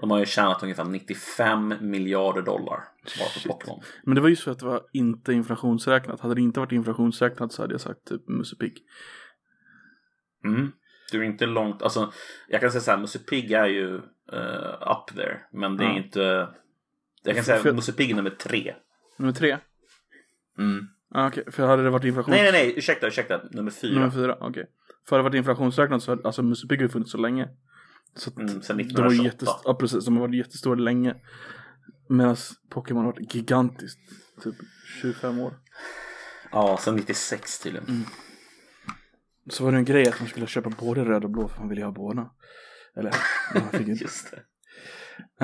De 0.00 0.10
har 0.10 0.18
ju 0.18 0.26
tjänat 0.26 0.62
ungefär 0.62 0.84
95 0.84 1.74
miljarder 1.80 2.42
dollar 2.42 2.84
bara 3.18 3.28
på. 3.42 3.48
Pokémon. 3.48 3.80
Men 4.04 4.14
det 4.14 4.20
var 4.20 4.28
just 4.28 4.42
för 4.42 4.50
att 4.50 4.58
det 4.58 4.66
var 4.66 4.82
inte 4.92 5.32
inflationsräknat. 5.32 6.20
Hade 6.20 6.34
det 6.34 6.40
inte 6.40 6.60
varit 6.60 6.72
inflationsräknat 6.72 7.52
så 7.52 7.62
hade 7.62 7.74
jag 7.74 7.80
sagt 7.80 8.04
typ 8.04 8.28
Musse 8.28 8.56
Pigg. 8.56 8.78
Mm. 10.44 10.72
Du 11.12 11.18
är 11.20 11.24
inte 11.24 11.46
långt, 11.46 11.82
alltså 11.82 12.12
jag 12.48 12.60
kan 12.60 12.70
säga 12.70 12.80
så 12.80 12.90
här, 12.90 12.98
Musse 12.98 13.18
Pigg 13.18 13.52
är 13.52 13.66
ju 13.66 13.94
eh, 14.32 14.92
up 14.92 15.16
there, 15.16 15.40
men 15.52 15.76
det 15.76 15.84
är 15.84 15.88
Ja. 15.88 15.96
inte 15.96 16.48
jag 17.22 17.34
kan 17.34 17.44
säga 17.44 17.58
för- 17.58 17.72
Musse 17.72 17.92
Pigg 17.92 18.10
är 18.10 18.14
nummer 18.14 18.30
tre. 18.30 18.74
Nummer 19.16 19.32
tre? 19.32 19.58
Mm. 20.58 20.86
Ah, 21.14 21.26
okej, 21.28 21.44
för 21.50 21.66
hade 21.66 21.82
det 21.82 21.90
varit 21.90 22.04
inflations... 22.04 22.34
Nej, 22.36 22.42
nej, 22.42 22.52
nej, 22.52 22.78
ursäkta, 22.78 23.06
ursäkta, 23.06 23.40
nummer 23.50 23.70
fyra. 23.70 23.94
Nummer 23.94 24.10
fyra, 24.10 24.36
okej. 24.40 24.66
För 25.08 25.16
hade 25.16 25.28
det 25.28 25.30
varit 25.30 25.38
inflationsräknat 25.38 26.02
så 26.02 26.10
hade 26.12 26.22
alltså 26.24 26.42
Musse 26.42 26.66
har 26.70 26.76
ju 26.76 26.88
funnits 26.88 27.10
så 27.12 27.18
länge. 27.18 27.48
Så 28.18 28.30
Mm, 28.36 28.48
sen 28.62 28.76
de 28.76 28.82
var 28.82 29.06
1928. 29.06 29.24
jättest- 29.24 29.62
Ja 29.64 29.74
precis, 29.74 30.04
de 30.04 30.16
har 30.16 30.20
varit 30.28 30.34
jättestora 30.36 30.80
länge. 30.80 31.14
Medan 32.08 32.36
Pokémon 32.70 33.04
har 33.04 33.12
varit 33.12 33.34
gigantiskt. 33.34 33.98
Typ 34.42 34.54
25 35.02 35.38
år. 35.38 35.54
Ja, 36.52 36.78
sen 36.80 36.96
96 36.96 37.58
tydligen. 37.60 37.88
Mm. 37.88 38.02
Så 39.50 39.64
var 39.64 39.72
det 39.72 39.78
en 39.78 39.84
grej 39.84 40.08
att 40.08 40.20
man 40.20 40.28
skulle 40.28 40.46
köpa 40.46 40.70
både 40.70 41.04
röd 41.04 41.24
och 41.24 41.30
blå 41.30 41.48
för 41.48 41.58
man 41.60 41.68
ville 41.68 41.84
ha 41.84 41.92
båda. 41.92 42.30
Eller, 42.96 43.14
man 43.54 43.68
fick 43.70 43.88
inte. 43.88 44.04
Just 44.04 44.30
det. 44.30 44.42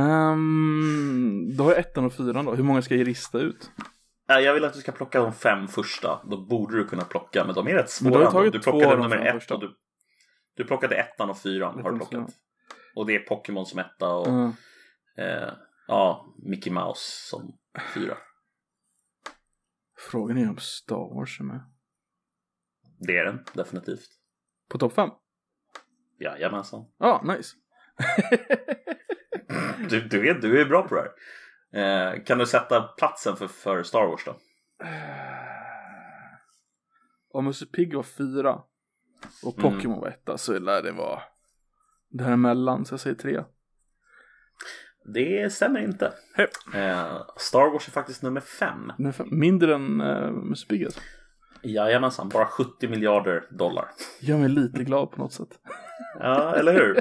Um, 0.00 1.56
då 1.56 1.64
har 1.64 1.70
jag 1.70 1.78
ettan 1.80 2.04
och 2.04 2.12
fyran 2.12 2.44
då. 2.44 2.54
Hur 2.54 2.64
många 2.64 2.82
ska 2.82 2.94
jag 2.96 3.08
rista 3.08 3.38
ut? 3.38 3.70
Ja, 4.26 4.40
Jag 4.40 4.54
vill 4.54 4.64
att 4.64 4.74
du 4.74 4.80
ska 4.80 4.92
plocka 4.92 5.20
de 5.20 5.32
fem 5.32 5.68
första. 5.68 6.20
Då 6.30 6.46
borde 6.46 6.76
du 6.76 6.84
kunna 6.86 7.04
plocka, 7.04 7.44
men 7.44 7.54
de 7.54 7.66
är 7.68 7.74
rätt 7.74 7.98
Men 8.02 8.12
du 8.12 8.16
svåra. 8.18 8.24
har 8.24 8.32
tagit 8.32 8.52
du 8.52 8.58
två 8.58 8.70
plockade 8.70 8.96
de 8.96 9.02
nummer 9.02 9.26
ett 9.26 9.32
första. 9.34 9.54
och 9.54 9.60
du, 9.60 9.74
du 10.56 10.64
plockade 10.64 10.94
ettan 10.96 11.30
och 11.30 11.38
fyran. 11.38 11.80
Har 11.82 11.92
du 11.92 11.98
plockat. 11.98 12.30
Och 12.94 13.06
det 13.06 13.14
är 13.14 13.18
Pokémon 13.18 13.66
som 13.66 13.78
etta 13.78 14.14
och 14.14 14.28
Uh, 14.28 14.50
eh, 15.24 15.52
ja, 15.86 16.34
Mickey 16.38 16.70
Mouse 16.70 17.28
som 17.28 17.58
fyra. 17.94 18.16
frågan 20.10 20.38
är 20.38 20.48
om 20.48 20.58
Star 20.58 21.14
Wars 21.14 21.40
är 21.40 21.44
med. 21.44 21.60
Det 22.98 23.18
är 23.18 23.24
den 23.24 23.44
definitivt. 23.52 24.08
På 24.70 24.78
topp 24.78 24.92
fem? 24.92 25.10
Jajamensan. 26.20 26.84
Ja, 26.98 27.20
ah, 27.24 27.32
nice. 27.34 27.56
Du, 29.90 30.00
du, 30.00 30.20
vet, 30.20 30.42
du 30.42 30.60
är 30.60 30.64
bra 30.64 30.88
på 30.88 30.94
det 30.94 31.00
här. 31.00 32.14
Eh, 32.14 32.24
kan 32.24 32.38
du 32.38 32.46
sätta 32.46 32.82
platsen 32.82 33.36
för, 33.36 33.48
för 33.48 33.82
Star 33.82 34.06
Wars 34.06 34.24
då? 34.24 34.36
Om 37.30 37.44
Musse 37.44 37.66
Pigg 37.66 37.94
var 37.94 38.02
fyra 38.02 38.62
och 39.44 39.58
Mm. 39.58 39.72
Pokémon 39.72 40.00
var 40.00 40.08
etta 40.08 40.38
så 40.38 40.58
lär 40.58 40.82
det 40.82 40.92
vara 40.92 41.22
däremellan 42.14 42.84
så 42.84 42.92
jag 42.92 43.00
säger 43.00 43.16
tre. 43.16 43.44
Det 45.14 45.52
stämmer 45.52 45.80
inte. 45.80 46.12
Hej. 46.34 46.48
Eh, 46.74 47.22
Star 47.36 47.72
Wars 47.72 47.88
är 47.88 47.92
faktiskt 47.92 48.22
nummer 48.22 48.40
fem. 48.40 48.92
Men 48.98 49.12
fan, 49.12 49.28
mindre 49.30 49.74
än 49.74 49.96
Musse 50.48 50.66
Pigg 50.66 50.84
alltså. 50.84 51.00
Jajamensan, 51.62 52.28
bara 52.28 52.46
70 52.46 52.88
miljarder 52.88 53.44
dollar. 53.50 53.88
Gör 54.20 54.38
mig 54.38 54.48
lite 54.48 54.84
glad 54.84 55.10
på 55.10 55.18
något 55.22 55.32
sätt. 55.32 55.58
Ja, 56.18 56.54
eller 56.54 56.72
hur? 56.72 57.00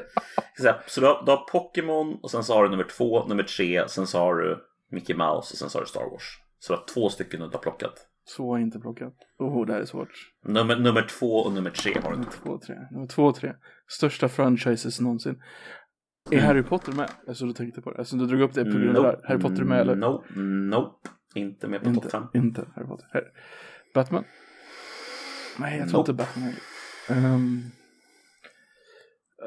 Så 0.87 1.01
du 1.01 1.07
har, 1.07 1.25
du 1.25 1.31
har 1.31 1.49
Pokémon 1.51 2.19
och 2.23 2.31
sen 2.31 2.43
så 2.43 2.53
har 2.53 2.63
du 2.63 2.69
nummer 2.69 2.83
två, 2.83 3.25
nummer 3.27 3.43
tre, 3.43 3.87
sen 3.87 4.07
så 4.07 4.19
har 4.19 4.35
du 4.35 4.65
Mickey 4.91 5.13
Mouse 5.13 5.53
och 5.53 5.57
sen 5.57 5.69
så 5.69 5.77
har 5.77 5.83
du 5.83 5.89
Star 5.89 6.09
Wars. 6.11 6.23
Så 6.59 6.73
du 6.73 6.79
har 6.79 6.85
två 6.85 7.09
stycken 7.09 7.39
du 7.39 7.45
har 7.45 7.59
plockat. 7.59 8.07
Så 8.25 8.49
har 8.51 8.57
jag 8.57 8.65
inte 8.67 8.79
plockat. 8.79 9.13
Oh, 9.39 9.65
det 9.65 9.73
här 9.73 9.79
är 9.81 9.85
svårt. 9.85 10.09
Nummer, 10.45 10.75
nummer 10.79 11.01
två 11.19 11.35
och 11.35 11.51
nummer 11.53 11.69
tre 11.69 11.93
har 11.93 12.01
du 12.01 12.09
Nummer 12.09 12.23
inte. 12.25 12.37
två 12.37 12.49
och 12.49 12.61
tre. 12.61 12.75
Nummer 12.91 13.07
två 13.07 13.23
och 13.23 13.35
tre. 13.35 13.53
Största 13.87 14.29
franchises 14.29 14.99
någonsin. 14.99 15.41
Är 16.31 16.33
Mm. 16.33 16.45
Harry 16.45 16.63
Potter 16.63 16.91
med? 16.91 17.09
Alltså 17.27 17.45
du 17.45 17.53
tänkte 17.53 17.81
på 17.81 17.91
det. 17.91 17.97
Alltså 17.97 18.15
du 18.15 18.25
drog 18.25 18.41
upp 18.41 18.53
det 18.53 18.63
på 18.65 18.71
grund 18.71 18.97
av 18.97 19.03
det 19.03 19.09
här. 19.09 19.21
Harry 19.27 19.39
Potter 19.39 19.61
är 19.61 19.65
med 19.65 19.79
eller? 19.81 19.95
Nope, 19.95 20.33
nope. 20.39 21.09
Inte 21.35 21.67
med 21.67 21.79
på 21.79 21.85
topp 21.85 21.95
Inte, 21.95 22.09
fem. 22.09 22.23
inte 22.33 22.65
Harry 22.75 22.87
Potter. 22.87 23.07
Här. 23.13 23.23
Batman? 23.93 24.23
Nej, 25.59 25.79
jag 25.79 25.89
tror 25.89 25.99
Nope. 25.99 26.11
inte 26.11 26.23
Batman 26.23 26.43
heller. 27.09 27.35
Um, 27.35 27.61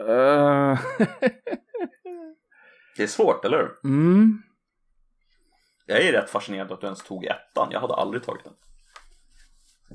uh, 0.08 0.78
Det 2.96 3.02
är 3.02 3.06
svårt, 3.06 3.44
eller 3.44 3.58
hur? 3.58 3.90
mm, 3.92 4.42
Jag 5.86 6.00
är 6.02 6.12
rätt 6.12 6.30
fascinerad 6.30 6.72
att 6.72 6.80
du 6.80 6.86
ens 6.86 7.02
tog 7.04 7.24
ettan. 7.24 7.68
Jag 7.72 7.80
hade 7.80 7.94
aldrig 7.94 8.22
tagit 8.22 8.44
den. 8.44 8.52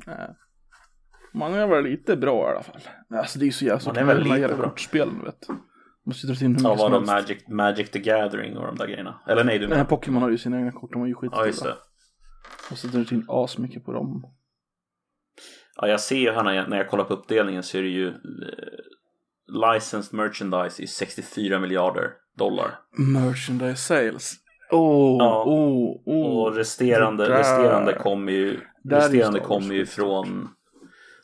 Nej. 0.07 0.35
Man 1.33 1.53
är 1.53 1.67
väl 1.67 1.83
lite 1.83 2.15
bra 2.17 2.47
i 2.49 2.51
alla 2.53 2.63
fall. 2.63 2.81
Alltså 3.09 3.39
det 3.39 3.47
är 3.47 3.51
så 3.51 3.65
jävla 3.65 3.79
svårt. 3.79 3.95
Man 3.95 4.03
är 4.03 4.07
väl 4.07 4.17
med 4.17 4.25
de 4.25 4.29
här 4.29 4.35
lite 4.37 4.41
jävla 4.41 4.57
bra. 4.57 4.69
kortspelen 4.69 5.19
du 5.19 5.25
vet. 5.25 5.47
Måste 6.05 6.27
ju 6.27 6.33
dra 6.33 6.45
in 6.45 6.55
hur 6.55 6.63
Ja, 6.63 6.75
var 6.75 6.89
de. 6.89 7.05
Magic, 7.05 7.47
Magic 7.47 7.89
the 7.91 7.99
Gathering 7.99 8.57
och 8.57 8.65
de 8.67 8.75
där 8.75 8.85
grejerna? 8.87 9.21
Eller 9.27 9.43
nej, 9.43 9.59
du 9.59 9.67
menar? 9.67 9.85
Pokémon 9.85 10.21
har 10.21 10.29
ju 10.29 10.37
sina 10.37 10.57
egna 10.57 10.71
kort, 10.71 10.91
de 10.93 10.99
var 11.01 11.07
ju 11.07 11.15
skitstora. 11.15 11.43
Ja, 11.43 11.47
just 11.47 11.63
det. 11.63 11.75
Och 12.71 12.77
så 12.77 12.87
drar 12.87 13.13
in 13.13 13.25
asmycket 13.29 13.85
på 13.85 13.91
dem. 13.93 14.23
Ja, 15.75 15.87
jag 15.87 15.99
ser 16.01 16.15
ju 16.17 16.31
här 16.31 16.43
när 16.43 16.53
jag, 16.53 16.69
när 16.69 16.77
jag 16.77 16.89
kollar 16.89 17.03
på 17.03 17.13
uppdelningen 17.13 17.63
så 17.63 17.77
är 17.77 17.81
det 17.81 17.87
ju 17.89 18.07
eh, 18.07 18.13
licensed 19.73 20.17
merchandise 20.17 20.83
i 20.83 20.87
64 20.87 21.59
miljarder 21.59 22.09
dollar. 22.37 22.79
Merchandise 22.97 23.75
sales. 23.81 24.33
Oh, 24.71 25.17
Ja. 25.19 25.43
oh, 25.45 26.01
oh. 26.05 26.37
Och 26.47 26.55
resterande, 26.55 27.29
resterande 27.39 27.93
kommer 27.93 28.31
ju, 28.31 28.59
resterande 28.83 29.39
kommer 29.39 29.73
ju 29.75 29.85
från 29.85 30.49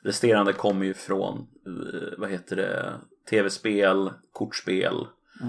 Resterande 0.03 0.53
kommer 0.53 0.85
ju 0.85 0.93
från, 0.93 1.37
eh, 1.65 2.17
vad 2.17 2.29
heter 2.29 2.55
det, 2.55 2.93
tv-spel, 3.29 4.11
kortspel, 4.31 5.07
Ja. 5.39 5.45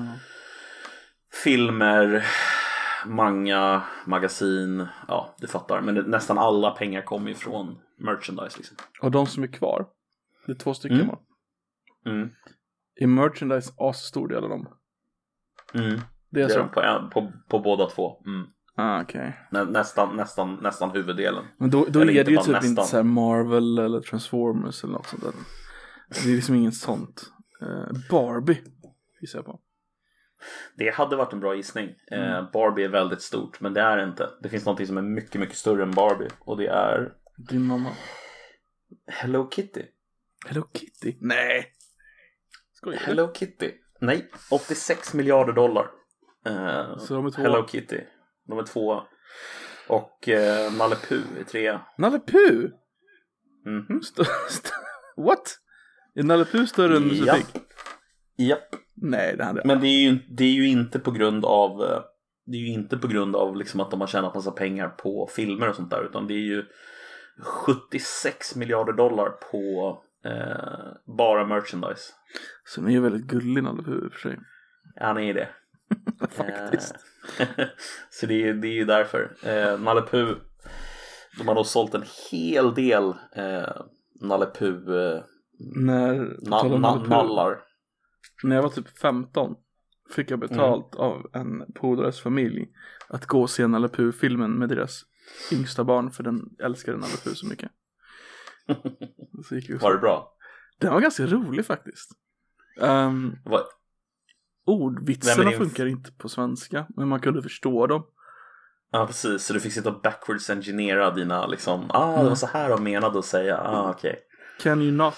filmer, 1.44 2.26
manga, 3.06 3.82
magasin, 4.06 4.86
ja 5.09 5.34
du 5.38 5.46
fattar. 5.46 5.80
Men 5.80 5.94
det, 5.94 6.02
nästan 6.02 6.38
alla 6.38 6.70
pengar 6.70 7.02
kommer 7.02 7.28
ju 7.28 7.34
från 7.34 7.78
merchandise 7.98 8.59
liksom. 8.59 8.76
Och 9.02 9.11
de 9.11 9.26
som 9.26 9.42
är 9.42 9.46
kvar, 9.46 9.86
det 10.46 10.52
är 10.52 10.56
två 10.56 10.74
stycken 10.74 10.96
Mm. 11.00 11.09
va? 11.09 11.18
Mm. 12.06 12.30
Är 13.00 13.06
merchandise 13.06 13.72
asstor 13.78 14.28
del 14.28 14.44
av 14.44 14.50
dem? 14.50 14.68
Mm. 15.74 15.88
Det 15.90 15.94
är 15.94 16.00
Det 16.30 16.42
är 16.42 16.48
så? 16.48 16.59
de 16.59 16.70
på, 16.70 17.11
på, 17.12 17.32
på 17.48 17.59
båda 17.59 17.86
två. 17.90 18.22
Mm. 18.26 18.46
Ah, 18.81 19.03
okej. 19.03 19.39
Nä, 19.51 19.64
nästan, 19.64 20.16
nästan, 20.16 20.55
nästan 20.55 20.91
huvuddelen. 20.91 21.45
Men 21.59 21.70
då, 21.70 21.85
då 21.89 22.01
är 22.01 22.07
det 22.07 22.12
ju 22.12 22.24
typ 22.24 22.37
nästan. 22.37 22.64
inte 22.64 22.83
så 22.83 22.97
här 22.97 23.03
Marvel 23.03 23.79
eller 23.79 24.01
Transformers 24.01 24.85
eller 24.85 24.93
något 24.93 25.07
sånt 25.07 25.22
där. 25.22 25.33
Det 26.09 26.31
är 26.31 26.35
liksom 26.37 26.55
inget 26.55 26.74
sånt. 26.74 27.22
Eh, 27.62 27.99
Barbie 28.11 28.62
gissar 29.20 29.39
jag 29.39 29.47
på. 29.47 29.61
Det 30.76 30.91
hade 30.95 31.16
varit 31.16 31.33
en 31.33 31.41
bra 31.41 31.55
gissning. 31.57 31.95
Mm. 32.11 32.33
Eh, 32.33 32.51
Barbie 32.53 32.85
är 32.85 32.89
väldigt 32.89 33.22
stort, 33.22 33.61
men 33.61 33.74
det 33.74 33.81
är 33.81 33.97
det 33.97 34.05
inte. 34.05 34.31
Det 34.43 34.49
finns 34.49 34.66
något 34.66 34.87
som 34.87 34.99
är 34.99 35.03
mycket, 35.03 35.41
mycket 35.41 35.57
större 35.57 35.83
än 35.83 35.91
Barbie. 35.91 36.29
Och 36.41 36.57
det 36.57 36.66
är 36.66 37.12
Din 37.37 37.62
mamma. 37.62 37.91
Hello 39.07 39.51
Kitty. 39.51 39.83
Hello 40.47 40.62
Kitty? 40.74 41.16
Nej! 41.20 41.72
Skojar? 42.74 42.99
Hello 43.01 43.33
Kitty. 43.35 43.72
Nej, 44.01 44.31
86 44.51 45.14
miljarder 45.14 45.53
dollar. 45.53 45.87
Eh, 46.47 46.97
Så 46.99 47.14
de 47.14 47.26
är 47.26 47.31
två. 47.31 47.43
Hello 47.43 47.66
Kitty. 47.68 48.01
De 48.49 48.59
är 48.59 48.62
två. 48.62 49.03
Och 49.88 50.28
eh, 50.28 50.72
Nalle 50.72 50.96
Puh 51.09 51.22
är 51.40 51.44
trea. 51.44 51.80
Nalle 51.99 52.18
Puh? 52.26 52.70
Mhm. 53.66 53.99
St- 54.03 54.22
st- 54.49 54.68
What? 55.16 55.59
Är 56.14 56.22
Nalle 56.22 56.44
Puh 56.44 56.64
större 56.66 56.96
än 56.96 57.03
Musse. 57.09 57.32
Pigg? 57.34 57.62
Japp. 58.49 58.68
Nej, 58.94 59.36
det 59.36 59.44
hade 59.44 59.59
jag. 59.61 59.66
Men 59.66 59.80
det 59.80 59.86
är 59.86 60.01
ju, 60.11 60.18
det 60.28 60.44
är 60.44 60.53
ju 60.53 60.68
inte 60.68 60.99
på 60.99 61.11
grund 61.11 61.44
av 61.44 61.82
eh, 61.82 62.01
Det 62.46 62.57
är 62.57 62.61
ju 62.61 62.72
inte 62.72 62.96
på 62.99 63.09
grund 63.09 63.36
av 63.36 63.57
liksom 63.57 63.80
att 63.80 63.90
de 63.90 64.01
har 64.01 64.09
tjänat 64.09 64.34
massa 64.34 64.51
pengar 64.51 64.88
på 64.88 65.28
filmer 65.36 65.68
och 65.68 65.76
sånt 65.76 65.90
där 65.90 66.05
utan 66.05 66.26
det 66.26 66.34
är 66.34 66.46
ju 66.46 66.64
76 67.42 68.57
miljarder 68.57 68.92
dollar 68.92 69.30
på 69.30 69.92
eh, 70.24 71.14
bara 71.16 71.46
merchandise. 71.46 72.12
Så 72.64 72.82
ni 72.82 72.94
är 72.96 73.01
väldigt 73.01 73.26
gullig 73.26 73.62
Nalle 73.64 73.82
Puh 73.82 74.05
i 74.05 74.09
och 74.09 74.12
för 74.12 74.20
sig. 74.20 74.38
Han 75.01 75.18
är 75.18 75.34
det. 75.34 75.49
Faktiskt. 76.30 76.95
Eh, 77.39 77.47
Så 78.11 78.26
det 78.26 78.49
är, 78.49 78.55
det 78.55 78.68
är 78.68 78.72
ju 78.72 78.84
därför. 78.84 79.36
Eh, 79.43 79.80
Nalle 79.80 80.03
Puh, 80.03 80.36
de 81.39 81.49
har 81.49 81.55
nog 81.55 81.66
sålt 81.66 81.95
en 81.95 82.05
hel 82.30 82.74
del 82.74 83.14
eh, 83.36 83.82
Nalle 84.20 84.47
Puh 84.47 84.91
eh, 84.97 85.22
När, 85.59 86.36
na, 86.51 86.62
Nalle 86.78 87.01
Puh, 87.01 87.09
nallar. 87.09 87.59
när 88.43 88.57
jag 88.57 88.62
var 88.62 88.70
typ 88.70 88.99
15 88.99 89.55
fick 90.14 90.30
jag 90.30 90.39
betalt 90.39 90.95
Mm. 90.95 91.07
av 91.07 91.26
en 91.32 91.72
polares 91.72 92.20
familj 92.20 92.68
att 93.09 93.26
gå 93.26 93.43
och 93.43 93.51
se 93.51 93.66
Nalle 93.66 93.89
Puh-filmen 93.89 94.51
med 94.59 94.68
deras 94.68 95.03
yngsta 95.53 95.84
barn 95.84 96.11
för 96.11 96.22
den 96.22 96.41
älskade 96.64 96.97
Nalle 96.97 97.16
Puh 97.24 97.34
så 97.34 97.47
mycket. 97.47 97.70
Så 99.49 99.55
Var 99.80 99.93
det 99.93 99.99
bra? 99.99 100.34
Den 100.78 100.93
var 100.93 101.01
ganska 101.01 101.26
rolig 101.26 101.66
faktiskt. 101.66 102.11
Um, 102.80 103.36
Var, 103.45 103.62
ordvitsarna 104.69 105.51
är 105.51 105.57
funkar 105.57 105.87
inte 105.87 106.12
på 106.12 106.29
svenska, 106.29 106.87
men 106.97 107.09
man 107.09 107.21
kunde 107.21 107.43
förstå 107.43 107.87
dem. 107.87 108.07
ja 108.93 109.07
precis, 109.07 109.43
så 109.45 109.53
du 109.53 109.61
fick 109.61 109.73
sitta 109.73 109.91
och 109.91 110.01
backwards 110.01 110.51
engineera 110.51 111.11
dina 111.11 111.47
liksom, 111.47 111.91
ah 111.91 112.23
det 112.23 112.29
var 112.29 112.37
så 112.37 112.47
här 112.47 112.69
de 112.71 112.85
menade 112.85 113.19
att 113.19 113.25
säga, 113.25 113.57
ah 113.59 113.91
okej. 113.91 114.19
Can 114.62 114.83
you 114.83 114.93
not? 114.93 115.14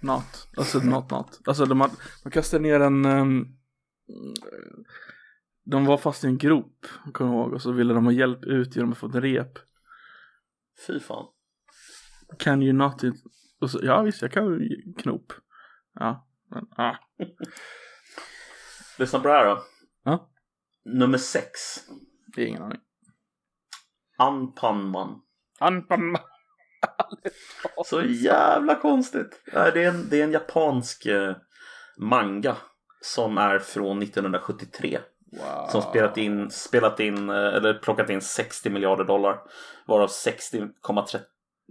Not. 0.00 0.48
Alltså 0.56 0.78
not 0.78 1.10
not. 1.10 1.40
Alltså 1.46 1.64
de, 1.64 1.80
hade- 1.80 1.96
de 2.24 2.30
kastade 2.30 2.62
ner 2.62 2.80
en... 2.80 3.04
ehm, 3.04 3.44
de 5.64 5.84
var 5.86 5.96
fast 5.96 6.24
i 6.24 6.26
en 6.26 6.38
grop, 6.38 6.86
kommer 7.12 7.30
jag 7.34 7.40
ihåg, 7.40 7.52
och 7.52 7.62
så 7.62 7.72
ville 7.72 7.94
de 7.94 8.04
ha 8.04 8.12
hjälp 8.12 8.44
ut 8.44 8.76
genom 8.76 8.92
att 8.92 8.98
få 8.98 9.06
ett 9.08 9.14
rep. 9.14 9.58
Fy 10.86 11.00
fan. 11.00 11.26
Can 12.38 12.62
you 12.62 12.72
not? 12.72 13.02
Och 13.60 13.70
så, 13.70 13.80
ja 13.82 14.02
visst, 14.02 14.22
jag 14.22 14.32
kan 14.32 14.68
knop. 14.98 15.32
Ja, 15.94 16.26
men, 16.50 16.66
ah. 16.76 16.94
Lyssna 18.98 19.20
på 19.20 19.28
det 19.28 19.34
här 19.34 19.46
då. 19.46 19.62
Ja. 20.04 20.28
Nummer 20.84 21.18
sex. 21.18 21.50
Det 22.34 22.42
är 22.42 22.46
ingen 22.46 22.62
aning. 22.62 22.80
Anpanman. 24.18 25.20
Anpan. 25.58 26.16
Så 27.84 28.02
jävla 28.02 28.74
konstigt. 28.74 29.42
Det 29.52 29.84
är 29.84 29.88
en, 29.88 30.08
det 30.08 30.20
är 30.20 30.24
en 30.24 30.32
japansk 30.32 31.06
eh, 31.06 31.36
manga 31.96 32.56
som 33.00 33.38
är 33.38 33.58
från 33.58 34.02
1973. 34.02 34.98
Wow. 35.32 35.66
Som 35.68 35.82
spelat 35.82 36.16
in, 36.16 36.50
spelat 36.50 37.00
in, 37.00 37.30
eh, 37.30 37.36
eller 37.36 37.74
plockat 37.74 38.10
in 38.10 38.20
60 38.20 38.70
miljarder 38.70 39.04
dollar. 39.04 39.38
Varav 39.86 40.08
60,3, 40.08 41.20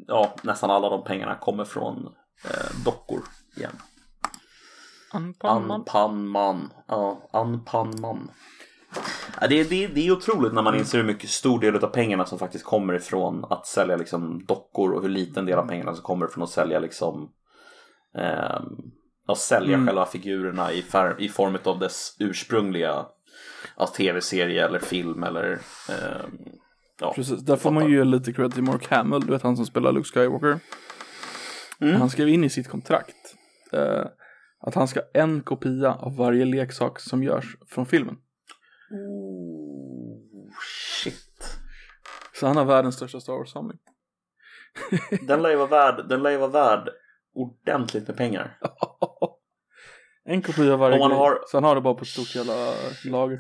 ja 0.07 0.35
nästan 0.41 0.71
alla 0.71 0.89
de 0.89 1.03
pengarna 1.03 1.35
kommer 1.35 1.65
från 1.65 2.15
eh, 2.45 2.83
dockor 2.85 3.21
igen. 3.55 3.75
Anpanman. 5.13 6.69
Ja, 6.87 7.29
Anpanman. 7.33 8.31
Ja, 9.41 9.47
det, 9.47 9.59
är- 9.59 9.65
det, 9.65 9.87
det 9.87 10.07
är 10.07 10.11
otroligt 10.11 10.53
när 10.53 10.61
man 10.61 10.75
inser 10.75 10.97
hur 10.97 11.05
mycket 11.05 11.29
stor 11.29 11.59
del 11.59 11.75
av 11.75 11.87
pengarna 11.87 12.25
som 12.25 12.39
faktiskt 12.39 12.65
kommer 12.65 12.93
ifrån 12.93 13.45
att 13.49 13.67
sälja 13.67 13.95
liksom 13.97 14.45
dockor 14.45 14.91
och 14.93 15.01
hur 15.01 15.09
liten 15.09 15.45
del 15.45 15.59
av 15.59 15.67
pengarna 15.67 15.93
som 15.93 16.03
kommer 16.03 16.27
från 16.27 16.43
att 16.43 16.49
sälja 16.49 16.79
liksom 16.79 17.31
ehm, 18.17 18.63
att 19.27 19.37
sälja 19.37 19.73
Mm. 19.75 19.87
själva 19.87 20.05
figurerna 20.05 20.71
i, 20.71 20.81
fär, 20.81 21.15
i 21.21 21.29
form 21.29 21.57
av 21.63 21.79
dess 21.79 22.15
ursprungliga 22.19 23.05
ja, 23.77 23.87
tv-serie 23.87 24.65
eller 24.65 24.79
film 24.79 25.23
eller 25.23 25.51
ehm, 25.89 26.37
ja, 26.99 27.13
Precis, 27.15 27.39
där 27.41 27.55
får 27.55 27.71
man 27.71 27.89
ju 27.89 27.97
ge 27.97 28.03
lite 28.03 28.33
cred 28.33 28.53
till 28.53 28.63
Mark 28.63 28.87
Hamill, 28.91 29.21
du 29.25 29.31
vet 29.31 29.41
han 29.43 29.55
som 29.57 29.65
spelar 29.65 29.91
Luke 29.91 30.09
Skywalker. 30.09 30.59
Mm. 31.81 31.95
Han 31.95 32.09
skrev 32.09 32.29
in 32.29 32.43
i 32.43 32.49
sitt 32.49 32.69
kontrakt 32.69 33.15
eh, 33.71 34.05
att 34.63 34.75
han 34.75 34.87
ska 34.87 34.99
ha 34.99 35.07
en 35.13 35.41
kopia 35.41 35.93
av 35.93 36.15
varje 36.17 36.45
leksak 36.45 36.99
som 36.99 37.23
görs 37.23 37.57
från 37.67 37.85
filmen. 37.85 38.15
Oh, 38.91 40.49
shit. 41.03 41.57
Så 42.33 42.47
han 42.47 42.57
har 42.57 42.65
världens 42.65 42.95
största 42.95 43.19
Star 43.19 43.33
Wars-samling. 43.33 43.77
Den 45.27 45.41
lär 45.41 45.49
ju 45.49 45.55
vara 45.55 45.67
värd, 45.67 46.09
den 46.09 46.23
lär 46.23 46.37
vara 46.37 46.49
värd 46.49 46.89
ordentligt 47.33 48.07
med 48.07 48.17
pengar. 48.17 48.57
en 50.25 50.41
kopia 50.41 50.73
av 50.73 50.79
varje 50.79 50.97
grej. 50.97 51.07
har- 51.17 51.39
Så 51.47 51.57
han 51.57 51.63
har 51.63 51.75
det 51.75 51.81
bara 51.81 51.93
på 51.93 52.01
ett 52.01 52.07
stort 52.07 52.35
jävla 52.35 52.73
lager. 53.05 53.39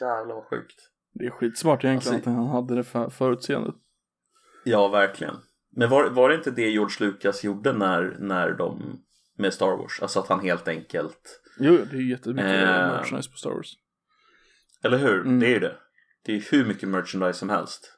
Jävlar 0.00 0.34
vad 0.34 0.44
sjukt. 0.44 0.76
Det 1.14 1.26
är 1.26 1.30
skitsmart 1.30 1.84
egentligen 1.84 2.14
Alltså- 2.16 2.30
att 2.30 2.36
han 2.36 2.46
hade 2.46 2.74
det 2.74 2.84
för 2.84 3.10
förutseendet. 3.10 3.74
Ja, 4.64 4.88
verkligen. 4.88 5.34
Men 5.76 5.90
var, 5.90 6.10
var 6.10 6.28
det 6.28 6.34
inte 6.34 6.50
det 6.50 6.70
George 6.70 7.06
Lucas 7.06 7.44
gjorde 7.44 7.72
när, 7.72 8.16
när 8.18 8.50
de 8.52 9.02
med 9.36 9.54
Star 9.54 9.76
Wars? 9.76 10.02
Alltså 10.02 10.20
att 10.20 10.28
han 10.28 10.40
helt 10.40 10.68
enkelt, 10.68 11.40
Jo, 11.58 11.76
det 11.90 11.96
är 11.96 12.00
ju 12.00 12.10
jättemycket 12.10 12.44
Eh. 12.50 12.66
merchandise 12.88 13.30
på 13.30 13.36
Star 13.36 13.50
Wars. 13.50 13.72
eller 14.82 14.98
hur? 14.98 15.20
Mm. 15.20 15.40
Det 15.40 15.46
är 15.46 15.50
ju 15.50 15.58
det. 15.58 15.76
Det 16.24 16.32
är 16.36 16.40
hur 16.50 16.64
mycket 16.64 16.88
merchandise 16.88 17.38
som 17.38 17.50
helst. 17.50 17.92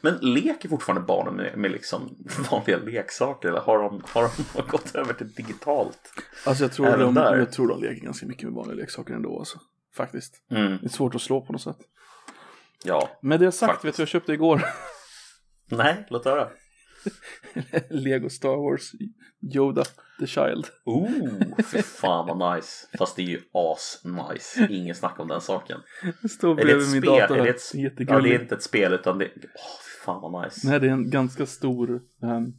Men 0.00 0.16
leker 0.16 0.68
fortfarande 0.68 1.06
barnen 1.06 1.34
med, 1.36 1.58
med 1.58 1.70
liksom 1.70 2.16
vanliga 2.50 2.78
leksaker 2.78 3.48
eller 3.48 3.60
har 3.60 3.78
de, 3.78 4.02
har 4.06 4.22
de 4.54 4.62
gått 4.70 4.94
över 4.94 5.12
till 5.12 5.32
digitalt? 5.32 6.00
Alltså 6.46 6.64
jag 6.64 6.72
tror, 6.72 6.86
Även 6.86 7.00
de, 7.00 7.14
där. 7.14 7.36
jag 7.36 7.52
tror 7.52 7.68
de 7.68 7.82
leker 7.82 8.04
ganska 8.04 8.26
mycket 8.26 8.44
med 8.44 8.52
vanliga 8.52 8.76
leksaker 8.76 9.14
ändå 9.14 9.38
alltså. 9.38 9.58
Faktiskt. 9.96 10.34
Mm. 10.50 10.78
Det 10.80 10.86
är 10.86 10.88
svårt 10.88 11.14
att 11.14 11.20
slå 11.22 11.40
på 11.40 11.52
något 11.52 11.62
sätt. 11.62 11.78
Ja. 12.84 13.18
Med 13.22 13.40
det 13.40 13.52
sagt, 13.52 13.70
Faktiskt. 13.72 13.84
vet 13.88 13.96
du 13.96 14.00
jag 14.02 14.08
köpte 14.08 14.32
igår? 14.32 14.62
Nej, 15.70 16.06
låt 16.10 16.24
höra. 16.24 16.48
Lego 17.90 18.28
Star 18.28 18.56
Wars 18.56 18.92
Yoda 19.54 19.84
the 20.20 20.26
Child. 20.26 20.66
Oh, 20.84 21.08
fy 21.64 21.82
fan 21.82 22.26
vad 22.38 22.56
nice. 22.56 22.86
Fast 22.98 23.16
det 23.16 23.22
är 23.22 23.26
ju 23.26 23.40
as 23.52 24.02
nice. 24.04 24.66
Ingen 24.70 24.94
snack 24.94 25.20
om 25.20 25.28
den 25.28 25.40
saken. 25.40 25.80
Det 26.22 26.28
står 26.28 26.50
Är 26.50 26.56
det 26.56 26.62
bredvid 26.64 26.86
ett 26.86 26.92
min 26.92 27.02
spel? 27.02 27.18
dator. 27.20 27.38
Är 27.38 27.42
det 27.44 27.50
ett... 27.50 27.72
Det 27.96 28.04
är 28.04 28.14
Ja, 28.14 28.20
det 28.20 28.34
är 28.34 28.40
inte 28.42 28.54
ett 28.54 28.62
spel 28.62 28.92
utan 28.92 29.18
det... 29.18 29.24
Åh, 29.24 29.40
fy 29.44 30.04
fan 30.04 30.20
vad 30.32 30.44
nice. 30.44 30.68
Nej, 30.68 30.80
det 30.80 30.86
är 30.86 30.90
en 30.90 31.10
ganska 31.10 31.46
stor 31.46 32.02
um, 32.22 32.54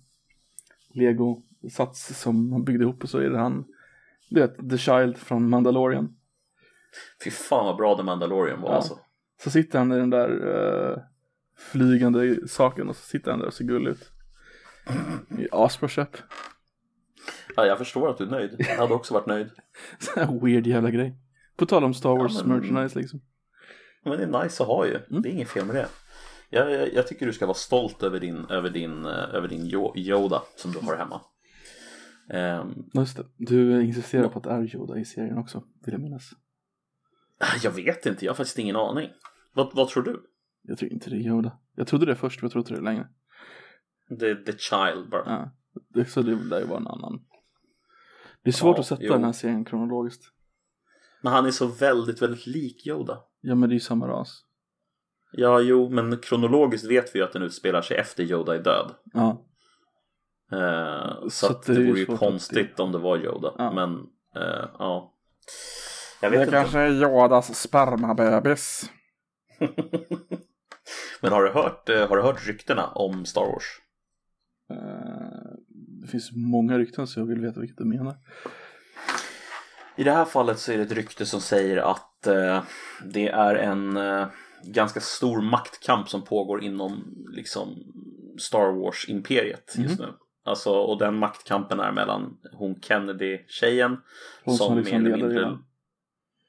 Lego-sats 0.93 2.20
som 2.22 2.52
han 2.52 2.64
byggde 2.64 2.84
ihop 2.84 3.04
och 3.04 3.10
så 3.10 3.18
är 3.18 3.30
det 3.30 3.38
han, 3.39 3.66
du 4.30 4.39
vet, 4.41 4.70
The 4.70 4.78
Child 4.78 5.18
från 5.18 5.50
Mandalorian. 5.50 6.16
Fy 7.24 7.32
fan 7.32 7.66
vad 7.66 7.78
bra 7.78 7.98
The 7.98 8.04
Mandalorian 8.04 8.62
var 8.62 8.70
Ja. 8.70 8.76
alltså. 8.76 9.00
Så 9.43 9.50
sitter 9.50 9.80
han 9.80 9.91
i 9.91 9.98
den 9.98 10.10
där 10.10 10.30
uh, 10.48 10.98
flygande 11.72 12.48
saken 12.48 12.89
och 12.89 12.95
så 12.95 13.02
sitter 13.02 13.32
han 13.32 13.39
där 13.39 13.48
och 13.48 13.54
ser 13.54 13.66
gullig 13.66 13.91
ut. 13.91 14.12
Asbra 15.52 15.90
köp. 15.90 16.18
Ja, 17.56 17.66
jag 17.66 17.78
förstår 17.78 18.10
att 18.10 18.18
du 18.18 18.24
är 18.24 18.30
nöjd. 18.30 18.56
Jag 18.60 18.78
hade 18.78 18.94
också 18.94 19.14
varit 19.14 19.26
nöjd. 19.28 19.50
Sån 20.00 20.24
här 20.28 20.40
weird 20.46 20.68
jävla 20.68 20.92
grej. 20.92 21.18
På 21.58 21.66
tal 21.66 21.84
om 21.84 21.94
Star 21.94 22.10
Wars 22.18 22.44
men- 22.44 22.58
merchandise 22.60 23.00
liksom. 23.00 23.22
Men 24.04 24.18
det 24.18 24.24
är 24.38 24.44
nice 24.44 24.64
att 24.64 24.68
ha 24.70 24.86
ju. 24.86 24.96
Mm. 25.10 25.22
Det 25.22 25.30
är 25.30 25.32
inget 25.32 25.50
fel 25.50 25.66
med 25.66 25.76
det. 25.76 25.88
Jag, 26.50 26.72
jag, 26.72 26.94
jag 26.94 27.08
tycker 27.08 27.26
du 27.26 27.34
ska 27.34 27.46
vara 27.46 27.58
stolt 27.58 28.04
över 28.04 28.20
din, 28.20 28.46
över 28.50 28.70
din, 28.70 29.06
eh, 29.06 29.12
över 29.36 29.48
din 29.48 29.62
Yo- 29.66 29.98
Yoda 29.98 30.42
som 30.56 30.72
du 30.72 30.80
har 30.80 30.96
hemma. 30.98 31.22
Ehm, 32.30 32.74
Just 32.94 33.18
det. 33.18 33.24
Du 33.38 33.84
insisterar 33.84 34.28
på 34.30 34.38
att 34.40 34.44
det 34.44 34.50
är 34.52 34.76
Yoda 34.76 34.98
i 34.98 35.06
serien 35.06 35.38
också, 35.38 35.64
vill 35.86 35.94
jag 35.94 36.02
minnas. 36.02 36.30
jag 37.64 37.72
vet 37.72 38.06
inte, 38.06 38.26
jag 38.26 38.32
har 38.32 38.36
faktiskt 38.36 38.60
ingen 38.60 38.76
aning. 38.76 39.10
Vad, 39.54 39.76
vad 39.76 39.88
tror 39.90 40.04
du? 40.04 40.22
Jag 40.62 40.78
tror 40.78 40.92
inte 40.94 41.10
det 41.10 41.16
är 41.16 41.20
Yoda. 41.20 41.58
Jag 41.76 41.88
trodde 41.88 42.06
det 42.06 42.16
först, 42.16 42.42
men 42.42 42.46
jag 42.46 42.52
tror 42.52 42.62
inte 42.62 42.74
det 42.74 42.82
längre. 42.82 43.08
The, 44.20 44.36
the 44.36 44.58
Child 44.58 45.10
bara. 45.10 45.24
Ja. 45.26 45.51
Det, 45.89 46.05
så 46.05 46.22
det 46.22 46.36
lär 46.36 46.60
ju 46.60 46.66
vara 46.66 46.80
en 46.80 46.88
annan. 46.88 47.20
Det 48.43 48.49
är 48.49 48.53
svårt 48.53 48.76
Ja, 48.78 48.80
att 48.80 48.88
sätta 48.88 49.03
jo. 49.03 49.14
den 49.14 49.24
här 49.24 49.32
serien 49.32 49.66
kronologiskt. 49.66 50.24
Men 51.22 51.34
han 51.34 51.45
är 51.45 51.51
så 51.51 51.68
väldigt, 51.68 52.22
väldigt 52.22 52.47
lik 52.47 52.88
Yoda. 52.88 53.20
Ja, 53.41 53.55
men 53.55 53.70
det 53.70 53.74
är 53.74 53.76
ju 53.76 53.80
samma 53.80 54.08
ras. 54.08 54.43
Ja, 55.32 55.60
jo, 55.60 55.89
men 55.89 56.18
kronologiskt 56.18 56.88
vet 56.91 57.16
vi 57.16 57.20
ju 57.20 57.26
att 57.26 57.34
den 57.34 57.41
utspelar 57.41 57.82
sig 57.82 57.97
efter 57.97 58.24
Yoda 58.24 58.55
är 58.55 58.64
död. 58.64 58.91
Ja. 59.14 59.45
Eh, 60.51 61.22
så, 61.24 61.30
Så 61.30 61.51
att 61.51 61.64
det, 61.64 61.74
det 61.74 61.88
vore 61.88 61.99
ju 61.99 62.05
konstigt 62.05 62.80
om 62.80 62.91
det 62.91 62.97
var 62.97 63.18
Yoda. 63.18 63.53
Ja. 63.58 63.72
Men, 63.72 63.93
eh, 64.36 64.70
ja. 64.80 65.14
Jag 66.22 66.30
vet 66.30 66.47
inte. 66.47 66.80
är 66.80 66.91
Yodas 66.91 67.55
spermabebis. 67.55 68.91
Men 71.22 71.32
har 71.32 71.43
du, 71.43 71.49
hört, 71.49 71.89
eh, 71.89 72.10
har 72.10 72.18
du 72.18 72.24
hört 72.24 72.47
ryktena 72.47 72.88
om 72.88 73.26
Star 73.26 73.45
Wars? 73.45 73.82
Eh, 74.70 75.57
det 76.01 76.07
finns 76.07 76.32
många 76.36 76.78
rykten 76.78 77.07
så 77.07 77.20
jag 77.20 77.26
vill 77.26 77.41
veta 77.41 77.59
vilket 77.59 77.78
du 77.78 77.86
menar. 77.86 78.15
I 79.95 80.03
det 80.03 80.11
här 80.11 80.26
fallet 80.26 80.59
så 80.59 80.72
är 80.72 80.78
det 80.78 80.84
ett 80.84 80.91
rykte 80.91 81.26
som 81.26 81.41
säger 81.41 81.78
att 81.78 82.28
eh, 82.28 82.63
det 83.05 83.28
är 83.28 83.55
en 83.55 83.97
eh, 83.97 84.28
ganska 84.63 84.99
stor 84.99 85.41
maktkamp 85.41 86.09
som 86.09 86.24
pågår 86.24 86.63
inom 86.63 87.15
liksom, 87.32 87.76
Star 88.38 88.72
Wars-imperiet 88.72 89.76
just 89.78 89.99
nu. 89.99 90.13
Alltså, 90.45 90.72
och 90.72 90.99
den 90.99 91.15
maktkampen 91.15 91.80
är 91.80 91.91
mellan 91.91 92.38
hon 92.53 92.82
Kennedy-tjejen 92.82 93.97
som 94.43 94.53
som 94.53 94.78
liksom 94.78 95.03
mer 95.03 95.13
eller 95.13 95.18
mindre 95.28 95.57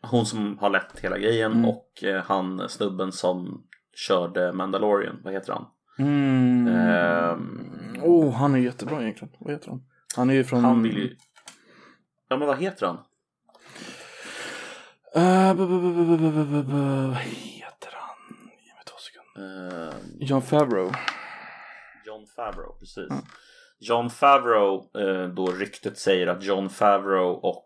hon 0.02 0.26
som 0.26 0.58
har 0.58 0.70
lett 0.70 1.00
hela 1.00 1.18
grejen 1.18 1.52
Mm. 1.52 1.64
och 1.64 2.04
eh, 2.04 2.22
han 2.24 2.68
snubben 2.68 3.12
som 3.12 3.64
körde 3.94 4.52
Mandalorian, 4.52 5.20
vad 5.24 5.32
heter 5.32 5.52
han? 5.52 5.64
Mm 5.98 6.68
oh, 8.02 8.32
han 8.32 8.54
är 8.54 8.58
jättebra 8.58 9.02
egentligen. 9.02 9.34
Vad 9.38 9.52
heter 9.52 9.68
han? 9.68 9.82
Han 10.16 10.30
är 10.30 10.34
ju 10.34 10.44
från... 10.44 10.64
Han 10.64 10.82
vill 10.82 10.96
ju... 10.96 11.16
Ja, 12.28 12.36
men 12.36 12.48
vad 12.48 12.58
heter 12.58 12.86
han? 12.86 12.98
Eh, 15.14 15.54
vad 15.54 17.16
heter 17.16 17.90
han? 17.92 18.16
Ge 18.64 18.74
mig 18.74 18.84
två 18.84 18.96
sekunder. 18.98 19.88
Eh, 19.88 19.94
John 20.20 20.42
Favreau. 20.42 20.92
John 22.06 22.26
Favreau, 22.36 22.72
precis. 22.78 23.10
Mm. 23.10 23.22
John 23.80 24.10
Favreau, 24.10 24.90
eh, 24.98 25.28
då 25.28 25.46
ryktet 25.46 25.98
säger 25.98 26.26
att 26.26 26.42
John 26.42 26.68
Favreau 26.68 27.30
och 27.30 27.64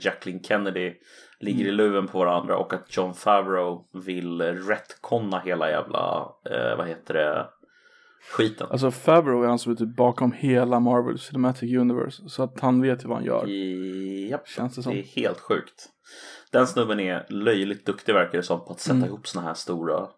Jacqueline 0.00 0.42
Kennedy 0.42 0.94
ligger 1.40 1.64
i 1.64 1.68
mm. 1.68 1.76
luven 1.76 2.08
på 2.08 2.18
varandra 2.18 2.56
och 2.56 2.72
att 2.72 2.96
John 2.96 3.14
Favreau 3.14 3.88
vill 3.92 4.42
retconna 4.42 5.38
hela 5.38 5.70
jävla, 5.70 6.28
vad 6.76 6.88
heter 6.88 7.14
det, 7.14 7.46
skiten. 8.32 8.66
Alltså 8.70 8.90
Favreau 8.90 9.42
är 9.42 9.48
han 9.48 9.58
som 9.58 9.72
är 9.72 9.76
typ 9.76 9.96
bakom 9.96 10.32
hela 10.32 10.80
Marvel 10.80 11.18
Cinematic 11.18 11.76
Universe. 11.76 12.22
Så 12.28 12.42
att 12.42 12.60
han 12.60 12.82
vet 12.82 13.04
ju 13.04 13.08
vad 13.08 13.16
han 13.16 13.26
gör. 13.26 13.46
Japp, 14.30 14.48
Känns 14.48 14.76
det 14.76 14.82
som. 14.82 14.92
det 14.92 14.98
är 14.98 15.02
helt 15.22 15.40
sjukt. 15.40 15.88
Den 16.52 16.66
snubben 16.66 17.00
är 17.00 17.26
löjligt 17.28 17.86
duktig 17.86 18.12
verkar 18.14 18.38
det 18.38 18.42
som 18.44 18.64
på 18.64 18.72
att 18.72 18.80
sätta 18.80 18.96
Mm. 18.96 19.08
ihop 19.08 19.26
såna 19.26 19.46
här 19.46 19.54
stora 19.54 20.08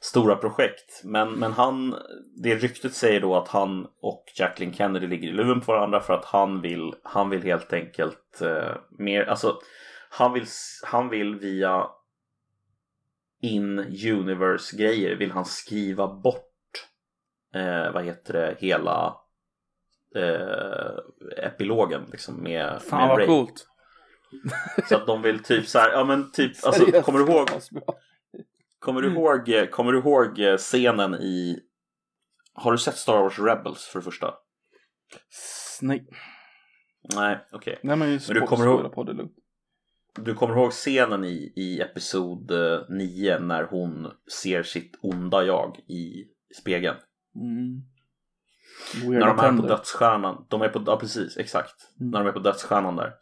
stora 0.00 0.36
projekt. 0.36 1.00
Men, 1.04 1.32
men 1.32 1.52
han, 1.52 1.94
det 2.42 2.54
ryktet 2.54 2.94
säger 2.94 3.20
då 3.20 3.36
att 3.36 3.48
han 3.48 3.86
och 4.00 4.24
Jacqueline 4.38 4.74
Kennedy 4.74 5.06
ligger 5.06 5.28
i 5.28 5.32
luven 5.32 5.60
på 5.60 5.72
varandra 5.72 6.00
för 6.00 6.12
att 6.14 6.24
han 6.24 6.60
vill, 6.60 6.94
han 7.02 7.30
vill 7.30 7.42
helt 7.42 7.72
enkelt 7.72 8.40
eh, 8.42 8.76
mer, 8.98 9.24
alltså 9.24 9.58
han 10.10 10.32
vill, 10.32 10.44
han 10.84 11.08
vill 11.08 11.34
via 11.34 11.86
in-universe 13.42 14.76
grejer 14.76 15.16
vill 15.16 15.30
han 15.30 15.44
skriva 15.44 16.06
bort 16.14 16.50
eh, 17.54 17.92
vad 17.92 18.04
heter 18.04 18.32
det, 18.32 18.56
hela 18.58 19.16
eh, 20.16 20.98
epilogen 21.46 22.04
liksom 22.12 22.42
med, 22.42 22.82
Fan 22.82 23.00
med 23.00 23.08
vad 23.08 23.18
Rey. 23.18 23.26
coolt. 23.26 23.66
Så 24.88 24.96
att 24.96 25.06
de 25.06 25.22
vill 25.22 25.42
typ 25.42 25.66
så 25.66 25.78
här, 25.78 25.90
ja 25.92 26.04
men 26.04 26.32
typ, 26.32 26.52
alltså 26.66 26.84
Seriöst, 26.84 27.04
kommer 27.06 27.18
du 27.18 27.32
ihåg, 27.32 27.48
kommer 28.78 29.02
du 29.02 29.12
ihåg, 29.12 29.48
eh, 29.48 29.66
kommer 29.66 29.92
du 29.92 29.98
ihåg 29.98 30.38
eh, 30.40 30.56
scenen 30.56 31.14
i, 31.14 31.60
har 32.54 32.72
du 32.72 32.78
sett 32.78 32.96
Star 32.96 33.22
Wars 33.22 33.38
Rebels 33.38 33.84
för 33.86 33.98
det 33.98 34.04
första? 34.04 34.34
Nej. 35.82 36.06
Nej, 37.14 37.38
okej. 37.52 37.78
Nej 37.82 37.96
men, 37.96 38.08
Men 38.08 38.34
du 38.34 38.40
kommer 38.40 38.66
ihåg- 38.66 38.92
på 38.92 39.02
det 39.02 39.12
lugnt. 39.12 39.36
Du 40.16 40.34
kommer 40.34 40.54
ihåg 40.54 40.72
scenen 40.72 41.24
i, 41.24 41.52
i 41.56 41.80
episod 41.80 42.52
9 42.88 43.38
när 43.38 43.62
hon 43.64 44.10
ser 44.42 44.62
sitt 44.62 44.98
onda 45.02 45.44
jag 45.44 45.78
i 45.78 46.24
spegeln? 46.60 46.96
Mm. 47.36 47.82
när 49.04 49.20
de 49.26 49.38
är 49.38 49.62
på 49.62 49.66
dödsstjärnan, 49.68 50.44
de 50.48 50.62
är 50.62 50.68
på, 50.68 50.82
ja 50.86 50.96
precis, 50.96 51.36
exakt. 51.36 51.74
Mm. 52.00 52.10
När 52.10 52.18
de 52.18 52.28
är 52.28 52.32
på 52.32 52.38
dödsstjärnan 52.38 52.96
där. 52.96 53.12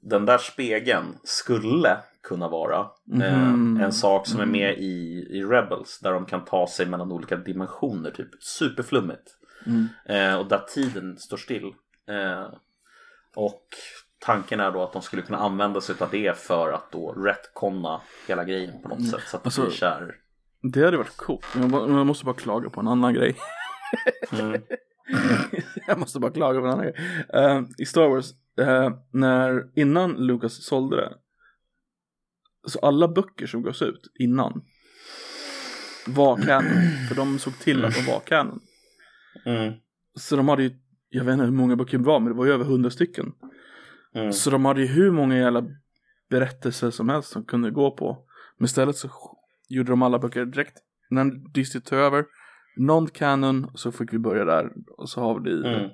Den 0.00 0.26
där 0.26 0.38
spegeln 0.38 1.18
skulle 1.24 1.98
kunna 2.22 2.48
vara 2.48 2.78
eh, 3.22 3.42
Mhm. 3.48 3.80
en 3.80 3.92
sak 3.92 4.26
som 4.26 4.38
är 4.38 4.42
Mm. 4.44 4.52
med 4.52 4.78
i, 4.78 5.26
i 5.30 5.42
Rebels 5.44 5.98
där 5.98 6.12
de 6.12 6.26
kan 6.26 6.44
ta 6.44 6.66
sig 6.66 6.86
mellan 6.86 7.12
olika 7.12 7.36
dimensioner, 7.36 8.10
typ 8.10 8.28
superflummigt. 8.42 9.36
Mm. 9.66 9.88
Eh, 10.04 10.38
och 10.38 10.46
där 10.46 10.58
tiden 10.74 11.18
står 11.18 11.36
still. 11.36 11.72
Eh, 12.08 12.46
och 13.34 13.62
tanken 14.18 14.60
är 14.60 14.70
då 14.72 14.82
att 14.82 14.92
de 14.92 15.02
skulle 15.02 15.22
kunna 15.22 15.38
använda 15.38 15.80
sig 15.80 15.94
av 15.98 16.08
det 16.10 16.38
för 16.38 16.72
att 16.72 16.92
då 16.92 17.12
retconna 17.12 18.00
hela 18.28 18.44
grejen 18.44 18.82
på 18.82 18.88
något 18.88 19.10
sätt. 19.10 19.20
Så 19.26 19.36
att 19.36 19.42
det 19.42 19.46
Alltså- 19.46 19.62
blir. 19.62 20.14
Det 20.62 20.84
hade 20.84 20.96
varit 20.96 21.16
coolt. 21.16 21.46
Jag, 21.54 21.70
bara- 21.70 21.90
jag 21.98 22.06
måste 22.06 22.24
bara 22.24 22.34
klaga 22.34 22.70
på 22.70 22.80
en 22.80 22.88
annan 22.88 23.14
grej. 23.14 23.36
Mm. 24.40 24.62
jag 25.86 25.98
måste 25.98 26.20
bara 26.20 26.32
klaga 26.32 26.60
på 26.60 26.66
en 26.66 26.72
annan 26.72 26.84
grej. 26.84 26.94
Eh, 27.34 27.62
I 27.78 27.86
Star 27.86 28.08
Wars, 28.08 28.30
eh, 28.60 28.90
när, 29.12 29.70
innan 29.74 30.12
Lucas 30.12 30.64
sålde 30.64 30.96
det. 30.96 31.12
så 32.66 32.78
alla 32.78 33.08
böcker 33.08 33.46
som 33.46 33.62
gavs 33.62 33.82
ut 33.82 34.00
innan 34.18 34.62
var 36.06 36.36
canon. 36.36 36.82
För 37.08 37.14
de 37.14 37.38
såg 37.38 37.58
till 37.58 37.84
att 37.84 37.94
de 37.94 38.12
var 38.12 38.20
canon. 38.20 38.60
Mm. 39.44 39.72
Så 40.18 40.36
de 40.36 40.48
hade 40.48 40.62
ju, 40.62 40.70
jag 41.08 41.24
vet 41.24 41.32
inte 41.32 41.44
hur 41.44 41.52
många 41.52 41.76
böcker 41.76 41.98
det 41.98 42.04
var, 42.04 42.20
men 42.20 42.28
det 42.32 42.38
var 42.38 42.46
ju 42.46 42.52
över 42.52 42.64
hundra 42.64 42.90
stycken. 42.90 43.32
Mm. 44.14 44.32
Så 44.32 44.50
de 44.50 44.64
hade 44.64 44.80
ju 44.80 44.86
hur 44.86 45.10
många 45.10 45.36
jävla 45.38 45.64
berättelser 46.30 46.90
som 46.90 47.08
helst 47.08 47.28
som 47.32 47.44
kunde 47.44 47.70
gå 47.70 47.90
på. 47.96 48.26
Men 48.58 48.64
istället 48.64 48.96
så 48.96 49.08
gjorde 49.68 49.92
de 49.92 50.02
alla 50.02 50.18
böcker 50.18 50.44
direkt. 50.44 50.76
När 51.10 51.52
Disney 51.52 51.82
tog 51.82 51.98
över, 51.98 52.24
non-canon, 52.80 53.70
så 53.74 53.92
fick 53.92 54.12
vi 54.12 54.18
börja 54.18 54.44
där. 54.44 54.70
Och 54.98 55.08
så 55.10 55.20
har 55.20 55.40
vi 55.40 55.68
Mm. 55.68 55.90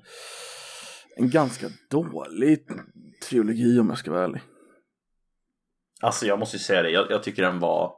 en 1.17 1.31
ganska 1.31 1.67
dålig 1.91 2.67
trilogi 3.29 3.79
om 3.81 3.89
jag 3.89 3.99
ska 3.99 4.11
vara 4.13 4.25
ärlig. 4.25 4.43
Alltså 6.01 6.27
jag 6.27 6.39
måste 6.39 6.57
ju 6.57 6.61
säga 6.61 6.83
det, 6.83 6.91
jag, 6.91 7.11
jag 7.11 7.23
tycker 7.23 7.43
den 7.43 7.59
var 7.59 7.93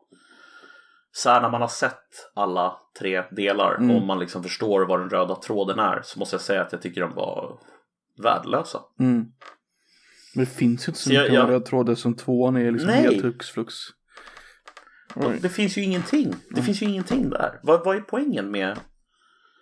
så 1.12 1.30
här 1.30 1.42
när 1.42 1.50
man 1.50 1.60
har 1.60 1.68
sett 1.68 2.08
alla 2.34 2.76
tre 2.98 3.22
delar 3.30 3.74
Mm. 3.74 3.90
och 3.96 4.02
man 4.06 4.18
liksom 4.18 4.42
förstår 4.42 4.86
vad 4.86 5.00
den 5.00 5.10
röda 5.10 5.34
tråden 5.36 5.78
är 5.78 6.00
så 6.04 6.18
måste 6.18 6.34
jag 6.34 6.40
säga 6.40 6.62
att 6.62 6.72
jag 6.72 6.82
tycker 6.82 7.00
de 7.00 7.14
var 7.14 7.58
värdelösa. 8.22 8.80
Mm. 9.00 9.24
Men 10.34 10.44
det 10.44 10.50
finns 10.50 10.88
ju 10.88 10.90
inte 10.90 11.00
så 11.00 11.08
Så 11.08 11.14
jag- 11.14 11.22
mycket 11.22 11.34
jag- 11.34 11.48
röda 11.48 11.64
trådar 11.64 11.94
som 11.94 12.16
tvåan 12.16 12.56
är 12.56 12.70
liksom 12.70 12.90
Nej. 12.90 13.02
helt 13.02 13.22
hux 13.24 13.50
flux. 13.50 13.74
Det 15.40 15.48
finns 15.48 15.78
ju 15.78 15.82
ingenting. 15.82 16.30
Det 16.30 16.54
Mm. 16.54 16.64
finns 16.64 16.82
ju 16.82 16.86
ingenting 16.86 17.30
där. 17.30 17.60
Vad, 17.62 17.84
vad 17.84 17.96
är 17.96 18.00
poängen 18.00 18.50
med 18.50 18.78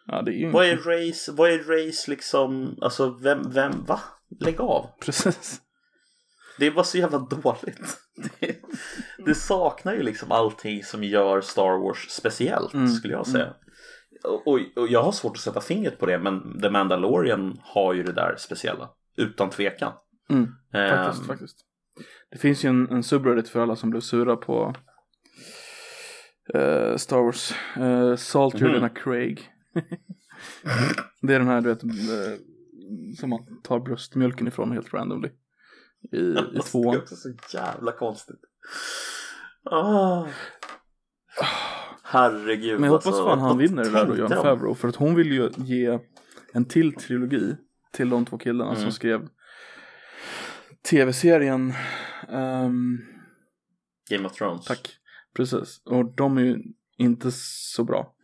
Ja, 0.07 0.19
är 0.19 0.51
Vad 0.53 0.67
är 0.67 0.77
race? 0.77 1.33
Vad 1.33 1.51
är 1.51 1.59
race 1.59 2.11
liksom? 2.11 2.79
Alltså 2.81 3.11
vem, 3.11 3.51
vem, 3.51 3.85
va? 3.85 4.01
Lägg 4.41 4.61
av. 4.61 4.87
Precis. 5.01 5.61
Det 6.59 6.71
var 6.71 6.83
så 6.83 6.99
jävla 6.99 7.19
dåligt. 7.19 7.99
Det, 8.41 8.57
det 9.27 9.35
saknar 9.35 9.95
ju 9.95 10.03
liksom 10.03 10.33
allting 10.33 10.85
som 10.85 11.05
gör 11.05 11.41
Star 11.41 11.79
Wars 11.83 12.07
speciellt 12.11 12.75
Mm, 12.75 12.89
skulle 12.89 13.13
jag 13.15 13.27
säga. 13.27 13.55
Och, 14.25 14.47
och, 14.77 14.89
jag 14.89 15.03
har 15.03 15.13
svårt 15.13 15.37
att 15.37 15.43
sätta 15.43 15.61
fingret 15.61 15.99
på 15.99 16.07
det 16.07 16.19
men 16.19 16.61
The 16.63 16.71
Mandalorian 16.71 17.59
har 17.63 17.95
ju 17.95 18.03
det 18.03 18.13
där 18.13 18.35
speciella. 18.39 18.91
Utan 19.17 19.51
tvekan. 19.51 19.93
Mm, 20.31 20.47
faktiskt, 20.73 21.23
Ehm, 21.23 21.29
faktiskt. 21.29 21.57
Det 22.31 22.39
finns 22.39 22.65
ju 22.65 22.69
en, 22.69 22.89
en 22.91 23.03
subreddit 23.03 23.49
för 23.49 23.61
alla 23.61 23.77
som 23.77 23.91
blev 23.91 24.01
sura 24.01 24.37
på 24.37 24.75
eh, 26.55 26.97
Star 26.97 27.23
Wars. 27.23 27.55
Uh, 27.79 28.17
Saltier 28.17 28.69
Mhm. 28.69 28.75
than 28.75 28.85
a 28.85 28.91
Craig. 28.95 29.49
det 31.23 31.35
är 31.35 31.39
den 31.39 31.49
här 31.49 31.61
du 31.61 31.69
vet, 31.69 31.83
eh, 31.85 31.91
som 33.19 33.31
man 33.31 33.61
tar 33.63 33.81
bröstmjölken 33.81 34.49
ifrån 34.49 34.73
helt 34.73 34.95
randomly. 34.95 35.29
I, 36.13 36.17
i 36.17 36.37
alltså, 36.37 36.53
Det 36.55 36.63
tvåan. 36.63 36.95
är 36.95 36.99
också 37.03 37.17
så 37.17 37.33
jävla 37.55 37.93
konstigt. 37.93 38.41
Ah. 39.71 40.27
Herregud. 42.03 42.75
Men 42.75 42.85
jag 42.85 42.91
hoppas 42.91 43.07
alltså, 43.07 43.25
fan 43.25 43.39
han 43.39 43.59
vinner 43.59 43.85
det 43.85 43.91
där 43.91 44.07
då, 44.07 44.15
de? 44.15 44.29
Favreau. 44.29 44.75
För 44.75 44.89
att 44.89 44.97
hon 44.97 45.15
vill 45.15 45.33
ju 45.33 45.51
ge 45.57 45.99
en 46.53 46.65
till 46.65 46.95
trilogi 46.95 47.57
till 47.93 48.11
de 48.11 48.25
två 48.25 48.39
killarna 48.39 48.71
Mm. 48.71 48.83
som 48.83 48.93
skrev 48.93 49.29
tv-serien. 50.91 51.73
ehm, 52.29 52.99
Game 54.11 54.27
of 54.27 54.33
Thrones. 54.33 54.65
tack. 54.65 54.97
Precis. 55.37 55.83
Och 55.85 56.15
de 56.15 56.39
är 56.39 56.43
ju 56.43 56.63
inte 56.97 57.31
så 57.33 57.85
bra. 57.85 58.15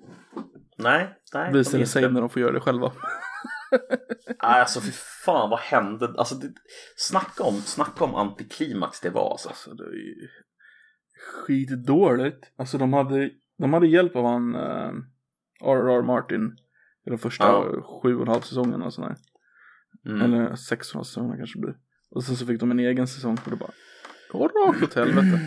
Nej, 0.79 1.15
nej. 1.35 1.53
Visar 1.53 1.79
det 1.79 1.87
sig 1.87 2.03
inte. 2.03 2.13
när 2.13 2.21
de 2.21 2.31
får 2.31 2.43
göra 2.43 2.53
det 2.53 2.61
själva. 2.61 2.93
Alltså 4.39 4.81
för 4.81 4.93
fan 5.25 5.51
vad 5.51 5.59
hände? 5.59 6.15
Alltså, 6.19 6.35
det, 6.35 6.53
snacka, 6.97 7.45
om, 7.45 7.55
snacka 7.55 8.05
om 8.05 8.15
antiklimax 8.15 9.01
det 9.01 9.11
var 9.11 9.31
alltså. 9.31 9.49
Alltså 9.49 9.75
det 9.75 9.85
är 9.85 9.93
ju 9.93 10.29
skitdåligt. 11.47 12.53
Alltså 12.57 12.79
de 12.79 12.93
hade, 12.93 13.31
de 13.59 13.73
hade 13.73 13.87
hjälp 13.87 14.17
av 14.17 14.25
han 14.25 14.55
uh, 14.55 14.93
R.R. 15.65 16.03
Martin 16.03 16.57
i 17.07 17.11
de 17.11 17.19
första 17.19 17.45
Ja. 17.45 18.01
sju 18.03 18.17
och 18.17 18.23
en 18.23 18.29
halv 18.29 18.41
säsongerna 18.41 18.91
sådär. 18.91 19.17
Mm. 20.07 20.23
Eller 20.23 20.55
sex 20.55 20.89
och 20.89 20.95
en 20.95 20.99
halv 20.99 21.05
säsonger 21.05 21.37
kanske 21.37 21.59
det 21.59 21.63
blir. 21.67 21.77
Och 22.11 22.25
sen 22.25 22.37
så 22.37 22.47
fick 22.47 22.61
de 22.61 22.71
en 22.71 22.79
egen 22.79 23.07
säsong 23.07 23.39
och 23.45 23.51
det 23.51 23.57
bara 23.57 23.73
går 24.33 24.67
rakt 24.67 24.83
åt 24.83 24.95
helvete. 24.95 25.41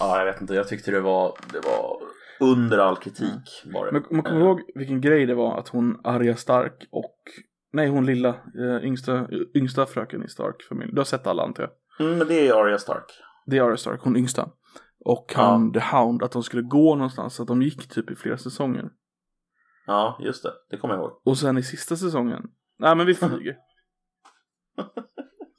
Ja, 0.00 0.18
jag 0.18 0.24
vet 0.24 0.40
inte. 0.40 0.54
Jag 0.54 0.68
tyckte 0.68 0.90
det 0.90 1.00
var, 1.00 1.36
det 1.52 1.60
var 1.60 1.96
under 2.40 2.78
all 2.78 2.96
kritik. 2.96 3.62
Var 3.64 3.86
det. 3.86 3.92
Men 3.92 4.04
man 4.10 4.22
kommer 4.22 4.40
ihåg 4.40 4.60
vilken 4.74 5.00
grej 5.00 5.26
det 5.26 5.34
var 5.34 5.58
att 5.58 5.68
hon 5.68 6.00
Arya 6.04 6.36
Stark 6.36 6.88
och 6.90 7.16
Nej 7.72 7.88
hon 7.88 8.06
lilla, 8.06 8.28
eh, 8.28 8.84
yngsta, 8.84 9.28
yngsta 9.54 9.86
fröken 9.86 10.24
i 10.24 10.28
Stark-familjen. 10.28 10.94
Du 10.94 11.00
har 11.00 11.04
sett 11.04 11.26
alla 11.26 11.42
antar 11.42 11.62
jag? 11.62 12.06
Mm, 12.06 12.18
men 12.18 12.28
det 12.28 12.48
är 12.48 12.64
Arya 12.64 12.78
Stark. 12.78 13.04
Det 13.46 13.58
är 13.58 13.62
Arya 13.62 13.76
Stark, 13.76 14.00
hon 14.02 14.16
yngsta. 14.16 14.48
Och 15.04 15.32
han, 15.36 15.72
The 15.72 15.80
Hound, 15.80 16.22
att 16.22 16.32
de 16.32 16.42
skulle 16.42 16.62
gå 16.62 16.94
någonstans. 16.94 17.34
Så 17.34 17.42
att 17.42 17.48
de 17.48 17.62
gick 17.62 17.88
typ 17.88 18.10
i 18.10 18.16
flera 18.16 18.38
säsonger. 18.38 18.90
Ja, 19.86 20.18
just 20.20 20.42
det. 20.42 20.52
Det 20.70 20.76
kommer 20.76 20.94
jag 20.94 21.02
ihåg. 21.02 21.20
Och 21.24 21.38
sen 21.38 21.58
i 21.58 21.62
sista 21.62 21.96
säsongen, 21.96 22.42
nej 22.78 22.96
men 22.96 23.06
vi 23.06 23.14
flyger. 23.14 23.56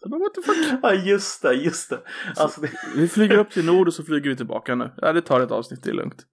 så 0.04 0.10
bara, 0.10 0.20
what 0.20 0.34
the 0.34 0.42
fuck? 0.42 0.80
Ja, 0.84 0.94
just 0.94 1.42
det, 1.42 1.54
just 1.54 1.90
det. 1.90 2.00
Alltså, 2.38 2.62
det, 2.62 2.70
Vi 2.96 3.08
flyger 3.08 3.38
upp 3.38 3.50
till 3.52 3.66
nord 3.66 3.88
och 3.88 3.94
så 3.94 4.04
flyger 4.04 4.30
vi 4.30 4.36
tillbaka 4.36 4.76
nu. 4.76 4.92
Ja, 4.98 5.14
det 5.14 5.22
tar 5.22 5.42
ett 5.42 5.52
avsnitt, 5.52 5.84
det 5.84 5.90
är 5.90 5.94
lugnt. 5.94 6.26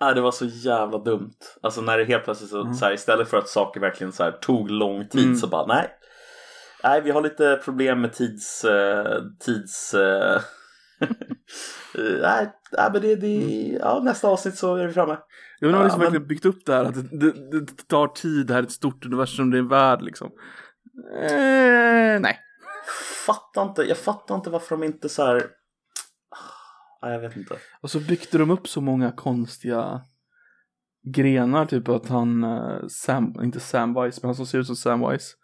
ja, 0.00 0.14
det 0.14 0.20
var 0.20 0.32
så 0.32 0.44
jävla 0.44 0.98
dumt. 0.98 1.32
Alltså 1.62 1.80
när 1.80 1.98
det 1.98 2.04
helt 2.04 2.24
plötsligt 2.24 2.50
så, 2.50 2.60
Mm. 2.60 2.74
så 2.74 2.84
här, 2.84 2.92
istället 2.92 3.28
för 3.28 3.36
att 3.36 3.48
saker 3.48 3.80
verkligen 3.80 4.12
så 4.12 4.22
här, 4.22 4.32
tog 4.32 4.70
lång 4.70 5.08
tid 5.08 5.24
Mm. 5.24 5.36
så 5.36 5.46
bara 5.46 5.66
nej. 5.66 5.90
Nej, 6.84 7.00
vi 7.02 7.10
har 7.10 7.22
lite 7.22 7.60
problem 7.64 8.00
med 8.00 8.12
tids... 8.12 8.64
eh, 8.64 9.22
tids 9.44 9.94
eh, 9.94 10.40
nej, 12.22 12.52
nej, 12.72 12.90
men 12.92 13.02
det, 13.02 13.16
det, 13.16 13.36
ja, 13.80 14.00
nästa 14.04 14.28
avsnitt 14.28 14.54
så 14.54 14.76
är 14.76 14.86
vi 14.86 14.92
framme. 14.92 15.18
Jag 15.60 15.68
undrar 15.68 15.78
om 15.80 15.82
Ja, 15.82 15.84
liksom 15.86 15.98
men- 16.00 16.06
verkligen 16.12 16.28
byggt 16.28 16.44
upp 16.46 16.66
det 16.66 16.72
här 16.74 16.84
att 16.84 16.94
det, 16.94 17.32
det, 17.32 17.60
det 17.60 17.88
tar 17.88 18.08
tid, 18.08 18.46
det 18.46 18.52
här 18.54 18.60
är 18.60 18.66
ett 18.66 18.72
stort 18.72 19.06
universum, 19.06 19.50
det 19.50 19.56
är 19.56 19.60
en 19.60 19.68
värld 19.68 20.02
liksom. 20.02 20.30
Eh, 21.22 22.20
nej. 22.20 22.38
Fattar 23.34 23.62
inte, 23.62 23.82
jag 23.82 23.96
fattar 23.98 24.34
inte 24.34 24.50
varför 24.50 24.76
de 24.76 24.84
inte 24.86 25.08
så 25.08 25.24
här... 25.24 25.42
Nej, 27.02 27.12
jag 27.12 27.20
vet 27.20 27.36
inte. 27.36 27.56
Och 27.80 27.90
så 27.90 28.00
byggde 28.00 28.38
de 28.38 28.50
upp 28.50 28.68
så 28.68 28.80
många 28.80 29.12
konstiga 29.12 30.00
grenar, 31.14 31.66
typ 31.66 31.88
att 31.88 32.08
han, 32.08 32.44
eh, 32.44 32.86
Sam, 32.88 33.34
inte 33.42 33.60
Samwise, 33.60 34.20
men 34.22 34.28
han 34.28 34.34
som 34.34 34.46
ser 34.46 34.58
ut 34.58 34.66
som 34.66 34.76
Samwise. 34.76 35.34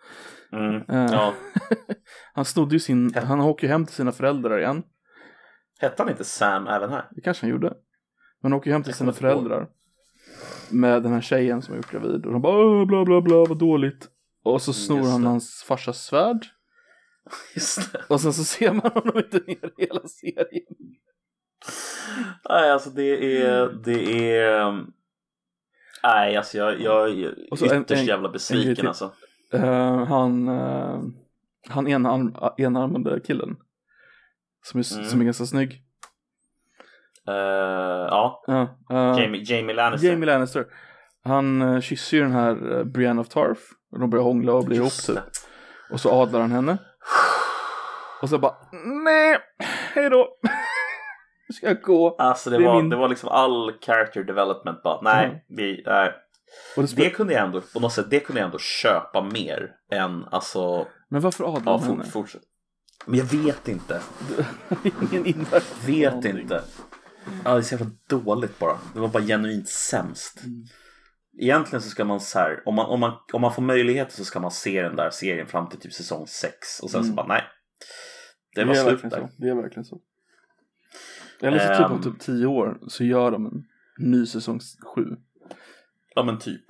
Mm. 0.53 0.75
Eh, 0.89 1.13
Ja. 1.13 1.35
Han 2.35 2.45
snodde 2.45 2.75
ju 2.75 2.79
sin, 2.81 3.15
han 3.15 3.41
åker 3.41 3.67
ju 3.67 3.73
hem 3.73 3.87
till 3.87 3.95
sina 3.95 4.13
föräldrar 4.13 4.59
igen. 4.59 4.83
Hette 5.81 6.03
han 6.03 6.11
inte 6.11 6.25
Sam 6.25 6.67
även 6.67 6.91
här? 6.91 7.09
Det 7.11 7.21
kanske 7.21 7.47
han 7.47 7.51
gjorde. 7.51 7.67
Men 8.43 8.53
han 8.53 8.53
åker 8.53 8.67
ju 8.71 8.73
hem 8.73 8.83
till 8.83 8.95
sina 8.95 9.13
föräldrar. 9.13 9.69
Med 10.71 11.03
den 11.03 11.13
här 11.13 11.21
tjejen 11.21 11.63
som 11.63 11.73
är 11.75 11.77
gjort 11.77 11.91
gravid. 11.91 12.27
Och 12.27 12.33
de 12.33 12.43
bara 12.43 12.67
"Åh, 12.67 12.87
bla 12.87 13.05
bla 13.05 13.21
bla 13.21 13.37
vad 13.37 13.59
dåligt. 13.59 14.09
Och 14.45 14.63
så 14.63 14.73
snor 14.73 14.97
Mm, 14.97 15.05
Just 15.05 15.13
han 15.13 15.25
hans 15.27 15.65
farsas 15.69 16.05
svärd. 16.05 16.47
Just 17.55 17.93
det. 17.93 17.99
Och 18.09 18.21
sen 18.21 18.33
så 18.33 18.45
ser 18.45 18.73
man 18.73 18.91
honom 18.95 19.17
inte 19.19 19.39
ner 19.47 19.71
i 19.77 19.87
hela 19.87 20.01
serien. 20.09 20.67
Nej, 22.49 22.71
alltså 22.71 22.91
det 22.91 23.43
är... 23.43 23.69
Det 23.85 24.31
är... 24.37 24.85
Nej, 26.03 26.37
alltså 26.37 26.59
jag, 26.59 26.81
jag 26.81 27.09
är 27.11 27.29
en- 27.29 27.83
ytterst 27.83 28.01
en- 28.01 28.05
jävla 28.07 28.29
en 28.29 28.33
besviken 28.33 28.75
till. 28.77 28.87
alltså. 28.87 29.13
Eh, 29.53 30.05
han, 30.05 30.49
uh, 30.49 31.03
han 31.69 31.87
enarm, 31.89 32.37
enarmade 32.59 33.21
killen. 33.21 33.57
Som 34.65 34.81
är, 34.81 34.95
Mm. 34.97 35.05
som 35.09 35.21
är 35.21 35.25
ganska 35.25 35.47
snygg. 35.47 35.83
Eh, 37.29 37.35
ja, 38.11 38.45
Ja, 38.47 39.21
Jamie, 39.21 39.43
Jamie 39.45 39.75
Lannister. 39.77 40.09
Jamie 40.09 40.27
Lannister. 40.27 40.67
Han 41.25 41.63
uh, 41.63 41.81
kysser 41.81 42.17
ju 42.17 42.23
den 42.23 42.33
här 42.33 42.73
uh, 42.79 42.85
Brienne 42.85 43.21
of 43.21 43.29
Tarth. 43.29 43.61
Och 43.93 43.99
de 44.01 44.11
börjar 44.11 44.23
hångla 44.25 44.53
och 44.53 44.65
blir 44.65 44.77
ihop 44.77 44.93
typ. 45.07 45.19
Och 45.91 46.01
så 46.01 46.11
adlar 46.23 46.41
han 46.41 46.51
henne. 46.53 46.79
Och 48.23 48.29
så 48.29 48.39
bara, 48.39 48.55
nej, 49.05 49.39
hej 49.95 50.11
då. 50.11 50.29
Nu 51.49 51.55
ska 51.55 51.67
jag 51.67 51.83
gå. 51.83 52.17
Alltså 52.19 52.51
det, 52.51 52.59
Det 52.59 52.65
var, 52.65 52.77
min- 52.83 52.91
det 52.91 52.97
var 52.97 53.09
liksom 53.09 53.29
all 53.29 53.73
character 53.81 54.25
development 54.25 54.83
bara, 54.83 55.01
nej, 55.03 55.27
Mm. 55.27 55.39
vi, 55.49 55.83
nej. 55.87 56.13
Det 56.77 56.81
Det 56.83 56.87
spe- 56.87 57.11
kunde 57.11 57.33
jag 57.35 57.45
ändå, 57.45 57.61
på 57.61 57.81
något 57.81 57.93
sätt, 57.93 58.11
det 58.11 58.21
kunde 58.21 58.41
jag 58.41 58.47
ändå 58.47 58.59
köpa 58.59 59.23
mer 59.23 59.71
än 59.93 60.25
alltså, 60.31 60.87
Men 61.09 61.21
varför 61.21 61.57
adlar 61.57 61.73
ja, 61.73 61.79
henne? 61.79 62.05
fortsätt. 62.05 62.43
Men 63.07 63.19
jag 63.19 63.25
vet 63.27 63.69
inte. 63.69 64.01
Ingen 65.13 65.27
inverkan. 65.27 65.61
Vet 65.87 66.13
Någonting. 66.13 66.39
inte. 66.41 66.63
Ja, 67.45 67.51
det 67.53 67.59
är 67.59 67.63
så 67.63 67.75
jävla 67.75 67.91
dåligt 68.09 68.59
bara. 68.59 68.79
Det 68.95 69.01
var 69.01 69.09
bara 69.09 69.23
genuint 69.23 69.69
sämst. 69.69 70.41
Mm. 70.45 70.65
Egentligen 71.41 71.83
så 71.83 71.89
ska 71.91 72.05
man 72.05 72.21
så 72.21 72.39
här, 72.39 72.63
om 72.67 72.75
man, 72.75 72.87
om, 72.87 73.01
man, 73.01 73.13
om 73.33 73.41
man 73.41 73.53
får 73.55 73.63
möjlighet 73.63 74.13
så 74.13 74.25
ska 74.25 74.41
man 74.41 74.51
se 74.51 74.83
den 74.83 74.97
där 74.97 75.11
serien 75.11 75.47
fram 75.47 75.69
till 75.69 75.81
typ 75.81 75.93
säsong 75.93 76.27
6 76.27 76.81
och 76.83 76.91
sen 76.91 77.01
så 77.03 77.07
Mm. 77.07 77.15
bara 77.17 77.27
nej. 77.27 77.43
Det 78.57 78.61
Det 78.61 78.65
var 78.65 78.75
är 78.75 78.77
slut 78.77 79.05
verkligen 79.05 79.11
där. 79.23 79.29
så. 79.29 79.43
Det 79.43 79.49
är 79.49 79.55
verkligen 79.55 79.85
så. 79.85 80.01
Eller 81.41 81.59
så 81.59 81.69
typ 81.83 81.87
om 81.91 81.97
Ehm. 81.97 82.03
typ 82.03 82.19
tio 82.21 82.47
år 82.47 82.79
så 82.89 83.05
gör 83.05 83.31
de 83.31 83.47
en 83.47 83.65
ny 83.99 84.27
säsong 84.27 84.61
sju. 84.95 85.05
Ja 86.15 86.23
men 86.23 86.39
typ. 86.39 86.65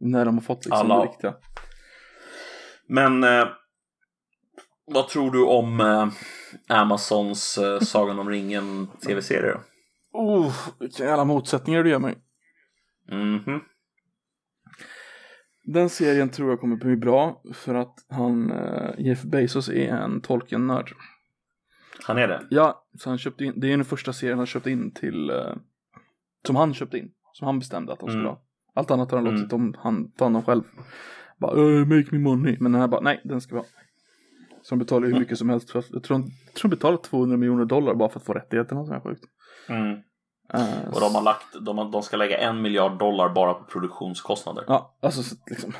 När 0.00 0.24
de 0.24 0.34
har 0.34 0.42
fått 0.42 0.64
liksom 0.66 0.90
Alla- 0.90 1.04
det 1.04 1.10
riktiga. 1.10 1.34
Men 2.86 3.24
eh, 3.24 3.48
vad 4.86 5.08
tror 5.08 5.30
du 5.30 5.44
om, 5.44 5.80
eh, 5.80 6.08
Amazons 6.80 7.58
uh, 7.58 7.80
Sagan 7.80 8.18
om 8.18 8.28
ringen 8.30 8.86
tv-serie 9.06 9.52
då? 9.52 9.60
Oh, 10.18 10.54
vilka 10.80 11.04
jävla 11.04 11.24
motsättningar 11.24 11.82
du 11.82 11.90
ger 11.90 11.98
mig. 11.98 12.18
Mhm. 13.10 13.60
Den 15.64 15.88
serien 15.88 16.28
tror 16.28 16.50
jag 16.50 16.60
kommer 16.60 16.76
bli 16.76 16.96
bra 16.96 17.42
för 17.54 17.74
att 17.74 17.94
han, 18.08 18.50
eh, 18.50 18.90
Jeff 18.98 19.22
Bezos 19.22 19.68
är 19.68 19.88
en 19.94 20.20
Tolkien-nörd. 20.20 20.92
Han 22.06 22.18
är 22.18 22.28
det? 22.28 22.46
Ja, 22.50 22.84
så 22.98 23.08
han 23.08 23.18
köpte 23.18 23.44
in, 23.44 23.52
det 23.56 23.66
är 23.72 23.76
den 23.76 23.84
första 23.84 24.12
serien 24.12 24.38
han 24.38 24.46
köpte 24.46 24.70
in 24.70 24.90
till, 24.94 25.30
eh, 25.30 25.54
som 26.46 26.56
han 26.56 26.74
köpte 26.74 26.98
in, 26.98 27.10
som 27.32 27.46
han 27.46 27.58
bestämde 27.58 27.92
att 27.92 28.00
de 28.00 28.08
skulle 28.08 28.20
Mm. 28.22 28.30
ha. 28.34 28.42
Allt 28.74 28.90
annat 28.90 29.10
har 29.10 29.18
han 29.18 29.26
Mm. 29.26 29.34
låtit 29.40 29.50
dem, 29.50 29.74
han, 29.78 30.10
ta 30.12 30.24
hand 30.24 30.36
om 30.36 30.42
själv. 30.42 30.62
Bara, 31.38 31.56
"Uh, 31.56 31.86
make 31.86 32.06
me 32.10 32.18
money, 32.18 32.56
men 32.60 32.72
den 32.72 32.80
här 32.80 32.88
bara, 32.88 33.00
nej, 33.00 33.20
den 33.24 33.40
ska 33.40 33.54
vi 33.54 33.58
ha. 33.60 33.66
Så 34.62 34.74
de 34.74 34.78
betalar 34.78 35.06
hur 35.08 35.18
mycket 35.18 35.38
som 35.38 35.48
helst, 35.48 35.70
för, 35.70 35.84
jag 35.92 36.02
tror, 36.02 36.18
de- 36.18 36.30
jag 36.46 36.54
tror 36.54 36.70
de 36.70 36.76
betalar 36.76 36.96
200 36.96 37.36
miljoner 37.36 37.64
dollar 37.64 37.94
bara 37.94 38.08
för 38.08 38.20
att 38.20 38.26
få 38.26 38.32
rättigheterna, 38.32 38.84
sånt 38.86 38.92
här 39.04 39.10
sjukt. 39.10 39.24
Mm. 39.68 39.98
Eh, 40.54 40.88
Och 40.94 41.00
de 41.00 41.14
har 41.14 41.22
lagt, 41.22 41.46
de, 41.60 41.90
de 41.90 42.02
ska 42.02 42.16
lägga 42.16 42.38
en 42.38 42.62
miljard 42.62 42.98
dollar 42.98 43.28
bara 43.28 43.54
på 43.54 43.64
produktionskostnader. 43.64 44.64
Ja, 44.68 44.96
alltså 45.02 45.22
så, 45.22 45.36
liksom, 45.50 45.72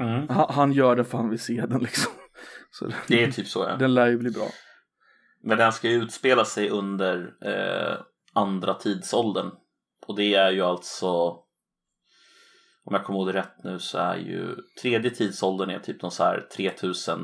Mm. 0.00 0.28
han, 0.28 0.46
han 0.54 0.72
gör 0.72 0.96
det 0.96 1.04
för 1.04 1.18
han 1.18 1.30
vill 1.30 1.38
se 1.40 1.66
den 1.66 1.80
liksom. 1.82 2.12
Så 2.70 2.88
Det 3.08 3.24
är 3.24 3.30
typ 3.32 3.46
så 3.46 3.66
ja. 3.68 3.76
den 3.76 3.94
lär 3.94 4.06
ju 4.06 4.16
bli 4.18 4.30
bra. 4.30 4.46
Men 5.42 5.58
den 5.58 5.72
ska 5.72 5.88
ju 5.88 6.02
utspela 6.02 6.44
sig 6.44 6.70
under 6.70 7.34
eh, 7.44 7.96
andra 8.32 8.74
tidsåldern. 8.74 9.50
Och 10.06 10.16
det 10.16 10.34
är 10.34 10.50
ju 10.50 10.62
alltså, 10.62 11.08
om 12.84 12.94
jag 12.94 13.04
kommer 13.04 13.18
ihåg 13.18 13.26
det 13.28 13.32
rätt 13.38 13.64
nu 13.64 13.78
så 13.78 13.98
är 13.98 14.16
ju 14.16 14.56
tredje 14.82 15.10
tidsåldern 15.10 15.70
är 15.70 15.78
typ 15.78 16.02
någon 16.02 16.10
så 16.10 16.22
här 16.22 16.48
3000 16.56 17.20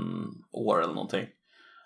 år 0.53 0.83
eller 0.83 0.95
någonting. 0.95 1.27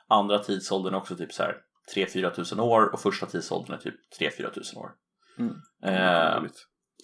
Andra 0.09 0.39
tidsåldern 0.39 0.95
är 0.95 0.99
också 0.99 1.17
typ 1.17 1.33
så 1.33 1.43
här 1.43 1.57
3-4 1.95 2.31
tusen 2.35 2.61
år 2.61 2.93
och 2.93 3.01
första 3.01 3.27
tidsåldern 3.27 3.75
är 3.75 3.79
typ 3.79 3.95
3-4 4.21 4.51
tusen 4.55 4.79
år. 4.79 4.91
Mm. 5.39 5.55
Eh, 5.85 6.43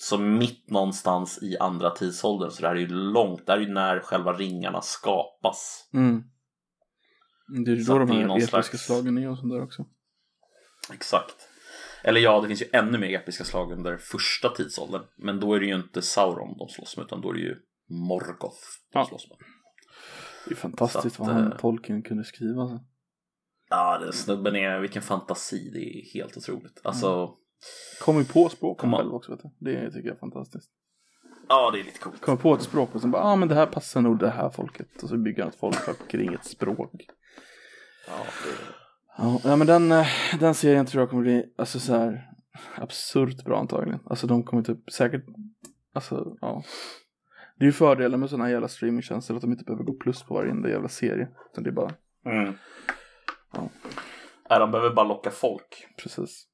så 0.01 0.19
mitt 0.19 0.71
någonstans 0.71 1.43
i 1.43 1.59
andra 1.59 1.91
tidsåldern 1.91 2.51
så 2.51 2.63
det 2.63 2.69
här 2.69 2.75
är 2.75 2.81
ju 2.81 2.87
långt, 2.89 3.47
det 3.47 3.53
här 3.53 3.59
är 3.59 3.65
ju 3.65 3.73
när 3.73 4.01
själva 4.01 4.33
ringarna 4.33 4.81
skapas. 4.83 5.89
Mm. 5.95 6.23
Det 7.65 7.71
är 7.71 7.77
ju 7.77 7.85
Så 7.85 7.93
då 7.93 7.99
de 7.99 8.11
här 8.11 8.37
episka 8.37 8.63
slags- 8.63 8.85
slagen 8.87 9.19
är 9.19 9.31
och 9.31 9.39
sånt 9.39 9.53
där 9.53 9.63
också. 9.63 9.85
Exakt. 10.93 11.49
Eller 12.05 12.21
ja, 12.21 12.41
det 12.41 12.49
finns 12.49 12.63
ju 12.63 12.67
ännu 12.73 12.99
mer 12.99 13.15
episka 13.15 13.45
slag 13.45 13.73
under 13.73 13.97
första 13.97 14.49
tidsåldern. 14.49 15.03
Men 15.17 15.41
då 15.41 15.55
är 15.55 15.61
det 15.61 15.67
ju 15.67 15.75
inte 15.75 16.03
Sauron 16.03 16.59
de 16.59 16.69
slåss 16.69 16.97
med, 16.97 17.07
utan 17.07 17.21
då 17.21 17.31
är 17.31 17.35
det 17.35 17.41
ju 17.41 17.57
Morgoth 17.89 18.61
de 18.93 18.99
Ja. 18.99 19.05
slåss 19.07 19.29
med. 19.29 19.39
Det 20.47 20.51
är 20.55 20.57
fantastiskt 20.57 21.17
Så 21.17 21.23
att, 21.23 21.29
vad 21.29 21.37
han 21.37 21.53
eh, 21.53 21.59
Tolkien 21.59 22.03
kunde 22.03 22.25
skriva. 22.25 22.63
Alltså. 22.63 22.81
Ja, 23.75 23.99
den 23.99 24.13
snubben 24.13 24.57
är, 24.57 24.81
vilken 24.81 25.03
fantasi, 25.03 25.71
det 25.73 25.79
är 25.79 26.15
helt 26.15 26.37
otroligt. 26.37 26.81
Alltså, 26.85 27.35
Kom 28.01 28.19
ju 28.19 28.25
på 28.25 28.49
språken 28.49 28.91
Kom 28.91 28.99
själv 28.99 29.15
också 29.15 29.33
vet 29.33 29.41
du. 29.43 29.51
Det 29.59 29.91
tycker 29.91 30.09
jag 30.09 30.15
är 30.15 30.21
fantastiskt. 30.21 30.71
ja 31.49 31.71
det 31.71 31.81
är 31.81 31.85
lite 31.85 31.99
coolt. 31.99 32.21
Kom 32.21 32.39
på 32.39 32.55
ett 32.55 32.63
språk 32.63 32.95
och 32.95 33.01
sen 33.01 33.11
bara, 33.11 33.23
ja 33.23 33.29
ah, 33.29 33.37
men 33.37 33.49
det 33.49 33.55
här 33.55 33.67
passar 33.67 34.01
nog 34.01 34.19
det 34.19 34.31
här 34.31 34.51
folket. 34.51 35.03
Och 35.03 35.09
så 35.09 35.17
bygger 35.17 35.43
han 35.43 35.53
ett 35.53 35.59
folk 35.59 36.09
kring 36.11 36.35
ett 36.35 36.45
språk. 36.45 37.07
Ja, 38.07 38.13
det, 38.19 38.83
Ja, 39.19 39.41
ja 39.45 39.57
men 39.57 39.67
den, 39.67 39.93
eh, 39.93 40.07
den 40.41 40.55
serien 40.55 40.87
tror 40.87 41.03
jag 41.03 41.11
kommer 41.11 41.23
bli, 41.23 41.53
alltså 41.57 41.81
så 41.81 41.93
här 41.93 42.31
absurt 42.75 43.45
bra 43.45 43.59
antagligen. 43.59 44.01
Alltså 44.07 44.27
de 44.27 44.43
kommer 44.43 44.63
typ 44.63 44.91
säkert, 44.91 45.25
alltså 45.93 46.37
ja. 46.41 46.63
Det 47.59 47.65
är 47.65 47.67
ju 47.67 47.73
fördelen 47.73 48.21
med 48.21 48.31
sådana 48.31 48.45
här 48.45 48.53
jävla 48.53 48.69
streamingtjänster 48.69 49.35
att 49.35 49.41
de 49.41 49.53
inte 49.53 49.65
behöver 49.65 49.85
gå 49.85 49.93
plus 49.93 50.23
på 50.23 50.35
varenda 50.35 50.69
jävla 50.69 50.89
serie. 50.89 51.29
Utan 51.53 51.65
det 51.65 51.71
är 51.71 51.75
bara, 51.75 51.91
mm. 52.27 52.55
Ja. 53.53 53.69
Nej, 54.51 54.59
de 54.59 54.71
behöver 54.71 54.95
bara 54.95 55.07
locka 55.09 55.31
folk. 55.31 55.87
precis. 56.03 56.47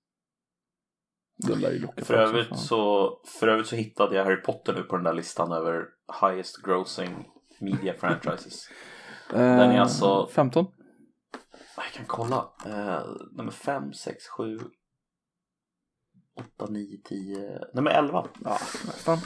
Den 1.46 1.60
lär 1.60 1.72
ju 1.72 1.78
locka 1.78 2.04
För 2.04 2.14
folk 2.14 2.28
övrigt, 2.28 2.58
så, 2.58 3.10
för 3.40 3.48
övrigt 3.48 3.66
så 3.66 3.76
hittade 3.76 4.16
jag 4.16 4.24
Harry 4.24 4.42
Potter 4.42 4.74
nu 4.74 4.82
på 4.82 4.96
den 4.96 5.04
där 5.04 5.12
listan 5.14 5.52
över 5.52 5.84
highest 6.22 6.62
grossing 6.62 7.26
media 7.60 7.94
franchises. 7.94 8.68
den 9.30 9.40
är 9.40 9.74
Eh, 9.74 9.80
alltså- 9.80 10.26
15? 10.26 10.66
Jag 11.76 11.84
kan 11.94 12.04
kolla. 12.06 12.52
Eh, 12.66 13.02
nummer 13.32 13.50
5, 13.52 13.92
6, 13.92 14.26
7, 14.28 14.58
8, 16.56 16.66
9, 16.70 16.98
10, 17.04 17.60
nummer 17.74 17.90
11. 17.90 18.26
Ja, 18.44 18.58
nästan. 18.86 19.18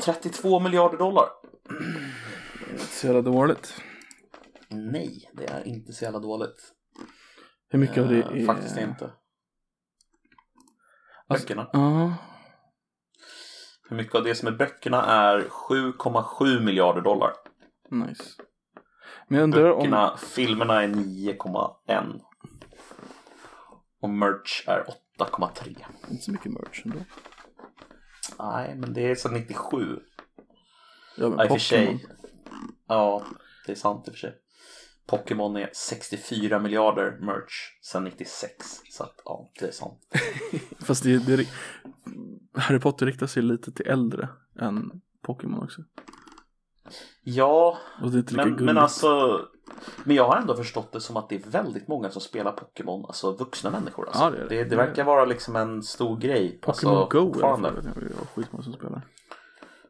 32 0.00 0.60
miljarder 0.60 0.98
dollar. 0.98 1.24
Inte 2.72 2.84
så 2.84 3.06
jävla 3.06 3.22
dåligt. 3.22 3.74
Nej, 4.68 5.30
det 5.34 5.44
är 5.46 5.66
inte 5.66 5.92
så 5.92 6.04
jävla 6.04 6.18
dåligt. 6.18 6.72
Hur 7.68 7.78
mycket 7.78 7.98
av 7.98 8.08
det 8.08 8.18
Eh, 8.22 8.42
är... 8.42 8.46
Faktiskt 8.46 8.76
inte. 8.78 9.10
Alltså- 11.26 11.46
Böckerna. 11.46 11.70
Ja, 11.72 12.14
Hur 13.88 13.96
mycket 13.96 14.14
av 14.14 14.24
det 14.24 14.34
som 14.34 14.48
är 14.48 14.52
böckerna 14.52 15.04
är 15.04 15.40
7,7 15.40 16.60
miljarder 16.64 17.00
dollar. 17.00 17.32
nice. 17.90 18.24
Men 19.28 19.36
jag 19.38 19.44
undrar 19.44 19.70
om... 19.72 19.78
Böckerna, 19.78 20.16
filmerna 20.16 20.82
är 20.82 20.88
9,1. 20.88 22.20
Och 24.00 24.10
merch 24.10 24.68
är 24.68 24.84
8,3. 25.18 25.76
Inte 26.10 26.22
så 26.24 26.32
mycket 26.32 26.52
merch 26.52 26.82
ändå. 26.84 26.98
Nej, 28.38 28.74
men 28.74 28.92
det 28.92 29.10
är 29.10 29.14
sedan 29.14 29.34
97. 29.34 29.98
Ja, 31.16 31.28
men 31.28 31.40
och 31.40 31.48
för 31.48 31.58
sig. 31.58 32.06
Ja, 32.86 33.24
det 33.66 33.72
är 33.72 33.76
sant 33.76 34.08
i 34.08 34.10
och 34.10 34.14
för 34.14 34.18
sig. 34.18 34.34
Pokémon 35.08 35.56
är 35.56 35.70
64 35.72 36.58
miljarder 36.58 37.18
merch 37.20 37.78
sedan 37.82 38.04
96. 38.04 38.54
Så 38.90 39.02
att, 39.02 39.14
ja, 39.24 39.50
det 39.60 39.66
är 39.66 39.72
sant. 39.72 40.00
Fast 40.80 41.02
det, 41.02 41.26
det, 41.26 41.46
Harry 42.54 42.80
Potter 42.80 43.06
riktar 43.06 43.26
sig 43.26 43.42
lite 43.42 43.72
till 43.72 43.86
äldre 43.86 44.28
än 44.60 45.00
Pokémon 45.22 45.62
också. 45.62 45.82
Ja, 47.22 47.78
det 48.12 48.32
är 48.32 48.36
men, 48.36 48.64
men 48.64 48.78
alltså. 48.78 49.40
Men 50.04 50.16
jag 50.16 50.28
har 50.28 50.36
ändå 50.36 50.56
förstått 50.56 50.92
det 50.92 51.00
som 51.00 51.16
att 51.16 51.28
det 51.28 51.34
är 51.46 51.50
väldigt 51.50 51.88
många 51.88 52.10
som 52.10 52.22
spelar 52.22 52.52
Pokémon, 52.52 53.04
alltså 53.04 53.32
vuxna 53.32 53.70
människor. 53.70 54.06
Alltså. 54.06 54.22
Ja, 54.22 54.30
det 54.30 54.36
är 54.38 54.48
det. 54.48 54.64
det, 54.64 54.70
det 54.70 54.76
verkar 54.76 55.04
vara 55.04 55.24
liksom 55.24 55.56
en 55.56 55.82
stor 55.82 56.16
grej. 56.16 56.58
Pokémon 56.62 56.96
alltså, 56.96 57.18
Go 57.18 57.32
fortfarande. 57.32 57.72
fall. 57.72 57.82
Det 57.82 58.06
är 58.06 58.26
skitmånga 58.34 58.62
som 58.62 58.72
spelar. 58.72 59.02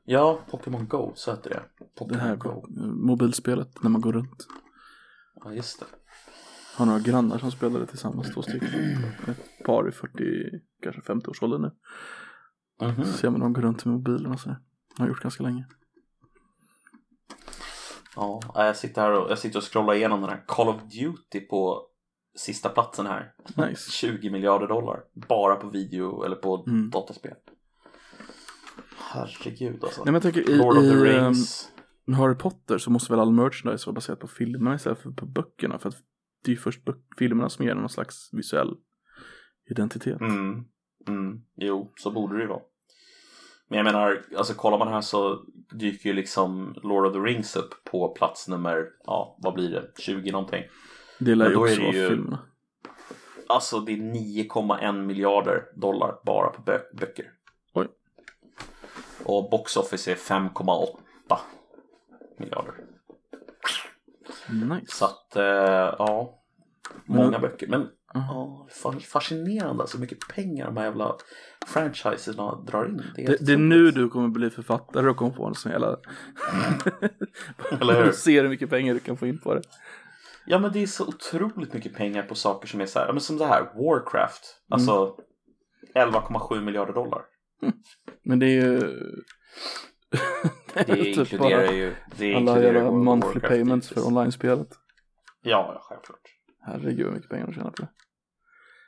Ja, 0.05 0.39
Pokémon 0.51 0.89
Go, 0.89 1.13
så 1.15 1.31
heter 1.31 1.51
det. 1.51 1.63
Det 1.79 1.85
Pokémon 1.99 2.21
här 2.21 2.37
Go. 2.37 2.65
mobilspelet 3.07 3.83
när 3.83 3.91
man 3.91 4.01
går 4.01 4.13
runt. 4.13 4.47
Ja, 5.45 5.53
just 5.53 5.81
det. 5.81 5.87
Har 6.75 6.87
några 6.87 6.99
grannar 7.01 7.39
som 7.39 7.51
spelar 7.51 7.81
det 7.81 7.87
tillsammans, 7.87 8.35
två 8.35 8.43
stycken. 8.43 8.69
Ett 9.29 9.65
par 9.65 9.89
i 9.89 9.93
40, 9.93 10.15
kanske 10.83 11.03
50 11.03 11.31
års 11.31 11.43
ålder 11.43 11.59
nu. 11.59 11.71
Mhm. 12.87 13.05
Så 13.05 13.13
ser 13.13 13.31
man 13.31 13.41
dem 13.41 13.53
gå 13.53 13.61
runt 13.61 13.85
med 13.85 13.95
mobilen 13.95 14.33
och 14.33 14.41
så. 14.41 14.57
Har 14.99 15.09
gjort 15.09 15.21
ganska 15.23 15.43
länge. 15.43 15.67
Ja, 18.17 18.41
jag 18.55 18.77
sitter 18.77 19.03
här 19.03 19.13
och, 19.13 19.31
jag 19.31 19.39
sitter 19.39 19.59
och 19.59 19.73
scrollar 19.73 19.95
igenom 19.95 20.21
den 20.21 20.31
här 20.31 20.45
Call 20.47 20.69
of 20.69 20.83
Duty 20.83 21.41
på 21.41 21.83
sista 22.37 22.69
platsen 22.69 23.07
här. 23.07 23.33
Nice. 23.57 23.91
20 23.93 24.31
miljarder 24.31 24.67
dollar. 24.69 25.01
Bara 25.29 25.57
på 25.57 25.69
video 25.69 26.23
eller 26.25 26.37
på 26.37 26.65
Mm. 26.67 26.91
dataspel. 26.91 27.35
Herregud 28.97 29.85
alltså. 29.85 30.01
Nej 30.05 30.13
men 30.13 30.15
jag 30.15 30.23
tänker 30.23 30.51
i, 30.51 30.57
Lord 30.57 30.77
of 30.77 30.83
the 30.83 30.91
ehm, 30.91 31.03
Rings. 31.03 31.69
Med 32.09 32.17
Harry 32.19 32.35
Potter 32.35 32.79
så 32.79 32.91
måste 32.91 33.13
väl 33.13 33.21
all 33.21 33.33
merchandise 33.33 33.87
vara 33.87 33.95
baserat 33.95 34.21
på 34.21 34.29
filmerna 34.29 34.75
istället 34.75 34.99
för 34.99 35.11
på 35.11 35.27
böckerna. 35.27 35.79
För 35.79 35.89
att 35.89 35.97
det 36.45 36.51
är 36.51 36.55
ju 36.55 36.61
först 36.61 36.81
filmerna 37.19 37.49
som 37.49 37.65
ger 37.65 37.75
någon 37.75 37.89
slags 37.89 38.29
visuell 38.33 38.75
identitet. 39.71 40.21
Mm. 40.21 40.65
Mm. 41.09 41.41
Jo, 41.57 41.93
så 41.97 42.11
borde 42.11 42.37
det 42.37 42.43
ju 42.43 42.49
vara. 42.49 42.61
Men 43.69 43.77
jag 43.77 43.85
menar, 43.85 44.23
alltså 44.37 44.55
kollar 44.55 44.79
man 44.79 44.89
här 44.89 45.01
så 45.01 45.45
dyker 45.73 46.09
ju 46.09 46.15
liksom 46.15 46.75
Lord 46.83 47.07
of 47.07 47.13
the 47.13 47.19
Rings 47.19 47.57
upp 47.57 47.85
på 47.85 48.09
plats 48.09 48.49
nummer, 48.49 48.87
ja 49.05 49.39
vad 49.43 49.55
blir 49.55 49.71
det, 49.71 49.91
20 49.99 50.33
någonting. 50.33 50.65
Det 51.19 51.35
lär 51.35 51.51
ju 51.51 51.57
också 51.57 51.81
vara 51.81 51.93
ju- 51.93 52.09
filmerna. 52.09 52.39
Alltså 53.49 53.81
det 53.81 53.93
är 53.93 53.97
9,1 53.97 55.05
miljarder 55.07 55.63
dollar 55.77 56.15
bara 56.27 56.49
på 56.51 56.63
bö- 56.63 56.97
böcker. 57.01 57.27
Oj. 57.75 57.89
Och 59.25 59.51
box 59.51 59.77
office 59.77 60.13
är 60.13 60.15
5,8 60.15 61.39
miljarder. 62.39 62.75
Nice. 64.51 64.97
Så 64.97 65.05
att, 65.05 65.37
eh, 65.37 65.45
ja. 65.99 66.35
Många 67.07 67.39
böcker. 67.39 67.67
Men 67.67 67.89
Ja. 68.15 68.69
ja, 68.85 68.99
fascinerande 69.01 69.87
så 69.87 69.99
mycket 69.99 70.29
pengar 70.29 70.67
de 70.67 70.77
här 70.77 70.85
jävla 70.85 71.17
franchiserna 71.67 72.55
drar 72.55 72.89
in. 72.89 73.03
Det 73.17 73.23
är, 73.23 73.27
Det, 73.27 73.47
det 73.47 73.53
är 73.53 73.57
nu 73.57 73.91
du 73.91 74.09
kommer 74.09 74.29
bli 74.29 74.51
författare 74.51 75.09
och 75.09 75.17
kommer 75.17 75.33
få 75.33 75.47
en 75.47 75.55
sån 75.55 75.73
jävla... 75.73 75.89
Eller 77.81 77.95
hur? 77.95 78.05
Du 78.07 78.13
ser 78.13 78.43
hur 78.43 78.49
mycket 78.49 78.71
pengar 78.71 78.95
du 78.95 79.01
kan 79.01 79.17
få 79.17 79.27
in 79.27 79.39
på 79.39 79.55
det. 79.55 79.63
Ja 80.47 80.59
men 80.59 80.73
det 80.73 80.83
är 80.83 80.87
så 80.87 81.07
otroligt 81.07 81.73
mycket 81.73 81.95
pengar 81.95 82.23
på 82.23 82.35
saker 82.35 82.69
som 82.69 82.81
är 82.81 82.87
så 82.87 82.99
här, 82.99 83.13
men 83.13 83.21
som 83.21 83.39
det 83.39 83.47
här, 83.47 83.63
Warcraft. 83.63 84.43
Alltså 84.69 85.17
11,7 85.95 86.61
miljarder 86.61 86.93
dollar. 86.93 87.23
Men 88.23 88.39
det 88.39 88.47
är 88.47 88.51
ju... 88.51 88.95
Det 90.75 90.85
typ 90.85 91.17
inkluderar 91.17 91.67
bara 91.67 91.73
ju, 91.73 91.95
det 92.17 92.35
alla 92.35 92.63
jävla 92.63 92.91
monthly 92.91 93.29
Warcraft 93.29 93.49
payments 93.49 93.89
för 93.89 94.07
online-spelet. 94.07 94.69
Ja, 95.43 95.71
ja, 95.75 95.81
självklart. 95.83 96.21
Herregud 96.61 97.07
vad 97.07 97.15
mycket 97.15 97.31
pengar 97.31 97.47
de 97.47 97.53
tjänar 97.53 97.71
på 97.71 97.83
det. 97.83 97.89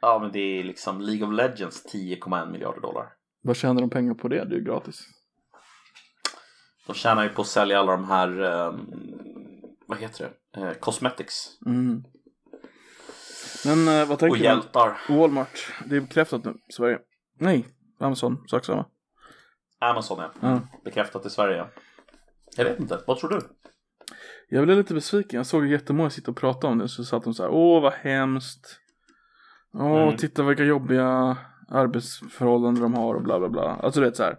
Ja, 0.01 0.19
men 0.23 0.33
det 0.33 0.39
är 0.39 0.65
liksom 0.65 1.01
League 1.01 1.27
of 1.27 1.33
Legends 1.35 1.87
10,1 1.95 2.53
miljarder 2.53 2.81
dollar. 2.81 3.07
Vad 3.43 3.57
tjänar 3.57 3.81
de 3.81 3.91
pengar 3.91 4.15
på 4.15 4.29
det? 4.29 4.45
Det 4.45 4.55
är 4.55 4.59
ju 4.59 4.65
gratis. 4.65 5.01
De 6.87 6.95
tjänar 6.95 7.23
ju 7.23 7.29
på 7.29 7.43
att 7.43 7.49
sälja 7.49 7.81
alla 7.81 7.93
de 7.93 8.05
här, 8.05 8.43
eh, 8.43 8.75
vad 9.87 9.99
heter 9.99 10.33
det, 10.55 10.61
eh, 10.61 10.73
cosmetics 10.73 11.59
Mm. 11.67 12.05
Men 13.65 13.89
eh, 13.89 14.09
vad 14.09 14.11
och 14.11 14.19
tänker 14.19 14.39
du? 14.39 14.45
hjältar. 14.45 14.99
Walmart, 15.09 15.73
det 15.87 15.97
är 15.97 16.01
bekräftat 16.01 16.45
nu 16.45 16.55
Sverige. 16.73 16.99
Nej, 17.39 17.67
Amazon, 17.99 18.49
sak 18.49 18.65
samma. 18.65 18.87
Amazon 19.81 20.19
ja. 20.19 20.31
Ja. 20.41 20.61
Bekräftat 20.85 21.27
i 21.27 21.31
Sverige. 21.31 21.67
Jag 22.57 22.65
vet 22.65 22.81
inte, 22.81 22.99
vad 23.07 23.19
tror 23.19 23.31
du? 23.31 23.41
Jag 24.49 24.65
blev 24.65 24.79
lite 24.79 24.95
besviken. 24.95 25.37
Jag 25.37 25.47
såg 25.47 25.67
jättemånga 25.67 26.11
sitta 26.11 26.31
och 26.31 26.37
prata 26.37 26.67
om 26.67 26.79
det. 26.79 26.89
Så 26.89 27.05
satt 27.05 27.25
de 27.25 27.35
så 27.35 27.43
här, 27.43 27.51
åh 27.51 27.83
vad 27.83 27.93
hemskt. 27.93 28.81
Åh, 29.75 30.03
Mm. 30.03 30.17
titta 30.17 30.43
vilka 30.43 30.65
jobbiga 30.65 31.37
arbetsförhållanden 31.69 32.83
de 32.83 32.95
har 32.95 33.15
och 33.15 33.23
bla 33.23 33.39
bla 33.39 33.49
bla. 33.49 33.63
Alltså 33.63 34.01
det 34.01 34.07
är 34.07 34.13
så 34.13 34.23
här. 34.23 34.39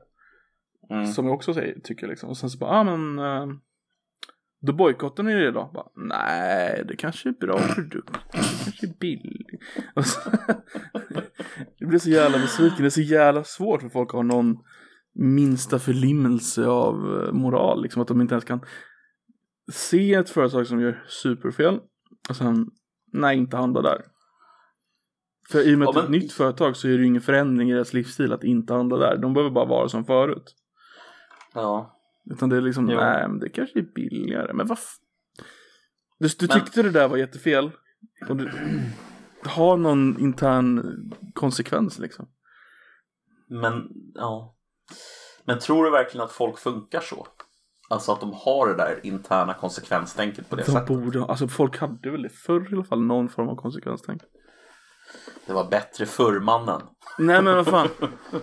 Mm. 0.89 1.07
Som 1.07 1.25
jag 1.25 1.35
också 1.35 1.53
säger, 1.53 1.79
tycker 1.79 2.07
liksom. 2.07 2.29
Och 2.29 2.37
sen 2.37 2.49
så 2.49 2.57
bara, 2.57 2.71
ah 2.71 2.83
men. 2.83 3.19
Eh, 3.19 3.47
då 4.63 4.73
bojkottar 4.73 5.23
ni 5.23 5.33
det 5.33 5.47
idag? 5.47 5.69
Bara, 5.73 5.87
Nej, 5.95 6.83
det 6.87 6.95
kanske 6.95 7.29
är 7.29 7.33
bra 7.33 7.59
produkt. 7.75 8.13
Det 8.13 8.39
kanske 8.63 8.85
är 8.87 8.93
billigt. 8.99 9.61
Och 9.95 10.05
så, 10.05 10.19
jag 11.77 11.89
blir 11.89 11.99
så 11.99 12.09
jävla 12.09 12.37
besviken. 12.37 12.77
Det 12.79 12.85
är 12.85 12.89
så 12.89 13.01
jävla 13.01 13.43
svårt 13.43 13.81
för 13.81 13.89
folk 13.89 14.09
att 14.09 14.13
ha 14.15 14.21
någon 14.21 14.57
minsta 15.13 15.79
förlimmelse 15.79 16.65
av 16.67 16.95
eh, 17.23 17.31
moral. 17.33 17.81
Liksom 17.83 18.01
att 18.01 18.07
de 18.07 18.21
inte 18.21 18.33
ens 18.33 18.45
kan 18.45 18.65
se 19.71 20.13
ett 20.13 20.29
företag 20.29 20.67
som 20.67 20.81
gör 20.81 21.03
superfel. 21.07 21.79
Och 22.29 22.35
sen, 22.35 22.69
nej, 23.13 23.37
inte 23.37 23.57
handla 23.57 23.81
där. 23.81 24.01
För 25.49 25.67
i 25.67 25.75
och 25.75 25.79
med 25.79 25.85
Ja, 25.85 25.89
att 25.89 25.95
det 25.95 25.99
är 25.99 26.03
ett 26.03 26.09
men- 26.09 26.19
nytt 26.19 26.31
företag 26.31 26.75
så 26.75 26.87
är 26.87 26.91
det 26.91 26.97
ju 26.97 27.05
ingen 27.05 27.21
förändring 27.21 27.69
i 27.71 27.73
deras 27.73 27.93
livsstil 27.93 28.33
att 28.33 28.43
inte 28.43 28.73
handla 28.73 28.97
där. 28.97 29.17
De 29.17 29.33
behöver 29.33 29.51
bara 29.51 29.65
vara 29.65 29.89
som 29.89 30.05
förut. 30.05 30.55
Ja. 31.53 31.97
Utan 32.31 32.49
det 32.49 32.57
är 32.57 32.61
liksom, 32.61 32.89
Jo. 32.89 32.97
nej 32.97 33.27
men 33.27 33.39
det 33.39 33.49
kanske 33.49 33.79
är 33.79 33.83
billigare. 33.95 34.53
Men 34.53 34.67
vad 34.67 34.77
Du, 36.19 36.27
du 36.39 36.47
Men- 36.47 36.59
tyckte 36.59 36.83
det 36.83 36.89
där 36.91 37.07
var 37.07 37.17
jättefel. 37.17 37.71
Och 38.29 38.35
du, 38.37 38.51
ha 39.45 39.75
någon 39.75 40.19
intern 40.19 40.95
konsekvens 41.33 41.99
liksom. 41.99 42.27
Men, 43.49 43.87
ja. 44.15 44.55
Men 45.45 45.59
tror 45.59 45.83
du 45.85 45.91
verkligen 45.91 46.25
att 46.25 46.31
folk 46.31 46.57
funkar 46.59 46.99
så? 46.99 47.27
Alltså 47.89 48.11
att 48.11 48.19
de 48.19 48.33
har 48.33 48.67
det 48.67 48.75
där 48.75 48.99
interna 49.03 49.53
konsekvenstänket 49.53 50.49
på 50.49 50.55
det 50.55 50.63
De 50.63 50.71
sättet. 50.71 50.87
borde, 50.87 51.25
alltså 51.25 51.47
folk 51.47 51.77
hade 51.77 52.11
väl 52.11 52.21
det 52.21 52.29
förr 52.29 52.67
i 52.71 52.75
alla 52.75 52.83
fall, 52.83 53.01
någon 53.01 53.29
form 53.29 53.49
av 53.49 53.55
konsekvenstänk. 53.55 54.21
Det 55.47 55.53
var 55.53 55.69
bättre 55.69 56.05
förr 56.05 56.39
mannen. 56.39 56.81
Nej 57.17 57.41
men 57.41 57.55
vad 57.55 57.67
fan. 57.67 57.87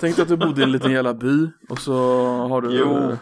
Tänk 0.00 0.16
dig 0.16 0.22
att 0.22 0.28
du 0.28 0.36
bodde 0.36 0.60
i 0.60 0.64
en 0.64 0.72
liten 0.72 0.90
jävla 0.92 1.14
by 1.14 1.50
och 1.68 1.78
så 1.78 1.94
har 2.48 2.60
du 2.62 2.78
Jo. 2.78 3.16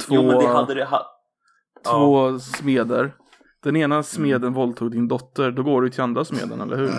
två, 0.00 0.14
Jo 0.14 0.22
men 0.22 0.38
det 0.38 0.46
hade 0.46 0.74
det 0.74 0.84
ha... 0.84 1.06
två 1.90 2.38
smeder. 2.38 3.14
Den 3.62 3.76
ena 3.76 4.02
smeden 4.02 4.52
våldtog 4.52 4.90
din 4.90 5.08
dotter, 5.08 5.50
då 5.50 5.62
går 5.62 5.82
du 5.82 5.90
till 5.90 6.00
andra 6.02 6.24
smeden, 6.24 6.60
eller 6.60 6.76
hur? 6.76 6.90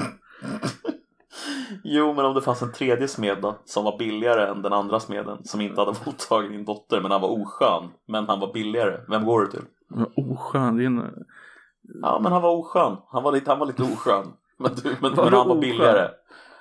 Jo 1.83 2.13
men 2.13 2.25
om 2.25 2.33
det 2.33 2.41
fanns 2.41 2.61
en 2.61 2.71
tredje 2.71 3.07
smed 3.07 3.37
då, 3.41 3.55
som 3.65 3.83
var 3.83 3.97
billigare 3.97 4.47
än 4.47 4.61
den 4.61 4.73
andra 4.73 4.99
smeden 4.99 5.43
som 5.43 5.61
inte 5.61 5.81
hade 5.81 5.93
våldtagit 6.05 6.51
din 6.51 6.65
dotter 6.65 7.01
men 7.01 7.11
han 7.11 7.21
var 7.21 7.29
oskön 7.41 7.83
men 8.07 8.27
han 8.27 8.39
var 8.39 8.53
billigare. 8.53 8.99
Vem 9.09 9.25
går 9.25 9.41
du 9.41 9.47
till? 9.47 9.61
Men 9.89 10.05
Oskön, 10.15 10.77
det 10.77 10.83
är 10.83 10.85
en... 10.85 11.13
Ja 12.01 12.19
men 12.23 12.31
han 12.31 12.41
var 12.41 12.55
oskön. 12.55 12.97
Han 13.11 13.23
var 13.23 13.31
lite, 13.31 13.51
han 13.51 13.59
var 13.59 13.65
lite 13.65 13.83
oskön. 13.83 14.25
Men, 14.59 14.71
du, 14.83 14.95
men, 15.01 15.11
men 15.15 15.33
han 15.33 15.47
var 15.47 15.55
billigare. 15.61 16.09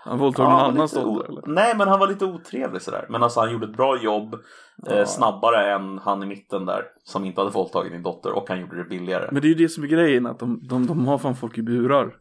Han 0.04 0.18
våldtog 0.18 0.44
Ja, 0.44 0.48
någon 0.50 0.58
var 0.58 0.68
annans 0.68 0.92
dotter? 0.92 1.42
Nej 1.46 1.74
men 1.76 1.88
han 1.88 2.00
var 2.00 2.06
lite 2.06 2.24
otrevlig 2.24 2.82
sådär. 2.82 3.06
Men 3.08 3.22
alltså 3.22 3.40
han 3.40 3.52
gjorde 3.52 3.66
ett 3.66 3.76
bra 3.76 4.02
jobb. 4.02 4.34
Eh, 4.34 4.98
Ja. 4.98 5.06
snabbare 5.06 5.72
än 5.74 5.98
han 5.98 6.22
i 6.22 6.26
mitten 6.26 6.66
där. 6.66 6.82
Som 7.04 7.24
inte 7.24 7.40
hade 7.40 7.50
våldtagit 7.50 7.92
din 7.92 8.02
dotter. 8.02 8.32
Och 8.32 8.48
han 8.48 8.60
gjorde 8.60 8.76
det 8.76 8.84
billigare. 8.88 9.28
Men 9.32 9.42
det 9.42 9.46
är 9.46 9.48
ju 9.48 9.54
det 9.54 9.68
som 9.68 9.84
är 9.84 9.88
grejen, 9.88 10.26
att 10.26 10.38
de, 10.38 10.60
de, 10.68 10.86
de 10.86 11.06
har 11.06 11.18
fan 11.18 11.36
folk 11.36 11.58
i 11.58 11.62
burar. 11.62 12.14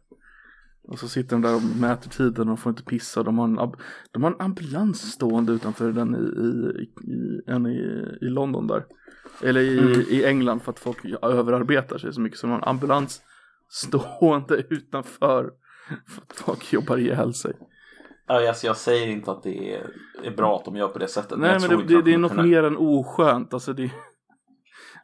Och 0.88 0.98
så 0.98 1.08
sitter 1.08 1.30
de 1.36 1.42
där 1.42 1.54
och 1.56 1.62
mäter 1.80 2.10
tiden 2.10 2.48
och 2.48 2.58
får 2.58 2.70
inte 2.70 2.82
pissa. 2.82 3.22
De 3.22 3.38
har 3.38 3.44
en, 3.44 3.72
de 4.12 4.22
har 4.22 4.30
en 4.30 4.40
ambulans 4.40 5.12
stående 5.12 5.52
utanför 5.52 5.92
den 5.92 6.14
i, 6.14 6.18
i, 6.18 6.82
i, 7.12 7.42
en 7.46 7.66
i, 7.66 7.78
i 8.20 8.28
London 8.28 8.66
där. 8.66 8.84
Eller 9.42 9.60
i, 9.60 9.78
Mm. 9.78 10.00
i 10.08 10.24
England 10.24 10.60
för 10.62 10.72
att 10.72 10.78
folk 10.78 11.04
överarbetar 11.22 11.98
sig 11.98 12.12
så 12.12 12.20
mycket. 12.20 12.38
Så 12.38 12.46
de 12.46 12.50
har 12.50 12.58
en 12.58 12.68
ambulans 12.68 13.22
stående 13.68 14.64
utanför 14.70 15.50
för 16.08 16.22
att 16.22 16.36
folk 16.36 16.72
jobbar 16.72 16.98
ihjäl 16.98 17.34
sig. 17.34 17.52
Ja, 18.26 18.48
alltså, 18.48 18.66
jag 18.66 18.76
säger 18.76 19.06
inte 19.08 19.30
att 19.30 19.42
det 19.42 19.74
är, 19.74 19.86
är 20.24 20.30
bra 20.36 20.56
att 20.56 20.64
de 20.64 20.76
gör 20.76 20.88
på 20.88 20.98
det 20.98 21.08
sättet. 21.08 21.38
Nej 21.38 21.50
men 21.60 21.68
tror 21.70 21.82
det, 21.82 21.94
det, 21.96 22.02
det 22.02 22.14
är 22.14 22.18
något 22.18 22.30
kunna- 22.30 22.42
mer 22.42 22.62
än 22.62 22.76
oskönt. 22.76 23.54
Alltså 23.54 23.72
det, 23.72 23.90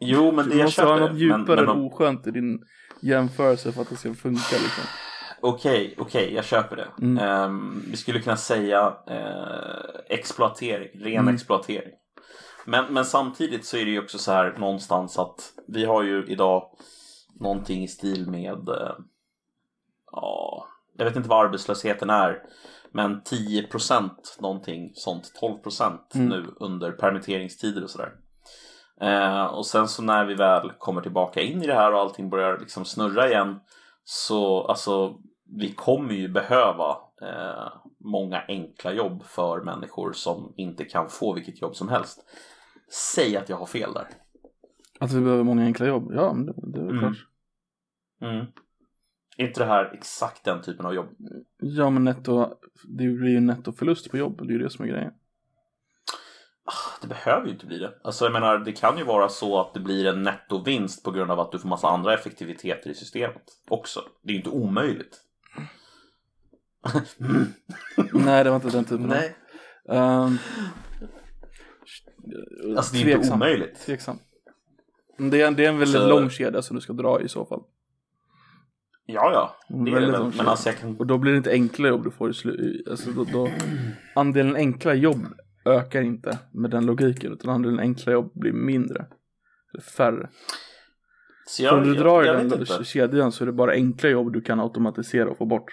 Jo 0.00 0.32
men 0.32 0.36
det 0.48 0.50
du 0.52 0.58
jag 0.58 0.64
måste 0.64 0.82
ha 0.82 0.88
köper. 0.88 1.00
något 1.00 1.10
Men, 1.10 1.18
djupare 1.20 1.44
men 1.46 1.58
än 1.58 1.68
om- 1.68 1.86
oskönt 1.86 2.26
i 2.26 2.30
din 2.30 2.58
jämförelse 3.02 3.72
för 3.72 3.82
att 3.82 3.88
det 3.90 3.96
ska 3.96 4.14
funka 4.14 4.56
liksom. 4.56 4.84
Okej, 5.40 5.94
okej, 5.98 6.34
jag 6.34 6.44
köper 6.44 6.76
det. 6.76 6.88
Mm. 7.02 7.18
Ehm, 7.24 7.82
vi 7.90 7.96
skulle 7.96 8.20
kunna 8.20 8.36
säga 8.36 8.96
eh, 9.06 10.00
exploatering, 10.18 11.04
ren 11.04 11.18
Mm. 11.18 11.34
exploatering. 11.34 11.92
Men, 12.64 12.94
men 12.94 13.04
samtidigt 13.04 13.64
så 13.66 13.76
är 13.76 13.84
det 13.84 13.90
ju 13.90 14.02
också 14.02 14.18
så 14.18 14.32
här 14.32 14.54
någonstans 14.58 15.18
att 15.18 15.52
vi 15.68 15.84
har 15.84 16.02
ju 16.02 16.26
idag 16.26 16.70
någonting 17.40 17.82
i 17.82 17.88
stil 17.88 18.30
med, 18.30 18.68
ja, 20.12 20.66
jag 20.96 21.04
vet 21.04 21.16
inte 21.16 21.28
vad 21.28 21.46
arbetslösheten 21.46 22.10
är, 22.10 22.42
men 22.92 23.22
10 23.24 23.62
procent 23.66 24.36
någonting 24.40 24.90
sånt, 24.94 25.32
12 25.40 25.58
procent 25.58 26.12
Mm. 26.14 26.28
nu 26.28 26.46
under 26.60 26.92
permitteringstider 26.92 27.84
och 27.84 27.90
sådär. 27.90 28.12
Eh, 29.00 29.44
och 29.44 29.66
sen 29.66 29.88
så 29.88 30.02
när 30.02 30.24
vi 30.24 30.34
väl 30.34 30.72
kommer 30.78 31.00
tillbaka 31.00 31.40
in 31.40 31.62
i 31.62 31.66
det 31.66 31.74
här 31.74 31.92
och 31.92 32.00
allting 32.00 32.30
börjar 32.30 32.58
liksom 32.58 32.84
snurra 32.84 33.28
igen 33.28 33.60
så 34.04 34.62
alltså 34.66 35.14
vi 35.48 35.72
kommer 35.72 36.14
ju 36.14 36.28
behöva 36.28 36.96
eh, 37.22 37.72
många 37.98 38.42
enkla 38.48 38.92
jobb 38.92 39.22
för 39.24 39.60
människor 39.60 40.12
som 40.12 40.52
inte 40.56 40.84
kan 40.84 41.08
få 41.08 41.34
vilket 41.34 41.62
jobb 41.62 41.76
som 41.76 41.88
helst. 41.88 42.24
Säg 43.14 43.36
att 43.36 43.48
jag 43.48 43.56
har 43.56 43.66
fel 43.66 43.92
där. 43.94 44.06
Att 45.00 45.12
vi 45.12 45.20
behöver 45.20 45.44
många 45.44 45.62
enkla 45.64 45.86
jobb, 45.86 46.12
ja 46.14 46.32
men 46.34 46.46
det, 46.46 46.52
det 46.72 46.78
är 46.80 46.84
väl 46.84 46.90
Mm. 46.98 47.00
klart. 47.00 47.26
Mm. 48.20 48.46
Är 49.36 49.46
inte 49.46 49.60
det 49.60 49.66
här 49.66 49.90
exakt 49.94 50.44
den 50.44 50.62
typen 50.62 50.86
av 50.86 50.94
jobb? 50.94 51.08
Ja 51.58 51.90
men 51.90 52.04
netto, 52.04 52.54
det 52.84 53.08
blir 53.08 53.30
ju 53.30 53.40
nettoförlust 53.40 54.10
på 54.10 54.16
jobb, 54.18 54.38
det 54.46 54.52
är 54.52 54.58
ju 54.58 54.62
det 54.62 54.70
som 54.70 54.84
är 54.84 54.88
grejen. 54.88 55.12
Ah, 56.64 56.98
Det 57.02 57.08
behöver 57.08 57.46
ju 57.46 57.52
inte 57.52 57.66
bli 57.66 57.78
det. 57.78 57.94
Alltså 58.04 58.24
jag 58.24 58.32
menar, 58.32 58.58
det 58.58 58.72
kan 58.72 58.98
ju 58.98 59.04
vara 59.04 59.28
så 59.28 59.60
att 59.60 59.74
det 59.74 59.80
blir 59.80 60.06
en 60.06 60.22
nettovinst 60.22 61.04
på 61.04 61.10
grund 61.10 61.30
av 61.30 61.40
att 61.40 61.52
du 61.52 61.58
får 61.58 61.68
massa 61.68 61.88
andra 61.88 62.14
effektiviteter 62.14 62.90
i 62.90 62.94
systemet 62.94 63.42
också. 63.68 64.00
Det 64.22 64.28
är 64.30 64.32
ju 64.32 64.38
inte 64.38 64.50
omöjligt. 64.50 65.20
Nej 68.12 68.44
det 68.44 68.50
var 68.50 68.56
inte 68.56 68.70
den 68.70 68.84
typen 68.84 69.06
Nej. 69.06 69.36
Ehm, 69.88 70.36
Alltså 72.76 72.94
det 72.94 72.98
är 73.02 73.04
ju 73.04 73.10
inte 73.10 73.18
tveksam. 73.18 73.34
omöjligt. 73.38 73.78
Tveksam. 73.86 74.18
Det 75.18 75.42
är, 75.42 75.50
det 75.50 75.64
är 75.64 75.68
en 75.68 75.78
väldigt 75.78 76.00
Så- 76.00 76.08
lång 76.08 76.30
kedja 76.30 76.62
som 76.62 76.76
du 76.76 76.80
ska 76.80 76.92
dra 76.92 77.20
i 77.22 77.28
så 77.28 77.44
fall. 77.46 77.62
Ja, 79.06 79.30
ja. 79.32 79.56
Det 79.84 79.90
är 79.90 80.00
det 80.00 80.32
Men 80.36 80.48
alltså 80.48 80.68
jag 80.68 80.78
kan... 80.78 80.96
Och 80.96 81.06
då 81.06 81.18
blir 81.18 81.32
det 81.32 81.36
inte 81.38 81.50
enkla 81.50 81.88
jobb 81.88 82.04
du 82.04 82.10
får 82.10 82.30
i 82.46 82.84
alltså 82.90 83.10
då, 83.10 83.24
då 83.24 83.48
Andelen 84.14 84.56
enkla 84.56 84.94
jobb 84.94 85.26
ökar 85.64 86.02
inte 86.02 86.38
med 86.52 86.70
den 86.70 86.86
logiken 86.86 87.32
utan 87.32 87.50
andelen 87.50 87.78
enkla 87.80 88.12
jobb 88.12 88.30
blir 88.34 88.52
mindre. 88.52 89.06
Eller 89.74 89.82
färre. 89.82 90.28
Så 91.46 91.62
Så 91.62 91.74
om 91.76 91.82
du 91.84 91.94
drar 91.94 92.22
i 92.22 92.26
jag 92.26 92.36
den 92.36 92.48
vet 92.48 92.60
inte. 92.70 92.84
kedjan 92.84 93.32
så 93.32 93.44
är 93.44 93.46
det 93.46 93.52
bara 93.52 93.72
enkla 93.72 94.08
jobb 94.10 94.32
du 94.32 94.40
kan 94.40 94.60
automatisera 94.60 95.30
och 95.30 95.38
få 95.38 95.44
bort. 95.46 95.70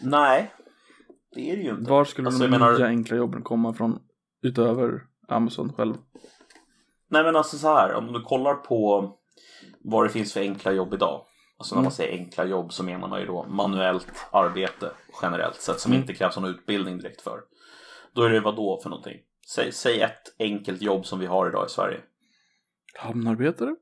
Nej, 0.00 0.54
det 1.34 1.50
är 1.50 1.56
det 1.56 1.62
ju 1.62 1.70
inte. 1.70 1.90
Var 1.90 2.04
skulle 2.04 2.28
Alltså, 2.28 2.42
de 2.42 2.52
jag 2.52 2.60
menar- 2.60 2.78
nya 2.78 2.86
enkla 2.86 3.16
jobben 3.16 3.42
komma 3.42 3.72
från 3.74 3.98
utöver 4.42 5.06
Amazon 5.28 5.72
själv? 5.72 5.94
Nej 7.08 7.24
men 7.24 7.36
alltså 7.36 7.58
så 7.58 7.74
här, 7.74 7.94
om 7.94 8.12
du 8.12 8.22
kollar 8.22 8.54
på 8.54 9.12
vad 9.78 10.04
det 10.04 10.10
finns 10.10 10.32
för 10.32 10.40
enkla 10.40 10.72
jobb 10.72 10.94
idag. 10.94 11.24
Alltså 11.58 11.74
när 11.74 11.78
Mm. 11.80 11.84
man 11.84 11.92
säger 11.92 12.18
enkla 12.18 12.44
jobb 12.44 12.72
så 12.72 12.84
menar 12.84 13.08
man 13.08 13.20
ju 13.20 13.26
då 13.26 13.46
manuellt 13.48 14.12
arbete 14.32 14.90
generellt 15.22 15.60
sett 15.60 15.80
som 15.80 15.92
Mm. 15.92 16.00
inte 16.02 16.14
krävs 16.14 16.36
någon 16.36 16.50
utbildning 16.50 16.98
direkt 16.98 17.20
för. 17.20 17.40
Då 18.12 18.22
är 18.22 18.30
det 18.30 18.40
vad 18.40 18.56
då 18.56 18.80
för 18.82 18.90
någonting? 18.90 19.20
Säg, 19.54 19.72
säg 19.72 20.00
ett 20.00 20.34
enkelt 20.38 20.82
jobb 20.82 21.06
som 21.06 21.18
vi 21.18 21.26
har 21.26 21.48
idag 21.48 21.66
i 21.66 21.70
Sverige. 21.70 22.00
Hamnarbetare? 22.98 23.76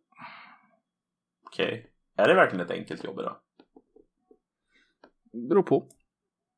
Okej, 1.46 1.90
är 2.16 2.28
det 2.28 2.34
verkligen 2.34 2.64
ett 2.66 2.72
enkelt 2.72 3.04
jobb 3.04 3.20
idag? 3.20 3.36
Beror 5.48 5.62
på. 5.62 5.86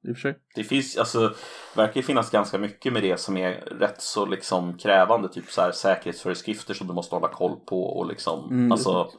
I 0.09 0.13
och 0.13 0.17
för 0.17 0.21
sig. 0.21 0.39
Det 0.55 0.65
finns, 0.65 0.97
alltså, 0.97 1.35
verkar 1.77 1.97
ju 1.97 2.03
finnas 2.03 2.31
ganska 2.31 2.59
mycket 2.59 2.93
med 2.93 3.03
det 3.03 3.21
som 3.21 3.37
är 3.37 3.51
rätt 3.61 4.03
så 4.03 4.27
liksom 4.27 4.79
krävande, 4.79 5.29
typ 5.29 5.51
så 5.51 5.61
här 5.61 5.73
säkerhetsföreskrifter 5.73 6.75
som 6.75 6.87
du 6.87 6.95
måste 6.95 7.15
hålla 7.15 7.29
koll 7.29 7.57
på 7.67 7.83
och 7.83 8.07
liksom, 8.09 8.45
Mm, 8.51 8.69
det 8.69 8.73
är 8.73 8.73
alltså. 8.73 9.11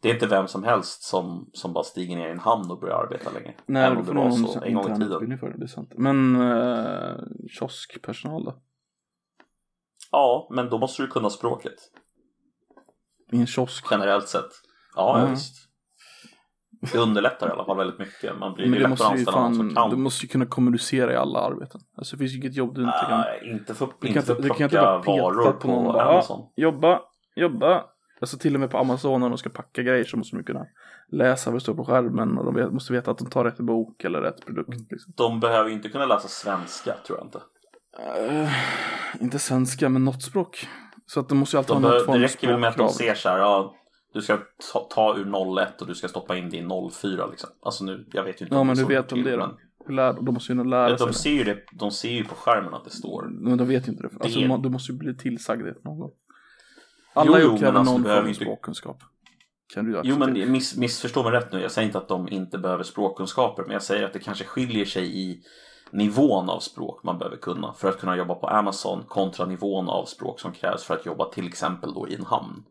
Det 0.00 0.10
är 0.10 0.14
inte 0.14 0.26
vem 0.26 0.48
som 0.48 0.64
helst 0.64 1.02
som, 1.02 1.50
som 1.52 1.72
bara 1.72 1.84
stiger 1.84 2.16
ner 2.16 2.28
i 2.28 2.30
en 2.30 2.38
hamn 2.38 2.70
och 2.70 2.80
börjar 2.80 2.96
arbeta 2.96 3.30
längre. 3.30 3.54
Nej, 3.66 3.84
Även 3.86 3.98
om 3.98 4.04
det 4.06 4.12
var 4.12 4.30
så 4.30 4.60
en 4.62 4.74
gång 4.74 4.92
i 4.92 4.98
tiden. 4.98 5.38
för 5.38 5.48
det, 5.58 5.64
är 5.64 5.66
sant. 5.66 5.92
Men 5.96 6.36
eh, 6.40 7.14
kioskpersonal 7.50 8.44
då? 8.44 8.54
Ja, 10.10 10.48
men 10.50 10.68
då 10.70 10.78
måste 10.78 11.02
du 11.02 11.08
kunna 11.08 11.30
språket. 11.30 11.74
I 13.32 13.36
en 13.36 13.46
kiosk? 13.46 13.86
Generellt 13.90 14.28
sett. 14.28 14.50
Ja, 14.96 15.18
ja 15.18 15.18
Mm. 15.18 15.30
visst. 15.30 15.65
Det 16.92 16.98
underlättar 16.98 17.48
i 17.48 17.50
alla 17.50 17.64
fall 17.64 17.76
väldigt 17.76 17.98
mycket. 17.98 18.38
Man 18.38 18.54
blir 18.54 18.64
Men 18.66 18.72
det 18.72 18.78
det 18.78 18.84
att 18.84 18.90
måste 18.90 19.16
ju 19.18 19.24
fan, 19.24 19.54
som 19.54 19.90
du 19.90 19.96
måste 19.96 20.26
ju 20.26 20.28
kunna 20.28 20.46
kommunicera 20.46 21.12
i 21.12 21.16
alla 21.16 21.38
arbeten. 21.40 21.80
Alltså 21.96 22.16
det 22.16 22.18
finns 22.18 22.32
ju 22.32 22.36
inget 22.36 22.54
jobb 22.56 22.74
du 22.74 22.80
inte 22.82 23.06
kan. 23.08 23.20
Nej, 23.20 23.50
inte 23.50 23.74
för, 23.74 23.86
Du 24.00 24.08
inte 24.08 24.18
kan 24.20 24.36
för 24.36 24.42
du 24.42 24.48
kan 24.48 24.62
inte 24.62 24.76
bara 24.76 24.98
varor 24.98 25.52
på 25.52 25.58
på, 25.58 25.68
någon 25.68 25.84
bara, 25.84 26.02
Amazon. 26.12 26.40
"Ja, 26.54 26.62
jobba, 26.62 27.00
jobba. 27.36 27.84
Alltså 28.20 28.38
till 28.38 28.54
och 28.54 28.60
med 28.60 28.70
på 28.70 28.78
Amazon 28.78 29.20
när 29.20 29.28
de 29.28 29.38
ska 29.38 29.50
packa 29.50 29.82
grejer 29.82 30.04
så 30.04 30.16
måste 30.16 30.36
de 30.36 30.42
kunna 30.44 30.66
läsa 31.12 31.50
vad 31.50 31.56
det 31.56 31.60
står 31.60 31.74
på 31.74 31.84
skärmen 31.84 32.38
och 32.38 32.52
de 32.52 32.74
måste 32.74 32.92
veta 32.92 33.10
att 33.10 33.18
de 33.18 33.30
tar 33.30 33.44
rätt 33.44 33.58
bok 33.58 34.04
eller 34.04 34.20
rätt 34.20 34.46
produkt. 34.46 34.92
Liksom. 34.92 35.12
De 35.16 35.40
behöver 35.40 35.68
ju 35.68 35.74
inte 35.74 35.88
kunna 35.88 36.06
läsa 36.06 36.28
svenska, 36.28 36.94
tror 37.06 37.18
jag 37.18 37.26
inte. 37.26 37.40
Eh, 37.98 38.50
inte 39.20 39.38
svenska, 39.38 39.88
men 39.88 40.04
något 40.04 40.22
språk. 40.22 40.68
Så 41.06 41.20
att 41.20 41.28
de 41.28 41.38
måste 41.38 41.56
ju 41.56 41.58
alltid 41.58 41.76
De 41.76 41.84
ha 41.84 41.90
något 41.90 42.04
form 42.04 42.12
det 42.12 42.18
av 42.18 42.22
räcker 42.30 42.48
väl 42.48 42.60
med 42.60 42.68
att 42.70 42.76
de 42.76 42.88
ser 42.88 43.14
så 43.14 43.28
här, 43.28 43.38
ja, 43.38 43.74
du 44.14 44.22
ska 44.22 44.38
ta, 44.72 44.80
ta 44.90 45.16
ur 45.16 45.56
01 45.58 45.80
och 45.80 45.86
du 45.86 45.94
ska 45.94 46.08
stoppa 46.08 46.36
in 46.36 46.50
det 46.50 46.56
i 46.56 46.68
04 46.92 47.26
liksom. 47.26 47.50
Alltså 47.62 47.84
nu, 47.84 48.06
jag 48.12 48.24
vet 48.24 48.40
ju 48.40 48.44
inte 48.44 48.54
Ja 48.54 48.60
om 48.60 48.66
men 48.66 48.76
så 48.76 48.86
vet 48.86 49.08
till, 49.08 49.24
det 49.24 49.30
då. 49.30 49.36
men- 49.38 49.56
Hur 49.86 49.94
lär, 49.94 50.12
de 50.12 50.34
måste 50.34 50.52
ju 50.52 50.64
lära 50.64 50.88
De 50.90 50.98
sig 50.98 51.14
ser, 51.14 51.30
ju 51.30 51.44
det, 51.44 51.58
de 51.72 51.90
ser 51.90 52.10
ju 52.10 52.24
på 52.24 52.34
skärmen 52.34 52.74
att 52.74 52.84
det 52.84 52.90
står. 52.90 53.28
Men 53.30 53.58
de 53.58 53.68
vet 53.68 53.88
ju 53.88 53.92
inte 53.92 54.02
det. 54.02 54.10
Alltså, 54.20 54.40
Det- 54.40 54.48
man- 54.48 54.62
du 54.62 54.68
måste 54.68 54.92
ju 54.92 54.98
bli 54.98 55.14
tillsagd 55.16 55.64
det 55.64 55.84
någon 55.84 55.98
gång. 55.98 56.10
Alla 57.14 57.40
Jo, 57.40 57.56
kräver 57.58 57.78
alltså, 57.78 57.92
någon 57.92 58.04
form 58.04 58.28
av 58.28 58.32
språkkunskap. 58.32 59.02
Kan 59.74 59.84
du 59.84 59.92
ju 59.92 60.00
Jo 60.04 60.18
men 60.18 60.52
miss, 60.52 60.76
missförstå 60.76 61.22
mig 61.22 61.32
rätt 61.32 61.52
nu, 61.52 61.60
jag 61.60 61.70
säger 61.70 61.86
inte 61.86 61.98
att 61.98 62.08
de 62.08 62.28
inte 62.28 62.58
behöver 62.58 62.82
språkkunskaper 62.84 63.62
men 63.62 63.72
jag 63.72 63.82
säger 63.82 64.04
att 64.06 64.12
det 64.12 64.18
kanske 64.18 64.44
skiljer 64.44 64.84
sig 64.84 65.20
i 65.30 65.42
nivån 65.90 66.50
av 66.50 66.60
språk 66.60 67.02
man 67.04 67.18
behöver 67.18 67.36
kunna 67.36 67.72
för 67.72 67.88
att 67.88 67.98
kunna 68.00 68.16
jobba 68.16 68.34
på 68.34 68.46
Amazon 68.48 69.02
kontra 69.08 69.46
nivån 69.46 69.88
av 69.88 70.04
språk 70.04 70.40
som 70.40 70.52
krävs 70.52 70.84
för 70.84 70.94
att 70.94 71.06
jobba 71.06 71.24
till 71.24 71.46
exempel 71.46 71.94
då 71.94 72.08
i 72.08 72.14
en 72.14 72.24
hamn. 72.24 72.64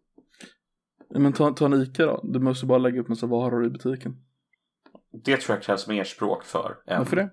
Men 1.09 1.33
ta, 1.33 1.51
ta 1.51 1.65
en 1.65 1.73
ICA 1.73 2.05
då. 2.05 2.19
Du 2.23 2.39
måste 2.39 2.65
bara 2.65 2.77
lägga 2.77 3.01
upp 3.01 3.07
massa 3.07 3.27
varor 3.27 3.65
i 3.65 3.69
butiken. 3.69 4.15
Det 5.23 5.37
tror 5.37 5.55
jag 5.55 5.63
krävs 5.63 5.87
mer 5.87 6.03
språk 6.03 6.43
för. 6.43 6.77
Än, 6.87 6.97
Varför 6.97 7.15
det? 7.15 7.29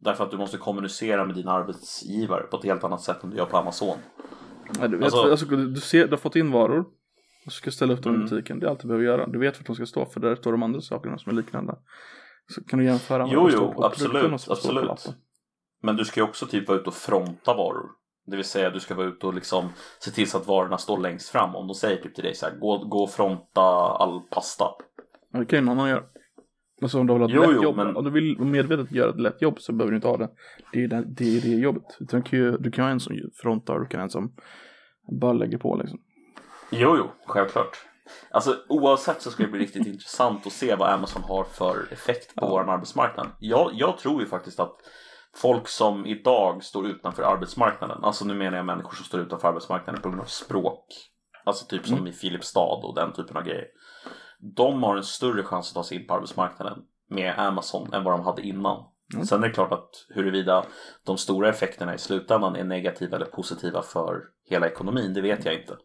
Därför 0.00 0.24
att 0.24 0.30
du 0.30 0.36
måste 0.36 0.56
kommunicera 0.56 1.24
med 1.26 1.34
dina 1.34 1.52
arbetsgivare 1.52 2.42
på 2.42 2.56
ett 2.56 2.64
helt 2.64 2.84
annat 2.84 3.00
sätt 3.00 3.24
än 3.24 3.30
du 3.30 3.36
gör 3.36 3.44
på 3.46 3.56
Amazon. 3.56 3.98
Nej, 4.78 4.88
du, 4.88 4.96
vet, 4.96 5.04
Alltså- 5.04 5.30
alltså, 5.30 5.46
du, 5.46 5.80
ser, 5.80 6.04
du 6.04 6.10
har 6.10 6.16
fått 6.16 6.36
in 6.36 6.50
varor. 6.52 6.84
Och 7.46 7.52
ska 7.52 7.70
ställa 7.70 7.92
upp 7.92 8.02
dem 8.02 8.14
Mm. 8.14 8.26
i 8.26 8.30
butiken. 8.30 8.58
Det 8.58 8.66
är 8.66 8.70
allt 8.70 8.80
du 8.80 8.88
behöver 8.88 9.04
göra. 9.04 9.26
Du 9.26 9.38
vet 9.38 9.58
vart 9.58 9.66
de 9.66 9.76
ska 9.76 9.86
stå 9.86 10.06
för 10.06 10.20
där 10.20 10.36
står 10.36 10.52
de 10.52 10.62
andra 10.62 10.80
sakerna 10.80 11.18
som 11.18 11.32
är 11.32 11.36
liknande. 11.36 11.78
Så 12.54 12.64
kan 12.64 12.78
du 12.78 12.84
jämföra 12.84 13.26
med 13.26 13.32
Jo, 13.34 13.48
jo, 13.52 13.82
absolut, 13.82 14.48
absolut. 14.48 15.14
Men 15.82 15.96
du 15.96 16.04
ska 16.04 16.20
ju 16.20 16.24
också 16.24 16.46
typ 16.46 16.68
vara 16.68 16.78
ute 16.78 16.88
och 16.88 16.94
fronta 16.94 17.54
varor. 17.54 17.90
Det 18.26 18.36
vill 18.36 18.44
säga 18.44 18.70
du 18.70 18.80
ska 18.80 18.94
vara 18.94 19.06
ute 19.06 19.26
och 19.26 19.34
liksom 19.34 19.68
se 19.98 20.10
till 20.10 20.30
så 20.30 20.38
att 20.38 20.46
varorna 20.46 20.78
står 20.78 20.98
längst 20.98 21.28
fram. 21.28 21.56
Om 21.56 21.66
de 21.66 21.74
säger 21.74 22.02
typ 22.02 22.14
till 22.14 22.24
dig 22.24 22.34
så 22.34 22.46
här, 22.46 22.56
gå, 22.56 22.78
gå 22.78 23.02
och 23.02 23.10
fronta 23.10 23.60
all 23.98 24.20
pasta. 24.30 24.64
Det 25.32 25.46
kan 25.46 25.58
ju 25.58 25.64
någon 25.64 25.78
annan 25.78 25.90
göra. 25.90 26.02
Alltså 26.82 26.98
om 27.00 27.06
du 27.06 27.12
vill 27.12 27.22
ha 27.22 27.28
ett 27.28 27.34
Jo, 27.34 27.40
lätt 27.42 27.50
jo, 27.54 27.62
jobb. 27.62 27.76
men- 27.76 27.96
Om 27.96 28.04
du 28.04 28.10
vill 28.10 28.38
medvetet 28.38 28.92
göra 28.92 29.10
ett 29.10 29.20
lätt 29.20 29.42
jobb 29.42 29.60
så 29.60 29.72
behöver 29.72 29.90
du 29.90 29.96
inte 29.96 30.08
ha 30.08 30.16
det. 30.16 30.28
Det 30.72 30.84
är 30.84 30.88
det, 30.88 31.04
det, 31.06 31.36
är 31.36 31.40
det 31.40 31.48
jobbet. 31.48 31.96
Du 32.00 32.22
kan 32.22 32.38
ju 32.38 32.56
du 32.58 32.70
kan 32.70 32.84
ha 32.84 32.90
en 32.90 33.00
som 33.00 33.16
frontar 33.42 33.74
och 33.74 33.80
du 33.80 33.86
kan 33.86 34.00
ha 34.00 34.04
en 34.04 34.10
som 34.10 34.34
bara 35.20 35.32
lägger 35.32 35.58
på 35.58 35.76
liksom. 35.76 35.98
Jo, 36.70 36.94
jo, 36.98 37.10
självklart. 37.26 37.76
Alltså 38.30 38.56
oavsett 38.68 39.22
så 39.22 39.30
ska 39.30 39.42
det 39.42 39.48
bli 39.48 39.60
riktigt 39.60 39.86
intressant 39.92 40.46
att 40.46 40.52
se 40.52 40.74
vad 40.74 40.90
Amazon 40.90 41.22
har 41.22 41.44
för 41.44 41.92
effekt 41.92 42.34
på 42.34 42.44
Ja. 42.46 42.48
vår 42.50 42.70
arbetsmarknad. 42.70 43.26
Jag, 43.38 43.70
jag 43.74 43.98
tror 43.98 44.20
ju 44.20 44.26
faktiskt 44.26 44.60
att 44.60 44.76
folk 45.36 45.68
som 45.68 46.06
idag 46.06 46.64
står 46.64 46.86
utanför 46.86 47.22
arbetsmarknaden, 47.22 48.04
alltså 48.04 48.24
nu 48.24 48.34
menar 48.34 48.56
jag 48.56 48.66
människor 48.66 48.94
som 48.94 49.04
står 49.04 49.20
utanför 49.20 49.48
arbetsmarknaden 49.48 50.02
på 50.02 50.08
grund 50.08 50.20
av 50.20 50.26
språk, 50.26 50.86
alltså 51.44 51.66
typ 51.66 51.86
som 51.86 52.06
i 52.06 52.12
Filipstad 52.12 52.84
och 52.84 52.94
den 52.94 53.12
typen 53.12 53.36
av 53.36 53.42
grejer. 53.42 53.66
De 54.56 54.82
har 54.82 54.96
en 54.96 55.02
större 55.02 55.42
chans 55.42 55.68
att 55.68 55.74
ta 55.74 55.82
sig 55.82 56.00
in 56.00 56.06
på 56.06 56.14
arbetsmarknaden 56.14 56.78
med 57.08 57.38
Amazon 57.38 57.92
än 57.94 58.04
vad 58.04 58.14
de 58.14 58.24
hade 58.24 58.42
innan. 58.42 58.84
Mm. 59.14 59.26
Sen 59.26 59.44
är 59.44 59.48
det 59.48 59.54
klart 59.54 59.72
att 59.72 59.90
huruvida 60.08 60.64
de 61.06 61.16
stora 61.16 61.48
effekterna 61.48 61.94
i 61.94 61.98
slutändan 61.98 62.56
är 62.56 62.64
negativa 62.64 63.16
eller 63.16 63.26
positiva 63.26 63.82
för 63.82 64.20
hela 64.50 64.66
ekonomin, 64.66 65.14
det 65.14 65.20
vet 65.20 65.44
jag 65.44 65.54
inte. 65.54 65.76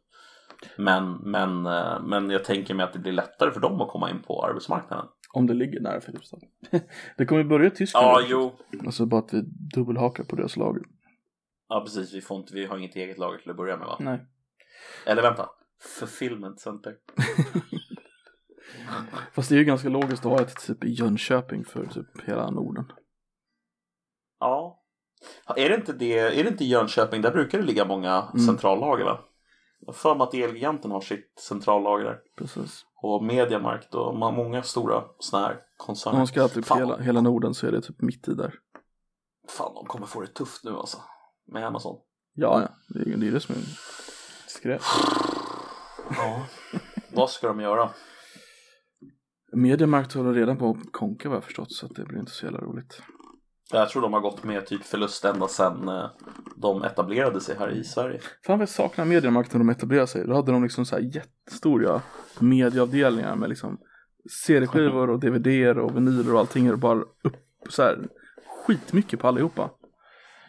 Men, 0.75 1.13
men, 1.13 1.65
eh, 1.65 2.01
men 2.01 2.29
jag 2.29 2.43
tänker 2.43 2.73
mig 2.73 2.83
att 2.83 2.93
det 2.93 2.99
blir 2.99 3.11
lättare 3.11 3.51
för 3.51 3.59
dem 3.59 3.81
att 3.81 3.89
komma 3.89 4.09
in 4.09 4.21
på 4.21 4.45
arbetsmarknaden. 4.45 5.05
Om 5.33 5.47
det 5.47 5.53
ligger 5.53 5.79
nära 5.79 6.01
Filipstad. 6.01 6.39
det 7.17 7.25
kommer 7.25 7.43
börja 7.43 7.67
i 7.67 7.71
Tyskland. 7.71 8.05
Ja, 8.05 8.21
jo. 8.27 8.55
Alltså 8.85 9.05
bara 9.05 9.21
att 9.21 9.33
vi 9.33 9.41
dubbelhakar 9.75 10.23
på 10.23 10.35
deras 10.35 10.57
lager. 10.57 10.83
Ja, 11.67 11.81
precis. 11.85 12.13
Vi, 12.13 12.21
får 12.21 12.37
inte, 12.37 12.53
vi 12.53 12.65
har 12.65 12.77
inget 12.77 12.95
eget 12.95 13.17
lager 13.17 13.37
till 13.37 13.51
att 13.51 13.57
börja 13.57 13.77
med 13.77 13.87
va? 13.87 13.97
Nej. 13.99 14.25
Eller 15.05 15.21
vänta. 15.21 15.49
Fulfillment 15.99 16.59
center. 16.59 16.95
Fast 19.33 19.49
det 19.49 19.55
är 19.55 19.59
ju 19.59 19.65
ganska 19.65 19.89
logiskt 19.89 20.25
att 20.25 20.31
ha 20.31 20.41
ett 20.41 20.67
typ 20.67 20.83
i 20.83 20.89
Jönköping 20.89 21.65
för 21.65 21.85
typ 21.85 22.21
hela 22.25 22.51
Norden. 22.51 22.85
Ja. 24.39 24.83
Är 25.55 25.69
det 25.69 25.75
inte 25.75 25.93
det, 25.93 26.19
är 26.19 26.43
det 26.43 26.49
inte 26.49 26.65
Jönköping, 26.65 27.21
där 27.21 27.31
brukar 27.31 27.57
det 27.57 27.63
ligga 27.63 27.85
många 27.85 28.27
Mm. 28.33 28.45
centrallager 28.45 29.05
va? 29.05 29.19
Jag 29.85 29.95
för 29.95 30.15
mig 30.15 30.23
att 30.23 30.33
Elgiganten 30.33 30.91
har 30.91 31.01
sitt 31.01 31.39
centrallager 31.39 32.05
där. 32.05 32.19
Precis. 32.37 32.85
Och 33.01 33.23
Mediamarkt 33.23 33.95
och 33.95 34.15
många 34.15 34.63
stora 34.63 35.03
sådana 35.19 35.47
här 35.47 35.55
Om 35.55 35.61
koncerner. 35.77 36.17
man 36.17 36.27
ska 36.27 36.41
ha 36.41 36.47
typ 36.47 36.65
Fan. 36.65 36.77
hela, 36.77 36.97
hela 36.97 37.21
Norden 37.21 37.53
så 37.53 37.67
är 37.67 37.71
det 37.71 37.81
typ 37.81 38.01
mitt 38.01 38.27
i 38.27 38.33
där. 38.33 38.53
Fan, 39.49 39.73
de 39.73 39.85
kommer 39.85 40.05
få 40.05 40.21
det 40.21 40.27
tufft 40.27 40.63
nu 40.63 40.71
alltså. 40.71 40.97
Med 41.47 41.65
Amazon. 41.67 41.97
Ja, 42.33 42.61
ja. 42.61 42.67
Det 42.87 43.11
är 43.11 43.17
det, 43.17 43.27
är 43.27 43.39
som 43.39 43.55
är 43.55 43.61
skräp. 44.47 44.81
Ja. 46.17 46.45
Vad 47.13 47.29
ska 47.29 47.47
de 47.47 47.59
göra? 47.59 47.89
Mediamarkt 49.53 50.13
håller 50.13 50.33
redan 50.33 50.57
på 50.57 50.69
att 50.69 50.91
konka 50.91 51.29
vad 51.29 51.35
jag 51.35 51.43
förstått 51.43 51.71
så 51.71 51.85
att 51.85 51.95
det 51.95 52.05
blir 52.05 52.19
inte 52.19 52.31
så 52.31 52.45
jävla 52.45 52.59
roligt. 52.59 53.01
Jag 53.71 53.89
tror 53.89 54.01
de 54.01 54.13
har 54.13 54.19
gått 54.19 54.43
med 54.43 54.65
typ 54.65 54.83
förlust 54.83 55.25
ända 55.25 55.47
sedan 55.47 55.87
eh, 55.89 56.05
de 56.55 56.83
etablerade 56.83 57.41
sig 57.41 57.55
här 57.59 57.69
i 57.69 57.83
Sverige. 57.83 58.19
Fan 58.45 58.57
vad 58.57 58.61
jag 58.61 58.69
saknar 58.69 59.05
Mediamarkt 59.05 59.53
när 59.53 59.59
de 59.59 59.69
etablerade 59.69 60.07
sig. 60.07 60.27
Då 60.27 60.33
hade 60.33 60.51
de 60.51 60.63
liksom 60.63 60.85
så 60.85 60.95
här 60.95 61.03
jättestora 61.03 62.01
medieavdelningar 62.39 63.35
med 63.35 63.49
liksom 63.49 63.77
CD-skivor 64.45 65.09
och 65.09 65.19
DVDer 65.19 65.77
och 65.77 65.97
vinyler 65.97 66.33
och 66.33 66.39
allting 66.39 66.71
och 66.71 66.79
bara 66.79 66.99
upp 67.01 67.35
så 67.69 67.83
här 67.83 68.07
skitmycket 68.65 69.19
på 69.19 69.27
allihopa. 69.27 69.69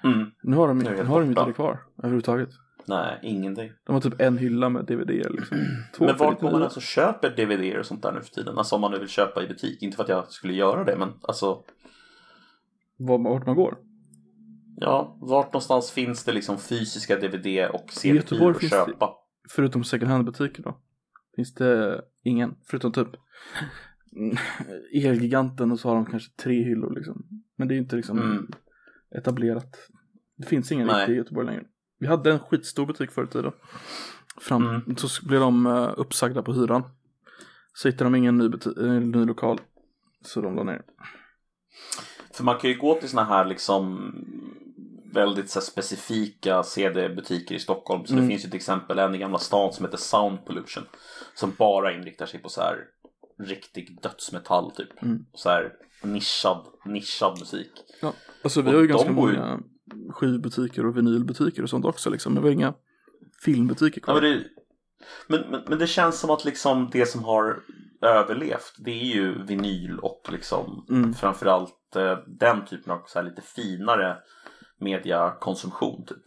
Mm. 0.04 0.30
Nu 0.42 0.56
har 0.56 0.68
de, 0.68 0.78
Nu 0.78 1.04
har 1.04 1.20
de 1.20 1.28
inte 1.28 1.44
det 1.44 1.52
kvar 1.52 1.78
överhuvudtaget. 1.98 2.48
Nej, 2.84 3.18
ingenting. 3.22 3.72
De 3.86 3.92
har 3.92 4.00
typ 4.00 4.20
en 4.20 4.38
hylla 4.38 4.68
med 4.68 4.84
DVDer 4.84 5.30
liksom. 5.30 5.58
Två 5.96 6.04
Men 6.04 6.16
vart 6.16 6.40
går 6.40 6.50
man 6.50 6.60
99. 6.60 6.64
alltså 6.64 6.80
köper 6.80 7.30
DVD 7.30 7.78
och 7.78 7.86
sånt 7.86 8.02
där 8.02 8.12
nu 8.12 8.20
för 8.20 8.30
tiden? 8.30 8.58
Alltså 8.58 8.74
om 8.74 8.80
man 8.80 8.90
nu 8.90 8.98
vill 8.98 9.08
köpa 9.08 9.42
i 9.42 9.46
butik. 9.46 9.82
Inte 9.82 9.96
för 9.96 10.02
att 10.02 10.08
jag 10.08 10.28
skulle 10.28 10.52
göra 10.52 10.84
det, 10.84 10.96
men 10.98 11.08
alltså 11.22 11.62
Vart 13.06 13.46
man 13.46 13.56
går. 13.56 13.78
ja, 14.76 15.18
vart 15.20 15.46
någonstans 15.46 15.90
finns 15.90 16.24
det 16.24 16.32
liksom 16.32 16.58
fysiska 16.58 17.16
DVD 17.18 17.68
och 17.70 17.84
CD-skivor 17.92 18.50
att 18.50 18.58
finns 18.58 18.72
det- 18.72 18.86
köpa? 18.86 19.10
Förutom 19.50 19.84
second 19.84 20.10
hand-butiker 20.10 20.62
då. 20.62 20.78
Finns 21.36 21.54
det 21.54 22.00
ingen. 22.22 22.54
Förutom 22.66 22.92
typ 22.92 23.08
Elgiganten 24.94 25.72
och 25.72 25.80
så 25.80 25.88
har 25.88 25.94
de 25.96 26.06
kanske 26.06 26.32
tre 26.42 26.62
hyllor 26.64 26.94
liksom. 26.94 27.26
Men 27.56 27.68
det 27.68 27.72
är 27.74 27.76
ju 27.76 27.82
inte 27.82 27.96
liksom 27.96 28.18
Mm. 28.18 28.46
etablerat. 29.18 29.76
Det 30.36 30.46
finns 30.46 30.72
ingen 30.72 30.88
riktig 30.88 31.12
i 31.12 31.16
Göteborg 31.16 31.46
längre. 31.46 31.64
Vi 31.98 32.06
hade 32.06 32.32
en 32.32 32.38
skitstor 32.38 32.86
butik 32.86 33.10
förr 33.10 33.24
i 33.24 33.26
tiden. 33.26 33.52
Fram, 34.40 34.66
Mm. 34.66 34.96
Så 34.96 35.26
blev 35.26 35.40
de 35.40 35.66
eh, 35.66 35.90
uppsagda 35.96 36.42
på 36.42 36.52
hyran. 36.52 36.82
Så 37.74 37.88
hittade 37.88 38.04
de 38.10 38.14
ingen 38.14 38.38
ny, 38.38 38.44
eh, 38.84 38.92
ny 38.92 39.24
lokal. 39.24 39.58
Så 40.24 40.40
de 40.40 40.54
la 40.56 40.62
ner. 40.62 40.82
För 42.32 42.44
man 42.44 42.58
kan 42.58 42.70
ju 42.70 42.78
gå 42.78 42.94
till 42.94 43.08
såna 43.08 43.24
här 43.24 43.44
liksom 43.44 44.14
väldigt 45.12 45.50
så 45.50 45.58
här, 45.58 45.64
specifika 45.64 46.62
CD-butiker 46.62 47.54
i 47.54 47.58
Stockholm. 47.58 48.06
Så 48.06 48.12
Mm. 48.12 48.24
det 48.24 48.28
finns 48.30 48.44
ju 48.44 48.48
till 48.48 48.56
exempel 48.56 48.98
en 48.98 49.14
i 49.14 49.18
Gamla 49.18 49.38
stan 49.38 49.72
som 49.72 49.84
heter 49.84 49.98
Sound 49.98 50.44
Pollution. 50.46 50.84
Som 51.34 51.52
bara 51.58 51.92
inriktar 51.92 52.26
sig 52.26 52.40
på 52.40 52.48
så 52.48 52.60
här 52.60 52.76
riktig 53.38 53.98
dödsmetall 54.02 54.70
typ. 54.70 55.02
Mm. 55.02 55.24
Så 55.34 55.48
här 55.48 55.72
nischad, 56.02 56.66
nischad 56.84 57.38
musik. 57.40 57.70
Ja. 58.02 58.12
Alltså 58.44 58.62
vi 58.62 58.68
Och 58.68 58.72
har 58.74 58.80
ju 58.80 58.86
de 58.86 58.92
ganska 58.92 59.12
bor 59.12 59.30
ju- 59.32 59.38
många 59.38 59.60
skivbutiker 60.10 60.86
och 60.86 60.96
vinylbutiker 60.96 61.62
och 61.62 61.70
sånt 61.70 61.84
också 61.84 62.10
liksom. 62.10 62.34
Men 62.34 62.42
vi 62.42 62.48
har 62.48 62.54
inga 62.54 62.74
filmbutiker 63.44 64.00
Ja, 64.00 64.12
kvar. 64.12 64.20
det, 64.20 64.44
men, 65.26 65.40
men, 65.50 65.62
men 65.68 65.78
det 65.78 65.86
känns 65.86 66.18
som 66.20 66.30
att 66.30 66.44
liksom 66.44 66.90
det 66.92 67.06
som 67.06 67.24
har 67.24 67.62
överlevt 68.00 68.74
det 68.78 68.90
är 68.90 69.04
ju 69.14 69.42
vinyl 69.44 69.98
och 69.98 70.28
liksom 70.32 70.86
Mm. 70.90 71.14
framförallt 71.14 71.96
eh, 71.96 72.18
den 72.26 72.64
typen 72.66 72.92
av 72.92 73.02
så 73.06 73.18
här 73.18 73.26
lite 73.26 73.42
finare 73.42 74.16
mediakonsumtion 74.80 76.04
typ. 76.06 76.22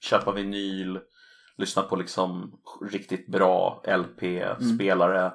Köpa 0.00 0.32
vinyl, 0.32 1.00
lyssna 1.56 1.82
på 1.82 1.96
liksom 1.96 2.60
riktigt 2.90 3.26
bra 3.32 3.82
LP-spelare 3.86 5.32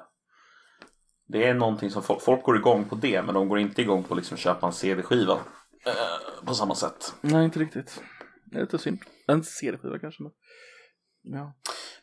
Det 1.28 1.44
är 1.46 1.54
någonting 1.54 1.90
som 1.90 2.02
folk, 2.02 2.22
folk 2.22 2.42
går 2.42 2.56
igång 2.56 2.84
på 2.84 2.94
det 2.94 3.22
men 3.22 3.34
de 3.34 3.48
går 3.48 3.58
inte 3.58 3.82
igång 3.82 4.02
på 4.04 4.14
liksom 4.14 4.36
köpa 4.36 4.66
en 4.66 4.72
CD-skiva. 4.72 5.32
Eh, 5.86 6.44
på 6.46 6.54
samma 6.54 6.74
sätt. 6.74 7.14
Nej, 7.20 7.44
inte 7.44 7.58
riktigt. 7.58 8.02
Det 8.44 8.56
är 8.56 8.60
lite 8.60 8.78
synd. 8.78 8.98
En 9.26 9.44
CD-skiva 9.44 9.98
kanske. 9.98 10.22
Men... 10.22 10.32
Ja. 11.22 11.54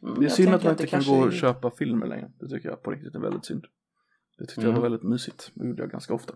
Mm, 0.04 0.14
Det 0.16 0.20
är 0.22 0.24
jag 0.24 0.32
synd 0.32 0.54
att 0.56 0.64
man 0.64 0.72
inte 0.72 0.84
det 0.84 0.88
kan 0.88 1.04
gå 1.04 1.14
och 1.20 1.28
är- 1.28 1.32
köpa 1.32 1.72
filmer 1.72 2.08
längre. 2.08 2.32
Det 2.40 2.48
tycker 2.50 2.70
jag 2.70 2.84
på 2.84 2.92
riktigt 2.92 3.16
är 3.16 3.20
väldigt 3.20 3.46
synd. 3.46 3.66
Det 4.38 4.46
tyckte 4.46 4.62
jag 4.62 4.70
Mm. 4.70 4.82
var 4.82 4.90
väldigt 4.90 5.10
mysigt. 5.10 5.52
Det 5.54 5.68
gjorde 5.68 5.82
jag 5.84 5.92
ganska 5.92 6.14
ofta. 6.14 6.34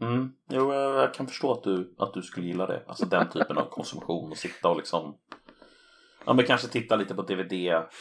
Mm. 0.00 0.32
Jo, 0.50 0.72
jag 0.72 0.94
jag 0.94 1.14
kan 1.14 1.26
förstå 1.26 1.52
att 1.52 1.62
du, 1.64 1.94
att 1.98 2.14
du 2.14 2.22
skulle 2.22 2.46
gilla 2.46 2.66
det. 2.66 2.82
Alltså 2.86 3.06
den 3.06 3.28
typen 3.28 3.58
av 3.58 3.68
konsumtion 3.70 4.30
och 4.30 4.36
sitta 4.36 4.68
och 4.68 4.76
liksom 4.76 5.18
Ja 6.26 6.32
men 6.34 6.44
kanske 6.44 6.68
titta 6.68 6.96
lite 6.96 7.14
på 7.14 7.22
DVD 7.22 7.52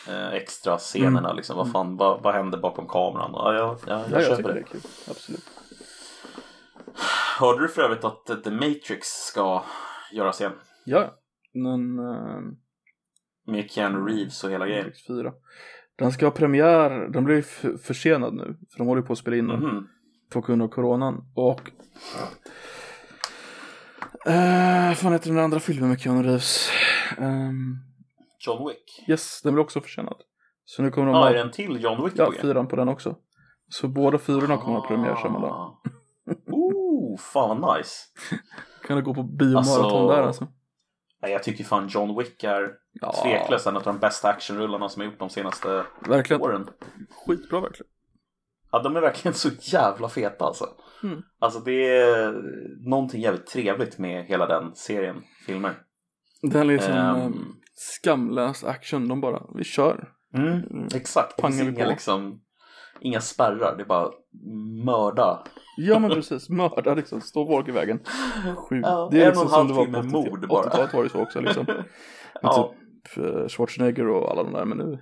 eh, 0.07 0.27
extra 0.33 0.77
scenerna 0.77 1.19
Mm. 1.29 1.35
liksom. 1.35 1.57
Vad 1.57 1.71
fan, 1.71 1.97
vad, 1.97 2.23
vad 2.23 2.33
händer 2.33 2.57
bakom 2.57 2.87
kameran? 2.87 3.31
Ja, 3.33 3.53
jag, 3.53 3.77
jag, 3.87 3.99
jag 3.99 4.05
Ja, 4.11 4.11
jag 4.11 4.23
köper 4.23 4.35
tycker 4.35 4.49
det. 4.49 4.53
det 4.53 4.59
är 4.59 4.63
kul. 4.63 4.81
Absolut. 5.09 5.49
Hörde 7.39 7.61
du 7.61 7.67
för 7.67 7.81
övrigt 7.81 8.03
att 8.03 8.29
eh, 8.29 8.35
The 8.35 8.51
Matrix 8.51 9.07
ska 9.07 9.63
göras 10.11 10.41
igen? 10.41 10.53
Ja, 10.85 10.99
ja. 11.01 11.13
Med 13.47 13.71
Keanu 13.71 14.05
Reeves 14.05 14.43
och 14.43 14.51
hela 14.51 14.65
grejen. 14.67 14.85
Matrix 14.85 15.07
4. 15.07 15.33
Den 15.95 16.11
ska 16.11 16.25
ha 16.25 16.31
premiär, 16.31 16.89
den 17.09 17.23
blir 17.25 17.41
försenad 17.77 18.33
nu. 18.33 18.57
För 18.71 18.77
de 18.77 18.87
håller 18.87 19.01
på 19.01 19.13
att 19.13 19.19
spela 19.19 19.37
in 19.37 19.47
den. 19.47 19.59
Mhm. 19.59 19.87
på 20.29 20.41
grund 20.41 20.61
av 20.61 20.67
coronan. 20.67 21.31
Och... 21.35 21.61
Uh, 24.27 24.93
fan 24.93 25.11
heter 25.13 25.29
den 25.29 25.39
andra 25.39 25.59
filmen 25.59 25.89
med 25.89 25.99
Keanu 25.99 26.23
Reeves? 26.23 26.69
Ehm, 27.17 27.77
John 28.39 28.67
Wick? 28.67 29.09
yes, 29.09 29.41
den 29.41 29.53
blir 29.53 29.63
också 29.63 29.81
försenad. 29.81 30.17
Så 30.65 30.81
nu 30.81 30.91
kommer 30.91 31.07
de 31.07 31.15
Ja, 31.15 31.21
ha 31.21 31.29
är 31.29 31.33
det 31.33 31.41
en 31.41 31.51
till 31.51 31.83
John 31.83 32.03
Wick 32.05 32.13
ja, 32.15 32.31
fyran 32.41 32.67
på 32.67 32.75
den 32.75 32.89
också. 32.89 33.15
Så 33.69 33.87
båda 33.87 34.17
fyrorna 34.17 34.57
kommer 34.57 34.79
ha 34.79 34.87
premiär 34.87 35.15
samma 35.15 35.39
dag. 35.39 35.51
Ah. 35.51 35.81
Oh, 36.51 37.17
fan 37.17 37.61
vad 37.61 37.77
nice. 37.77 37.91
Kan 38.87 38.97
du 38.97 39.03
gå 39.03 39.13
på 39.13 39.23
biomaraton 39.23 39.83
Alltså- 39.83 40.07
där 40.07 40.23
alltså? 40.23 40.47
Nej, 41.21 41.31
Jag 41.31 41.43
tycker 41.43 41.63
fan 41.63 41.87
John 41.87 42.17
Wick 42.17 42.43
är 42.43 42.71
Ja, 43.01 43.13
tveklöst 43.23 43.67
en 43.67 43.77
av 43.77 43.83
de 43.83 43.99
bästa 43.99 44.29
actionrullarna 44.29 44.89
som 44.89 44.99
har 45.01 45.05
gjort 45.09 45.19
de 45.19 45.29
senaste 45.29 45.83
verkligen. 46.07 46.41
åren. 46.41 46.67
Skitbra 47.25 47.59
verkligen. 47.61 47.91
Ja, 48.71 48.81
de 48.83 48.95
är 48.95 49.01
verkligen 49.01 49.33
så 49.35 49.49
jävla 49.61 50.09
feta 50.09 50.45
alltså. 50.45 50.65
Mm. 51.03 51.21
Alltså 51.39 51.59
det 51.59 51.87
är 51.97 52.33
någonting 52.89 53.21
jävligt 53.21 53.47
trevligt 53.47 53.97
med 53.97 54.25
hela 54.25 54.47
den 54.47 54.75
serien 54.75 55.21
filmer. 55.45 55.75
Den 56.41 56.61
är 56.61 56.65
liksom 56.65 56.93
Ehm. 56.93 57.21
um, 57.21 57.55
skamlös 57.75 58.63
action. 58.63 59.07
De 59.07 59.21
bara, 59.21 59.43
vi 59.55 59.63
kör. 59.63 60.09
Mm, 60.33 60.87
exakt, 60.95 61.35
det 61.37 61.41
Pangar 61.41 61.57
finns 61.57 61.67
vi 61.67 61.81
inga, 61.81 61.89
liksom, 61.89 62.41
inga 63.01 63.21
spärrar, 63.21 63.75
det 63.77 63.83
är 63.83 63.87
bara 63.87 64.09
mörda. 64.85 65.43
Ja 65.77 65.99
men 65.99 66.09
precis, 66.11 66.49
mörda 66.49 66.93
liksom, 66.93 67.21
stå 67.21 67.45
folk 67.47 67.67
i 67.67 67.71
vägen. 67.71 67.99
Sjukt. 68.69 68.87
Ja, 68.87 69.09
det 69.11 69.17
är 69.17 69.21
en 69.21 69.27
liksom 69.27 69.47
och 69.47 69.53
en 69.53 69.57
halv 69.57 69.67
som 69.67 69.91
det 69.91 69.97
var 69.97 70.03
timme 70.03 70.17
80 70.17 70.29
mord 70.29 70.47
bara. 70.49 70.63
80-talet 70.63 70.93
var 70.93 71.03
det 71.03 71.09
så 71.09 71.21
också 71.21 71.41
liksom. 71.41 71.65
Ja. 72.41 72.73
typ 73.15 73.25
eh, 73.25 73.47
Schwarzenegger 73.47 74.07
och 74.07 74.31
alla 74.31 74.43
de 74.43 74.53
där 74.53 74.65
men 74.65 74.77
nu 74.77 74.99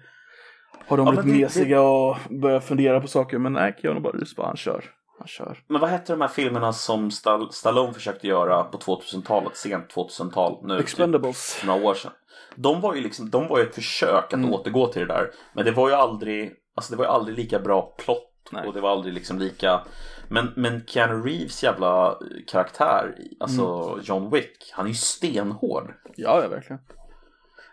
har 0.88 0.98
de 0.98 1.06
Ja, 1.06 1.12
blivit 1.12 1.26
men 1.26 1.36
det- 1.38 1.42
mesiga 1.44 1.82
och 1.82 2.18
börjat 2.42 2.66
fundera 2.66 3.02
på 3.02 3.08
saker 3.08 3.38
men 3.38 3.54
nej 3.54 3.76
Keanu 3.82 4.00
bara 4.00 4.18
just 4.20 4.36
bara 4.36 4.48
han 4.48 4.58
kör. 4.58 4.84
Han 5.20 5.28
kör. 5.28 5.58
Men 5.68 5.82
vad 5.82 5.90
hette 5.90 6.14
de 6.14 6.22
här 6.22 6.28
filmerna 6.28 6.74
som 6.74 7.10
Stall- 7.12 7.50
Stallone 7.52 7.94
försökte 7.94 8.28
göra 8.28 8.64
på 8.64 8.78
2000-talet, 8.78 9.56
sent 9.58 9.94
2000-tal 9.96 10.60
nu? 10.68 10.80
Expendables. 10.80 11.56
Typ 11.60 11.68
några 11.68 11.84
år 11.90 11.94
sedan. 11.94 12.12
De 12.56 12.82
var 12.82 12.96
ju 12.96 13.02
liksom, 13.02 13.30
de 13.30 13.48
var 13.48 13.58
ju 13.60 13.64
ett 13.66 13.76
försök 13.76 14.24
att 14.26 14.34
Mm. 14.34 14.54
återgå 14.54 14.88
till 14.88 15.02
det 15.02 15.14
där. 15.14 15.30
Men 15.54 15.66
det 15.66 15.72
var 15.72 15.90
ju 15.90 15.96
aldrig, 15.96 16.52
alltså 16.76 16.92
det 16.94 16.98
var 16.98 17.06
ju 17.06 17.12
aldrig 17.12 17.38
lika 17.38 17.60
bra 17.60 17.96
plott. 17.98 18.32
Nej. 18.52 18.68
Och 18.68 18.74
det 18.74 18.82
var 18.82 18.92
aldrig 18.92 19.14
liksom 19.14 19.40
lika 19.40 19.82
Men, 20.28 20.50
men 20.56 20.84
Keanu 20.88 21.14
Reeves 21.24 21.64
jävla 21.64 22.08
eh, 22.08 22.16
karaktär 22.48 23.16
Alltså 23.40 23.62
Mm. 23.94 24.00
John 24.04 24.30
Wick 24.32 24.72
Han 24.74 24.86
är 24.86 24.90
ju 24.90 24.96
stenhård 24.96 25.94
Ja, 26.16 26.42
ja 26.42 26.48
verkligen. 26.50 26.80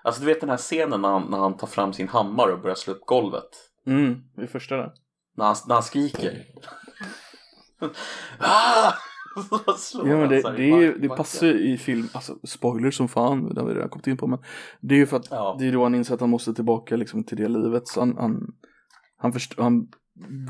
Alltså 0.02 0.20
du 0.20 0.26
vet 0.26 0.40
den 0.40 0.50
här 0.50 0.56
scenen 0.56 1.00
när 1.02 1.08
han, 1.08 1.22
när 1.30 1.38
han 1.38 1.56
tar 1.56 1.66
fram 1.66 1.92
sin 1.92 2.08
hammare 2.08 2.52
och 2.52 2.60
börjar 2.60 2.74
slå 2.74 2.92
upp 2.94 3.06
golvet 3.06 3.48
Mm, 3.86 4.22
i 4.42 4.46
första 4.46 4.76
där. 4.76 4.92
När 5.36 5.44
han, 5.44 5.56
när 5.66 5.74
han 5.74 5.82
skriker 5.82 6.38
ah! 8.38 8.92
Ja 9.94 10.04
men 10.04 10.28
det, 10.28 10.42
det, 10.56 10.70
är, 10.70 10.80
ju- 10.80 10.98
det 10.98 11.08
passar 11.08 11.46
ju 11.46 11.72
i 11.72 11.78
film, 11.78 12.08
alltså 12.12 12.34
spoiler 12.46 12.90
som 12.90 13.08
fan, 13.08 13.54
det 13.54 13.60
har 13.60 13.68
vi 13.68 13.74
redan 13.74 13.88
kommit 13.88 14.06
in 14.06 14.16
på 14.16 14.26
men 14.26 14.38
Det 14.80 14.94
är 14.94 14.98
ju 14.98 15.06
för 15.06 15.16
att 15.16 15.28
Ja. 15.30 15.56
det 15.58 15.68
är 15.68 15.72
då 15.72 15.82
han 15.82 15.94
inser 15.94 16.14
att 16.14 16.20
han 16.20 16.30
måste 16.30 16.54
tillbaka 16.54 16.96
liksom 16.96 17.24
till 17.24 17.36
det 17.36 17.48
livet 17.48 17.88
så 17.88 18.00
han, 18.00 18.16
han, 18.18 18.54
han, 19.22 19.32
först, 19.32 19.58
han 19.58 19.88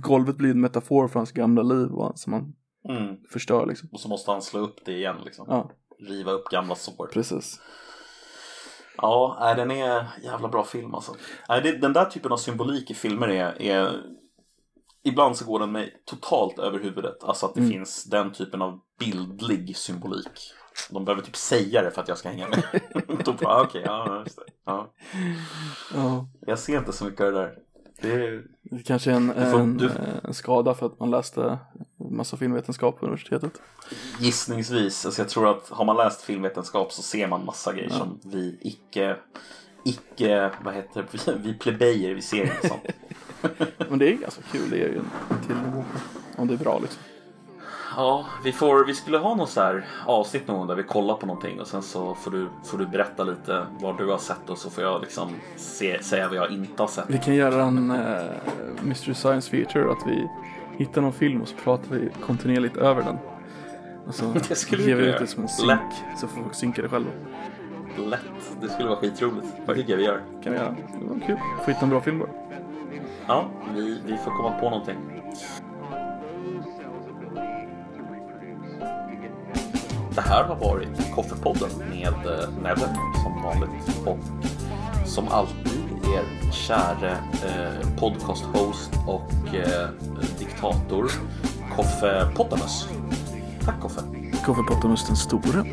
Golvet 0.02 0.36
blir 0.36 0.50
en 0.50 0.60
metafor 0.60 1.08
för 1.08 1.18
hans 1.18 1.32
gamla 1.32 1.62
liv 1.62 1.90
och 1.90 2.18
som 2.18 2.32
han 2.32 2.54
mm. 2.88 3.16
förstör 3.30 3.66
liksom 3.66 3.88
Och 3.92 4.00
så 4.00 4.08
måste 4.08 4.30
han 4.30 4.42
slå 4.42 4.60
upp 4.60 4.84
det 4.84 4.92
igen 4.92 5.16
liksom 5.24 5.46
Ja, 5.48 5.70
Riva 6.08 6.30
upp 6.32 6.48
gamla 6.50 6.74
sår 6.74 7.06
precis 7.12 7.60
Ja, 8.96 9.36
nej, 9.40 9.54
den 9.54 9.70
är 9.70 10.06
jävla 10.22 10.48
bra 10.48 10.64
film 10.64 10.94
alltså. 10.94 11.14
Nej, 11.48 11.62
det, 11.62 11.72
den 11.72 11.92
där 11.92 12.04
typen 12.04 12.32
av 12.32 12.36
symbolik 12.36 12.90
i 12.90 12.94
filmer 12.94 13.28
är, 13.28 13.62
är 13.62 14.02
Ibland 15.04 15.36
så 15.36 15.44
går 15.44 15.58
den 15.58 15.72
mig 15.72 16.02
totalt 16.04 16.58
över 16.58 16.78
huvudet. 16.78 17.24
Alltså 17.24 17.46
att 17.46 17.54
det 17.54 17.60
Mm. 17.60 17.72
finns 17.72 18.04
den 18.04 18.32
typen 18.32 18.62
av 18.62 18.80
bildlig 18.98 19.76
symbolik. 19.76 20.52
De 20.90 21.04
behöver 21.04 21.22
typ 21.22 21.36
säga 21.36 21.82
det 21.82 21.90
för 21.90 22.02
att 22.02 22.08
jag 22.08 22.18
ska 22.18 22.28
hänga 22.28 22.48
med. 22.48 22.80
Då 23.24 23.32
bara, 23.32 23.54
ah, 23.54 23.62
okej, 23.62 23.82
ja, 23.84 24.22
just 24.24 24.36
det. 24.36 24.44
Ja. 24.64 24.92
Ja, 25.94 26.28
Jag 26.40 26.58
ser 26.58 26.78
inte 26.78 26.92
så 26.92 27.04
mycket 27.04 27.20
av 27.20 27.32
det 27.32 27.38
där. 27.38 27.58
Det 28.02 28.12
är... 28.12 28.42
det 28.62 28.82
kanske 28.82 29.10
är 29.10 29.14
en, 29.14 29.30
en, 29.30 29.76
du- 29.76 29.90
en 30.24 30.34
skada 30.34 30.74
för 30.74 30.86
att 30.86 31.00
man 31.00 31.10
läste 31.10 31.58
massa 31.96 32.36
filmvetenskap 32.36 33.00
på 33.00 33.06
universitetet 33.06 33.52
Gissningsvis, 34.20 35.06
alltså 35.06 35.22
jag 35.22 35.28
tror 35.28 35.50
att 35.50 35.68
har 35.68 35.84
man 35.84 35.96
läst 35.96 36.22
filmvetenskap 36.22 36.92
så 36.92 37.02
ser 37.02 37.26
man 37.28 37.44
massa 37.44 37.72
grejer 37.72 37.90
Ja. 37.90 37.98
som 37.98 38.18
vi 38.24 38.58
icke, 38.60 39.16
icke, 39.84 40.50
vad 40.64 40.74
heter 40.74 41.06
det, 41.24 41.32
vi 41.42 41.54
plebejer, 41.54 42.14
vi 42.14 42.22
ser 42.22 42.42
inte 42.42 42.68
sånt. 42.68 42.82
Men 43.90 43.98
det 43.98 44.12
är 44.12 44.16
ganska 44.16 44.42
kul, 44.52 44.70
det 44.70 44.76
är 44.76 44.88
ju 44.88 44.96
en 44.98 45.06
till 45.46 45.56
Om 46.36 46.48
det 46.48 46.54
är 46.54 46.58
bra 46.58 46.78
liksom 46.78 47.02
Ja, 47.96 48.26
vi, 48.44 48.52
får, 48.52 48.84
vi 48.84 48.94
skulle 48.94 49.18
ha 49.18 49.34
något 49.34 49.50
så 49.50 49.60
här 49.60 49.84
avsnitt 50.06 50.48
någon 50.48 50.58
gång 50.58 50.66
där 50.66 50.74
vi 50.74 50.82
kollar 50.82 51.14
på 51.14 51.26
någonting 51.26 51.60
och 51.60 51.66
sen 51.66 51.82
så 51.82 52.14
får 52.14 52.30
du, 52.30 52.48
får 52.64 52.78
du 52.78 52.86
berätta 52.86 53.24
lite 53.24 53.66
vad 53.80 53.98
du 53.98 54.06
har 54.10 54.18
sett 54.18 54.50
och 54.50 54.58
så 54.58 54.70
får 54.70 54.84
jag 54.84 55.00
liksom 55.00 55.28
se, 55.56 56.02
säga 56.02 56.28
vad 56.28 56.36
jag 56.36 56.50
inte 56.50 56.82
har 56.82 56.88
sett. 56.88 57.04
Vi 57.08 57.18
kan 57.18 57.34
göra 57.34 57.62
en 57.62 57.90
uh, 57.90 58.16
Mystery 58.82 59.14
Science 59.14 59.50
Feature 59.50 59.92
att 59.92 60.06
vi 60.06 60.28
hittar 60.78 61.02
någon 61.02 61.12
film 61.12 61.42
och 61.42 61.48
så 61.48 61.56
pratar 61.56 61.94
vi 61.94 62.08
kontinuerligt 62.26 62.76
över 62.76 63.02
den. 63.02 63.18
Och 64.06 64.14
så 64.14 64.24
Det 64.48 64.54
skulle 64.54 64.82
ger 64.82 64.96
vi 64.96 65.06
ut 65.06 65.18
det 65.18 65.26
som 65.26 65.42
en 65.42 65.48
synk 65.48 65.68
Lätt. 65.68 66.20
så 66.20 66.28
får 66.28 66.42
folk 66.42 66.54
synka 66.54 66.82
det 66.82 66.88
själva. 66.88 67.10
Lätt, 68.06 68.20
det 68.60 68.68
skulle 68.68 68.88
vara 68.88 68.98
skitroligt. 68.98 69.46
Det 69.66 69.74
tycker 69.74 69.90
jag 69.90 69.96
vi 69.96 70.04
gör. 70.04 70.20
kan 70.42 70.52
vi 70.52 70.58
göra. 70.58 70.76
Det 71.00 71.06
var 71.08 71.26
kul. 71.26 71.36
Få 71.64 71.70
hitta 71.70 71.80
en 71.84 71.90
bra 71.90 72.00
film 72.00 72.18
bara. 72.18 72.28
Ja, 73.26 73.44
vi, 73.74 74.00
vi 74.06 74.16
får 74.16 74.30
komma 74.30 74.50
på 74.60 74.70
någonting. 74.70 74.96
Det 80.14 80.20
här 80.20 80.44
har 80.44 80.54
varit 80.56 81.14
Koffepodden 81.14 81.70
med 81.90 82.06
eh, 82.26 82.48
Nedde 82.62 82.96
som 83.22 83.42
vanligt 83.42 84.06
och 84.06 84.18
som 85.08 85.28
alltid 85.28 85.82
er 86.14 86.52
käre 86.52 87.10
eh, 87.46 87.88
podcast-host 87.98 88.90
och 89.06 89.54
eh, 89.54 89.88
diktator 90.38 91.10
Koffe 91.76 92.26
Pottamus. 92.36 92.88
Tack 93.64 93.80
Koffe. 93.80 94.00
Koffe 94.46 94.62
Pottamus 94.62 95.06
den 95.06 95.16
store. 95.16 95.64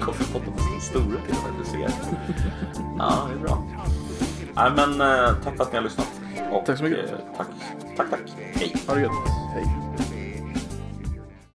Koffe 0.00 0.32
Pottamus 0.32 0.62
den 0.72 0.80
store 0.80 1.20
till 1.26 1.36
och 1.36 1.52
med, 1.52 1.60
du 1.60 1.64
ser. 1.70 1.90
Ja, 2.98 3.28
det 3.28 3.34
är 3.34 3.38
bra. 3.42 3.62
Nej, 4.54 4.70
men 4.76 5.00
eh, 5.00 5.34
tack 5.44 5.56
för 5.56 5.64
att 5.64 5.72
ni 5.72 5.76
har 5.78 5.84
lyssnat. 5.84 6.10
Och, 6.52 6.66
Tack 6.66 6.78
så 6.78 6.84
mycket. 6.84 7.10
eh, 7.10 7.16
tack, 7.36 7.46
tack, 7.96 8.10
tack. 8.10 8.20
Hej. 8.54 8.74
Ha 8.88 8.94
det 8.94 9.00
gött. 9.00 9.10
Hej. 9.54 9.64